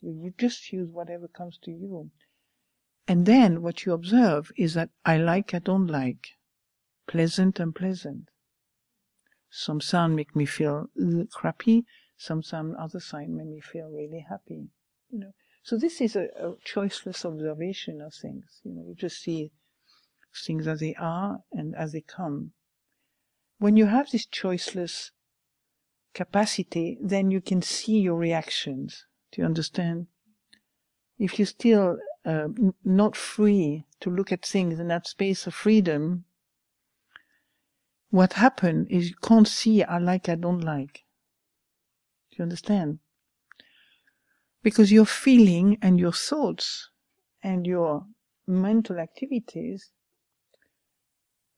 you, 0.02 0.34
just 0.36 0.72
use 0.72 0.88
whatever 0.90 1.28
comes 1.28 1.58
to 1.62 1.70
you. 1.70 2.10
And 3.06 3.24
then 3.24 3.62
what 3.62 3.84
you 3.84 3.92
observe 3.92 4.50
is 4.56 4.74
that 4.74 4.90
I 5.04 5.16
like, 5.16 5.54
I 5.54 5.60
don't 5.60 5.86
like, 5.86 6.30
pleasant, 7.06 7.60
unpleasant. 7.60 8.28
Some 9.50 9.80
sound 9.80 10.16
make 10.16 10.34
me 10.34 10.46
feel 10.46 10.88
crappy. 11.30 11.84
Some 12.16 12.42
sound, 12.42 12.76
other 12.76 13.00
sound 13.00 13.36
make 13.36 13.46
me 13.46 13.60
feel 13.60 13.88
really 13.88 14.24
happy. 14.28 14.68
You 15.10 15.18
know, 15.18 15.32
so 15.62 15.76
this 15.76 16.00
is 16.00 16.16
a, 16.16 16.24
a 16.38 16.54
choiceless 16.66 17.24
observation 17.24 18.00
of 18.00 18.14
things. 18.14 18.60
You 18.64 18.72
know, 18.72 18.84
you 18.86 18.94
just 18.94 19.22
see 19.22 19.52
things 20.46 20.66
as 20.66 20.80
they 20.80 20.94
are 20.98 21.40
and 21.52 21.74
as 21.76 21.92
they 21.92 22.00
come. 22.00 22.52
When 23.62 23.76
you 23.76 23.86
have 23.86 24.10
this 24.10 24.26
choiceless 24.26 25.12
capacity, 26.14 26.98
then 27.00 27.30
you 27.30 27.40
can 27.40 27.62
see 27.62 28.00
your 28.00 28.16
reactions. 28.16 29.06
Do 29.30 29.40
you 29.40 29.46
understand? 29.46 30.08
If 31.16 31.38
you're 31.38 31.46
still 31.46 31.98
uh, 32.26 32.48
n- 32.58 32.74
not 32.84 33.14
free 33.14 33.84
to 34.00 34.10
look 34.10 34.32
at 34.32 34.44
things 34.44 34.80
in 34.80 34.88
that 34.88 35.06
space 35.06 35.46
of 35.46 35.54
freedom, 35.54 36.24
what 38.10 38.32
happens 38.32 38.88
is 38.90 39.10
you 39.10 39.16
can't 39.22 39.46
see 39.46 39.84
I 39.84 39.98
like, 39.98 40.28
I 40.28 40.34
don't 40.34 40.62
like. 40.62 41.04
Do 42.32 42.38
you 42.38 42.42
understand? 42.42 42.98
Because 44.64 44.90
your 44.90 45.06
feeling 45.06 45.78
and 45.80 46.00
your 46.00 46.10
thoughts 46.10 46.90
and 47.44 47.64
your 47.64 48.06
mental 48.44 48.98
activities 48.98 49.92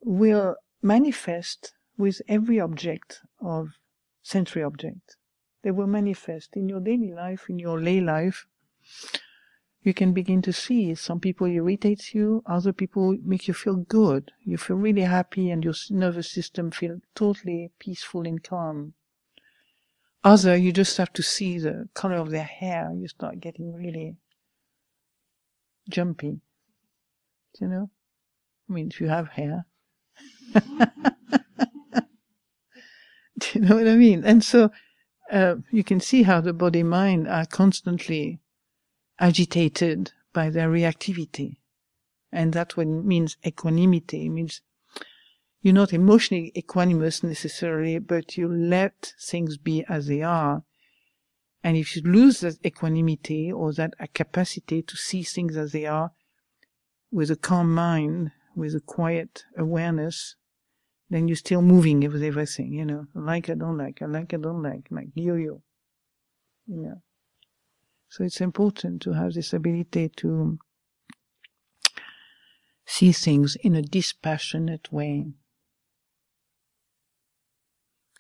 will 0.03 0.57
manifest 0.83 1.73
with 1.97 2.21
every 2.29 2.61
object 2.61 3.21
of 3.41 3.79
sensory 4.23 4.63
object. 4.63 5.17
They 5.63 5.71
will 5.71 5.87
manifest 5.87 6.57
in 6.57 6.69
your 6.69 6.81
daily 6.81 7.13
life, 7.13 7.49
in 7.49 7.59
your 7.59 7.81
lay 7.81 8.01
life. 8.01 8.47
You 9.83 9.95
can 9.95 10.13
begin 10.13 10.41
to 10.43 10.53
see 10.53 10.95
some 10.95 11.21
people 11.21 11.47
irritate 11.47 12.15
you, 12.15 12.43
other 12.47 12.73
people 12.73 13.17
make 13.23 13.47
you 13.47 13.55
feel 13.55 13.77
good. 13.77 14.33
You 14.43 14.57
feel 14.57 14.77
really 14.77 15.03
happy 15.03 15.51
and 15.51 15.63
your 15.63 15.75
nervous 15.91 16.31
system 16.31 16.71
feel 16.71 17.01
totally 17.15 17.71
peaceful 17.79 18.27
and 18.27 18.43
calm. 18.43 18.95
Other, 20.25 20.57
you 20.57 20.73
just 20.73 20.97
have 20.97 21.13
to 21.13 21.23
see 21.23 21.59
the 21.59 21.91
color 21.93 22.17
of 22.17 22.31
their 22.31 22.45
hair. 22.45 22.91
You 22.95 23.09
start 23.09 23.41
getting 23.41 23.75
really 23.75 24.17
jumpy. 25.89 26.41
Do 27.55 27.65
You 27.65 27.69
know? 27.69 27.91
I 28.69 28.73
mean, 28.73 28.89
if 28.89 29.01
you 29.03 29.09
have 29.09 29.29
hair. 29.29 29.67
You 33.55 33.61
know 33.63 33.77
what 33.77 33.89
I 33.89 33.97
mean? 33.97 34.25
And 34.25 34.45
so 34.45 34.71
uh, 35.31 35.57
you 35.71 35.85
can 35.85 36.01
see 36.01 36.23
how 36.23 36.41
the 36.41 36.53
body 36.53 36.83
mind 36.83 37.29
are 37.29 37.47
constantly 37.47 38.41
agitated 39.19 40.13
by 40.33 40.51
their 40.51 40.69
reactivity. 40.69 41.57
And 42.33 42.53
that 42.53 42.77
what 42.77 42.87
means 42.87 43.37
equanimity. 43.47 44.27
It 44.27 44.31
means 44.31 44.61
you're 45.63 45.73
not 45.73 45.93
emotionally 45.93 46.53
equanimous 46.55 47.23
necessarily, 47.23 47.99
but 47.99 48.37
you 48.37 48.49
let 48.49 49.15
things 49.21 49.57
be 49.57 49.85
as 49.89 50.09
they 50.09 50.23
are. 50.23 50.65
And 51.63 51.77
if 51.77 51.97
you 51.97 52.03
lose 52.03 52.41
that 52.41 52.65
equanimity 52.67 53.51
or 53.51 53.73
that 53.73 53.95
capacity 54.13 54.83
to 54.83 54.97
see 54.97 55.23
things 55.23 55.57
as 55.57 55.73
they 55.73 55.87
are 55.87 56.13
with 57.11 57.31
a 57.31 57.37
calm 57.37 57.75
mind, 57.75 58.33
with 58.55 58.75
a 58.75 58.81
quiet 58.81 59.45
awareness, 59.57 60.37
then 61.11 61.29
you're 61.29 61.37
still 61.37 61.63
moving 61.63 62.01
with 62.01 62.23
everything, 62.23 62.73
you 62.73 62.85
know. 62.85 63.07
Like, 63.15 63.51
I 63.51 63.55
don't 63.55 63.79
like, 63.79 64.01
I 64.03 64.07
like, 64.07 64.35
I 64.35 64.39
don't 64.39 64.63
like, 64.63 64.89
like 64.91 65.09
yo-yo, 65.15 65.63
you 66.67 66.77
know. 66.83 67.03
So 68.09 68.25
it's 68.25 68.41
important 68.41 69.03
to 69.03 69.13
have 69.13 69.35
this 69.35 69.53
ability 69.53 70.11
to 70.17 70.59
see 72.87 73.13
things 73.13 73.57
in 73.57 73.75
a 73.75 73.83
dispassionate 73.83 74.93
way. 74.93 75.27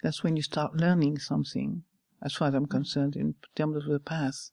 That's 0.03 0.22
when 0.22 0.37
you 0.37 0.43
start 0.43 0.76
learning 0.76 1.18
something, 1.18 1.85
as 2.22 2.35
far 2.35 2.49
as 2.49 2.55
I'm 2.55 2.66
concerned, 2.66 3.16
in 3.16 3.35
terms 3.55 3.76
of 3.76 3.85
the 3.85 4.01
path. 4.01 4.51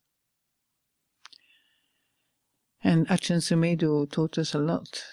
And 2.82 3.06
Ajahn 3.08 3.38
Sumedho 3.38 4.10
taught 4.10 4.38
us 4.38 4.54
a 4.54 4.58
lot 4.58 5.04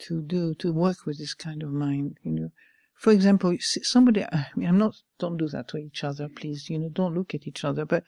to 0.00 0.22
do, 0.22 0.54
to 0.54 0.72
work 0.72 1.06
with 1.06 1.18
this 1.18 1.34
kind 1.34 1.62
of 1.62 1.70
mind, 1.70 2.18
you 2.22 2.32
know. 2.32 2.50
For 2.94 3.12
example, 3.12 3.56
somebody, 3.60 4.24
I 4.24 4.48
mean, 4.54 4.68
I'm 4.68 4.78
not, 4.78 4.94
don't 5.18 5.38
do 5.38 5.48
that 5.48 5.68
to 5.68 5.78
each 5.78 6.04
other, 6.04 6.28
please, 6.28 6.68
you 6.68 6.78
know, 6.78 6.90
don't 6.90 7.14
look 7.14 7.34
at 7.34 7.46
each 7.46 7.64
other, 7.64 7.86
but 7.86 8.04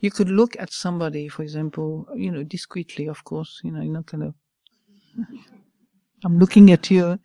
you 0.00 0.10
could 0.10 0.28
look 0.28 0.54
at 0.58 0.72
somebody, 0.72 1.28
for 1.28 1.42
example, 1.42 2.06
you 2.14 2.30
know, 2.30 2.42
discreetly, 2.42 3.06
of 3.08 3.24
course, 3.24 3.60
you 3.64 3.70
know, 3.70 3.80
you're 3.80 3.92
not 3.92 4.06
gonna, 4.06 4.34
I'm 6.24 6.38
looking 6.38 6.70
at 6.70 6.90
you, 6.90 7.18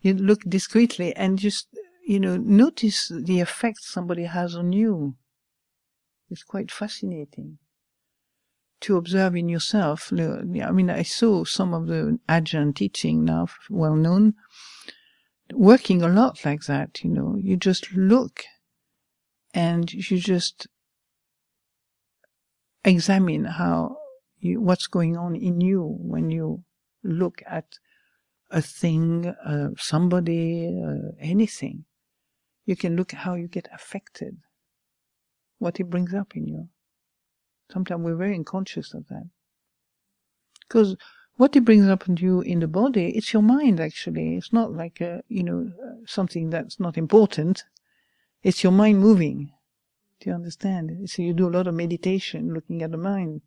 you 0.00 0.14
look 0.14 0.42
discreetly 0.48 1.14
and 1.16 1.38
just, 1.38 1.68
you 2.06 2.20
know, 2.20 2.36
notice 2.36 3.08
the 3.08 3.40
effect 3.40 3.78
somebody 3.82 4.24
has 4.24 4.54
on 4.54 4.72
you. 4.72 5.16
It's 6.30 6.44
quite 6.44 6.70
fascinating 6.70 7.58
to 8.82 8.96
observe 8.96 9.34
in 9.34 9.48
yourself. 9.48 10.12
I 10.12 10.42
mean, 10.70 10.90
I 10.90 11.02
saw 11.02 11.44
some 11.44 11.72
of 11.72 11.86
the 11.86 12.18
Ajahn 12.28 12.74
teaching 12.74 13.24
now, 13.24 13.46
well 13.70 13.96
known, 13.96 14.34
working 15.52 16.02
a 16.02 16.08
lot 16.08 16.44
like 16.44 16.64
that, 16.64 17.02
you 17.02 17.10
know. 17.10 17.36
You 17.40 17.56
just 17.56 17.92
look 17.92 18.44
and 19.54 19.92
you 19.92 20.18
just 20.18 20.66
examine 22.84 23.44
how 23.44 23.96
you, 24.38 24.60
what's 24.60 24.86
going 24.86 25.16
on 25.16 25.36
in 25.36 25.60
you 25.60 25.96
when 26.00 26.30
you 26.30 26.64
look 27.04 27.42
at 27.46 27.78
a 28.50 28.60
thing, 28.60 29.26
uh, 29.26 29.70
somebody, 29.78 30.68
uh, 30.68 31.12
anything. 31.20 31.84
You 32.66 32.76
can 32.76 32.96
look 32.96 33.12
how 33.12 33.34
you 33.34 33.48
get 33.48 33.68
affected, 33.72 34.38
what 35.58 35.80
it 35.80 35.90
brings 35.90 36.14
up 36.14 36.36
in 36.36 36.46
you. 36.46 36.68
Sometimes 37.72 38.04
we're 38.04 38.16
very 38.16 38.34
unconscious 38.34 38.92
of 38.92 39.08
that. 39.08 39.28
Because 40.60 40.96
what 41.36 41.56
it 41.56 41.64
brings 41.64 41.86
up 41.88 42.08
in 42.08 42.16
you 42.18 42.40
in 42.42 42.60
the 42.60 42.68
body, 42.68 43.16
it's 43.16 43.32
your 43.32 43.42
mind 43.42 43.80
actually. 43.80 44.36
It's 44.36 44.52
not 44.52 44.72
like 44.72 45.00
a, 45.00 45.22
you 45.28 45.42
know, 45.42 45.72
something 46.06 46.50
that's 46.50 46.78
not 46.78 46.98
important. 46.98 47.64
It's 48.42 48.62
your 48.62 48.72
mind 48.72 48.98
moving. 48.98 49.52
Do 50.20 50.30
you 50.30 50.34
understand? 50.34 51.08
So 51.08 51.22
you 51.22 51.32
do 51.32 51.48
a 51.48 51.56
lot 51.56 51.66
of 51.66 51.74
meditation 51.74 52.52
looking 52.52 52.82
at 52.82 52.90
the 52.90 52.98
mind. 52.98 53.40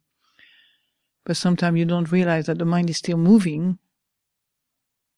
But 1.23 1.37
sometimes 1.37 1.77
you 1.77 1.85
don't 1.85 2.11
realize 2.11 2.47
that 2.47 2.57
the 2.57 2.65
mind 2.65 2.89
is 2.89 2.97
still 2.97 3.17
moving, 3.17 3.79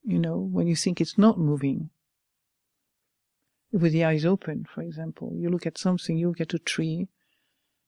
you 0.04 0.20
know, 0.20 0.38
when 0.38 0.68
you 0.68 0.76
think 0.76 1.00
it's 1.00 1.18
not 1.18 1.40
moving. 1.40 1.90
With 3.72 3.92
the 3.92 4.06
eyes 4.06 4.26
open, 4.26 4.66
for 4.74 4.82
example. 4.82 5.34
You 5.36 5.50
look 5.50 5.66
at 5.66 5.78
something, 5.78 6.18
you 6.18 6.30
look 6.30 6.42
at 6.42 6.54
a 6.54 6.60
tree, 6.60 7.08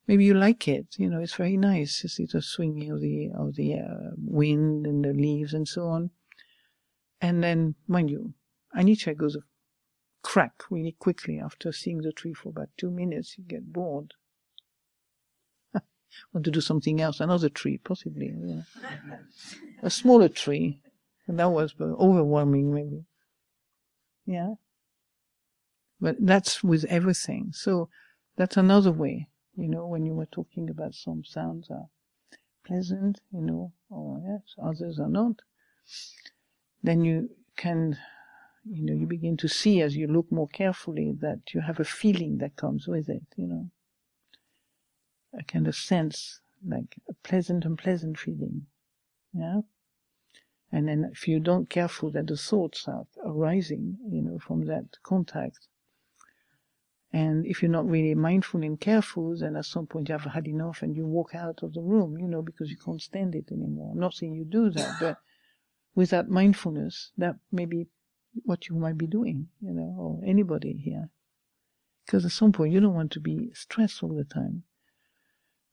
maybe 0.09 0.25
you 0.25 0.33
like 0.33 0.67
it. 0.67 0.87
You 0.97 1.07
know, 1.07 1.19
it's 1.19 1.35
very 1.35 1.55
nice 1.55 2.01
to 2.01 2.09
see 2.09 2.25
the 2.25 2.41
swinging 2.41 2.89
of 2.91 2.99
the 2.99 3.29
of 3.37 3.55
the 3.55 3.75
uh, 3.75 4.09
wind 4.17 4.87
and 4.87 5.05
the 5.05 5.13
leaves 5.13 5.53
and 5.53 5.67
so 5.67 5.85
on. 5.85 6.09
And 7.21 7.43
then, 7.43 7.75
mind 7.87 8.09
you, 8.09 8.33
anicca 8.75 9.15
goes 9.15 9.35
a 9.35 9.43
crack 10.23 10.63
really 10.71 10.95
quickly 10.97 11.39
after 11.39 11.71
seeing 11.71 11.99
the 12.01 12.11
tree 12.11 12.33
for 12.33 12.49
about 12.49 12.69
two 12.75 12.89
minutes. 12.89 13.37
You 13.37 13.43
get 13.43 13.71
bored. 13.71 14.15
Want 16.33 16.43
to 16.45 16.51
do 16.51 16.61
something 16.61 16.99
else, 16.99 17.19
another 17.19 17.49
tree, 17.49 17.77
possibly. 17.77 18.33
Yeah. 18.35 18.61
a 19.83 19.91
smaller 19.91 20.29
tree. 20.29 20.81
And 21.27 21.37
that 21.39 21.51
was 21.51 21.75
overwhelming, 21.79 22.73
maybe. 22.73 23.03
Yeah. 24.25 24.55
But 26.01 26.15
that's 26.19 26.63
with 26.63 26.85
everything. 26.85 27.51
So 27.53 27.89
that's 28.35 28.57
another 28.57 28.91
way 28.91 29.27
you 29.59 29.67
know, 29.67 29.85
when 29.85 30.05
you 30.05 30.13
were 30.13 30.25
talking 30.27 30.69
about 30.69 30.95
some 30.95 31.23
sounds 31.25 31.69
are 31.69 31.89
pleasant, 32.65 33.19
you 33.31 33.41
know, 33.41 33.73
or 33.89 34.21
yes, 34.25 34.41
others 34.61 34.99
are 34.99 35.09
not, 35.09 35.41
then 36.81 37.03
you 37.03 37.29
can, 37.57 37.97
you 38.63 38.83
know, 38.85 38.93
you 38.93 39.05
begin 39.05 39.35
to 39.37 39.47
see 39.47 39.81
as 39.81 39.95
you 39.95 40.07
look 40.07 40.31
more 40.31 40.47
carefully 40.47 41.13
that 41.19 41.53
you 41.53 41.61
have 41.61 41.79
a 41.79 41.83
feeling 41.83 42.37
that 42.37 42.55
comes 42.55 42.87
with 42.87 43.09
it, 43.09 43.23
you 43.35 43.47
know, 43.47 43.69
a 45.37 45.43
kind 45.43 45.67
of 45.67 45.75
sense, 45.75 46.39
like 46.65 46.97
a 47.09 47.13
pleasant 47.27 47.65
and 47.65 47.77
pleasant 47.77 48.17
feeling, 48.17 48.65
yeah. 49.33 49.61
And 50.71 50.87
then 50.87 51.09
if 51.11 51.27
you 51.27 51.39
don't 51.39 51.69
careful 51.69 52.11
that 52.11 52.27
the 52.27 52.37
thoughts 52.37 52.87
are 52.87 53.05
arising, 53.25 53.97
you 54.07 54.21
know, 54.21 54.37
from 54.39 54.65
that 54.65 54.85
contact, 55.03 55.67
And 57.11 57.45
if 57.45 57.61
you're 57.61 57.71
not 57.71 57.89
really 57.89 58.13
mindful 58.13 58.61
and 58.63 58.79
careful, 58.79 59.35
then 59.35 59.55
at 59.55 59.65
some 59.65 59.87
point 59.87 60.09
you 60.09 60.13
have 60.13 60.31
had 60.31 60.47
enough 60.47 60.83
and 60.83 60.95
you 60.95 61.05
walk 61.07 61.33
out 61.33 61.63
of 61.63 61.73
the 61.73 61.81
room, 61.81 62.17
you 62.19 62.27
know, 62.27 62.43
because 62.43 62.69
you 62.69 62.77
can't 62.77 63.01
stand 63.01 63.33
it 63.33 63.51
anymore. 63.51 63.91
I'm 63.93 63.99
not 63.99 64.13
saying 64.13 64.35
you 64.35 64.45
do 64.45 64.69
that, 64.69 64.97
but 64.99 65.17
with 65.95 66.11
that 66.11 66.29
mindfulness, 66.29 67.11
that 67.17 67.35
may 67.51 67.65
be 67.65 67.87
what 68.43 68.69
you 68.69 68.75
might 68.75 68.97
be 68.97 69.07
doing, 69.07 69.47
you 69.59 69.71
know, 69.73 69.95
or 69.97 70.21
anybody 70.25 70.73
here. 70.73 71.09
Because 72.05 72.25
at 72.25 72.31
some 72.31 72.51
point 72.51 72.73
you 72.73 72.79
don't 72.79 72.93
want 72.93 73.11
to 73.13 73.19
be 73.19 73.49
stressed 73.53 74.03
all 74.03 74.15
the 74.15 74.23
time. 74.23 74.63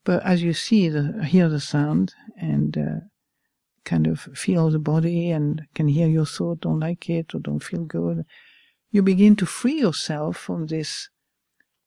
But 0.04 0.24
as 0.24 0.42
you 0.42 0.54
see, 0.54 0.88
the, 0.88 1.24
hear 1.24 1.48
the 1.48 1.60
sound 1.60 2.14
and 2.40 2.78
uh, 2.78 3.00
kind 3.84 4.06
of 4.06 4.20
feel 4.20 4.70
the 4.70 4.78
body 4.78 5.30
and 5.30 5.62
can 5.74 5.88
hear 5.88 6.08
your 6.08 6.26
thought, 6.26 6.60
don't 6.60 6.80
like 6.80 7.10
it 7.10 7.34
or 7.34 7.40
don't 7.40 7.62
feel 7.62 7.84
good, 7.84 8.24
you 8.90 9.02
begin 9.02 9.36
to 9.36 9.46
free 9.46 9.80
yourself 9.80 10.36
from 10.36 10.66
this 10.66 11.10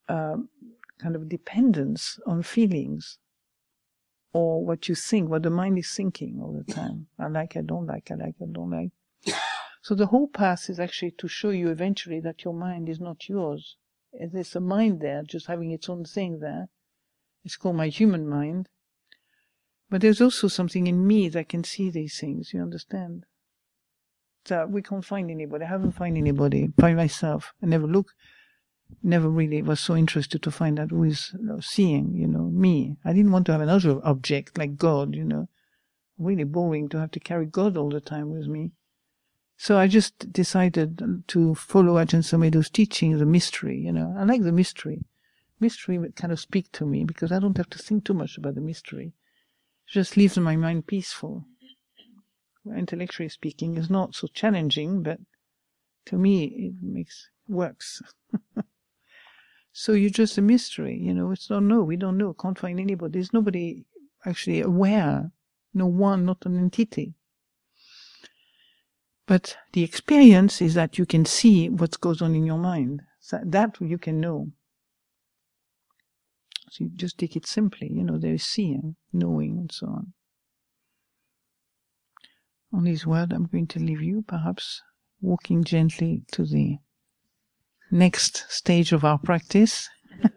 uh, 0.09 0.35
kind 1.01 1.15
of 1.15 1.29
dependence 1.29 2.19
on 2.25 2.43
feelings 2.43 3.17
or 4.33 4.63
what 4.63 4.89
you 4.89 4.95
think, 4.95 5.29
what 5.29 5.43
the 5.43 5.49
mind 5.49 5.77
is 5.77 5.91
thinking 5.91 6.39
all 6.41 6.53
the 6.53 6.73
time. 6.73 7.07
I 7.17 7.27
like, 7.27 7.55
I 7.55 7.61
don't 7.61 7.87
like, 7.87 8.11
I 8.11 8.15
like, 8.15 8.35
I 8.41 8.45
don't 8.51 8.69
like. 8.69 8.91
So 9.81 9.95
the 9.95 10.07
whole 10.07 10.27
path 10.27 10.69
is 10.69 10.77
actually 10.77 11.11
to 11.11 11.29
show 11.29 11.51
you 11.51 11.69
eventually 11.69 12.19
that 12.19 12.43
your 12.43 12.53
mind 12.53 12.89
is 12.89 12.99
not 12.99 13.29
yours. 13.29 13.77
There's 14.11 14.55
a 14.55 14.59
mind 14.59 14.99
there, 14.99 15.23
just 15.23 15.47
having 15.47 15.71
its 15.71 15.87
own 15.87 16.03
thing 16.03 16.39
there. 16.39 16.67
It's 17.45 17.55
called 17.55 17.77
my 17.77 17.87
human 17.87 18.27
mind. 18.27 18.67
But 19.89 20.01
there's 20.01 20.21
also 20.21 20.49
something 20.49 20.85
in 20.85 21.07
me 21.07 21.29
that 21.29 21.49
can 21.49 21.63
see 21.63 21.89
these 21.89 22.19
things, 22.19 22.53
you 22.53 22.61
understand? 22.61 23.25
That 24.45 24.69
we 24.69 24.81
can't 24.81 25.05
find 25.05 25.31
anybody. 25.31 25.63
I 25.63 25.69
haven't 25.69 25.93
found 25.93 26.17
anybody 26.17 26.67
by 26.67 26.93
myself. 26.93 27.53
I 27.63 27.65
never 27.65 27.87
look, 27.87 28.13
never 29.01 29.29
really 29.29 29.61
was 29.61 29.79
so 29.79 29.95
interested 29.95 30.41
to 30.43 30.51
find 30.51 30.79
out 30.79 30.91
who 30.91 31.03
is 31.03 31.33
seeing, 31.61 32.13
you 32.15 32.27
know, 32.27 32.43
me. 32.43 32.97
I 33.05 33.13
didn't 33.13 33.31
want 33.31 33.45
to 33.47 33.51
have 33.53 33.61
another 33.61 33.99
object 34.05 34.57
like 34.57 34.77
God, 34.77 35.15
you 35.15 35.23
know. 35.23 35.47
Really 36.17 36.43
boring 36.43 36.89
to 36.89 36.99
have 36.99 37.11
to 37.11 37.19
carry 37.19 37.45
God 37.45 37.77
all 37.77 37.89
the 37.89 38.01
time 38.01 38.29
with 38.29 38.47
me. 38.47 38.71
So 39.57 39.77
I 39.77 39.87
just 39.87 40.31
decided 40.31 41.23
to 41.27 41.55
follow 41.55 41.95
Ajahn 41.95 42.23
Sumedho's 42.23 42.69
teaching, 42.69 43.17
the 43.17 43.25
mystery, 43.25 43.77
you 43.77 43.91
know. 43.91 44.15
I 44.17 44.23
like 44.23 44.43
the 44.43 44.51
mystery. 44.51 45.03
Mystery 45.59 45.99
kind 46.15 46.31
of 46.31 46.39
speak 46.39 46.71
to 46.73 46.85
me 46.85 47.03
because 47.03 47.31
I 47.31 47.39
don't 47.39 47.57
have 47.57 47.69
to 47.71 47.77
think 47.77 48.05
too 48.05 48.13
much 48.13 48.37
about 48.37 48.55
the 48.55 48.61
mystery. 48.61 49.07
It 49.87 49.91
just 49.91 50.15
leaves 50.15 50.37
my 50.37 50.55
mind 50.55 50.87
peaceful. 50.87 51.45
Intellectually 52.65 53.29
speaking, 53.29 53.77
is 53.77 53.89
not 53.89 54.15
so 54.15 54.27
challenging, 54.27 55.03
but 55.03 55.19
to 56.05 56.17
me 56.17 56.45
it 56.45 56.73
makes 56.81 57.29
works. 57.47 58.01
so 59.79 59.93
you're 59.93 60.09
just 60.09 60.37
a 60.37 60.41
mystery, 60.41 60.99
you 61.01 61.13
know. 61.13 61.31
It's 61.31 61.49
not 61.49 61.63
no, 61.63 61.83
we 61.83 61.95
don't 61.95 62.17
know, 62.17 62.33
can't 62.33 62.59
find 62.59 62.81
anybody. 62.81 63.13
There's 63.13 63.31
nobody 63.31 63.85
actually 64.25 64.59
aware, 64.59 65.31
no 65.73 65.85
one, 65.85 66.25
not 66.25 66.45
an 66.45 66.57
entity. 66.57 67.13
But 69.25 69.55
the 69.71 69.83
experience 69.83 70.61
is 70.61 70.73
that 70.73 70.97
you 70.97 71.05
can 71.05 71.23
see 71.23 71.69
what 71.69 72.01
goes 72.01 72.21
on 72.21 72.35
in 72.35 72.45
your 72.45 72.57
mind. 72.57 73.03
That 73.31 73.77
you 73.79 73.97
can 73.97 74.19
know. 74.19 74.51
So 76.71 76.83
you 76.83 76.89
just 76.93 77.17
take 77.17 77.37
it 77.37 77.47
simply, 77.47 77.89
you 77.89 78.03
know, 78.03 78.17
there 78.17 78.33
is 78.33 78.43
seeing, 78.43 78.97
knowing, 79.13 79.59
and 79.59 79.71
so 79.71 79.87
on. 79.87 80.13
On 82.73 82.83
this 82.83 83.05
word, 83.05 83.31
I'm 83.31 83.45
going 83.45 83.67
to 83.67 83.79
leave 83.79 84.01
you, 84.01 84.25
perhaps 84.27 84.81
walking 85.21 85.63
gently 85.63 86.23
to 86.33 86.43
the 86.43 86.79
next 87.91 88.45
stage 88.49 88.91
of 88.91 89.03
our 89.03 89.17
practice. 89.17 89.89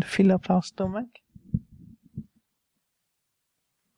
to 0.00 0.06
fill 0.06 0.32
up 0.32 0.50
our 0.50 0.62
stomach. 0.62 1.06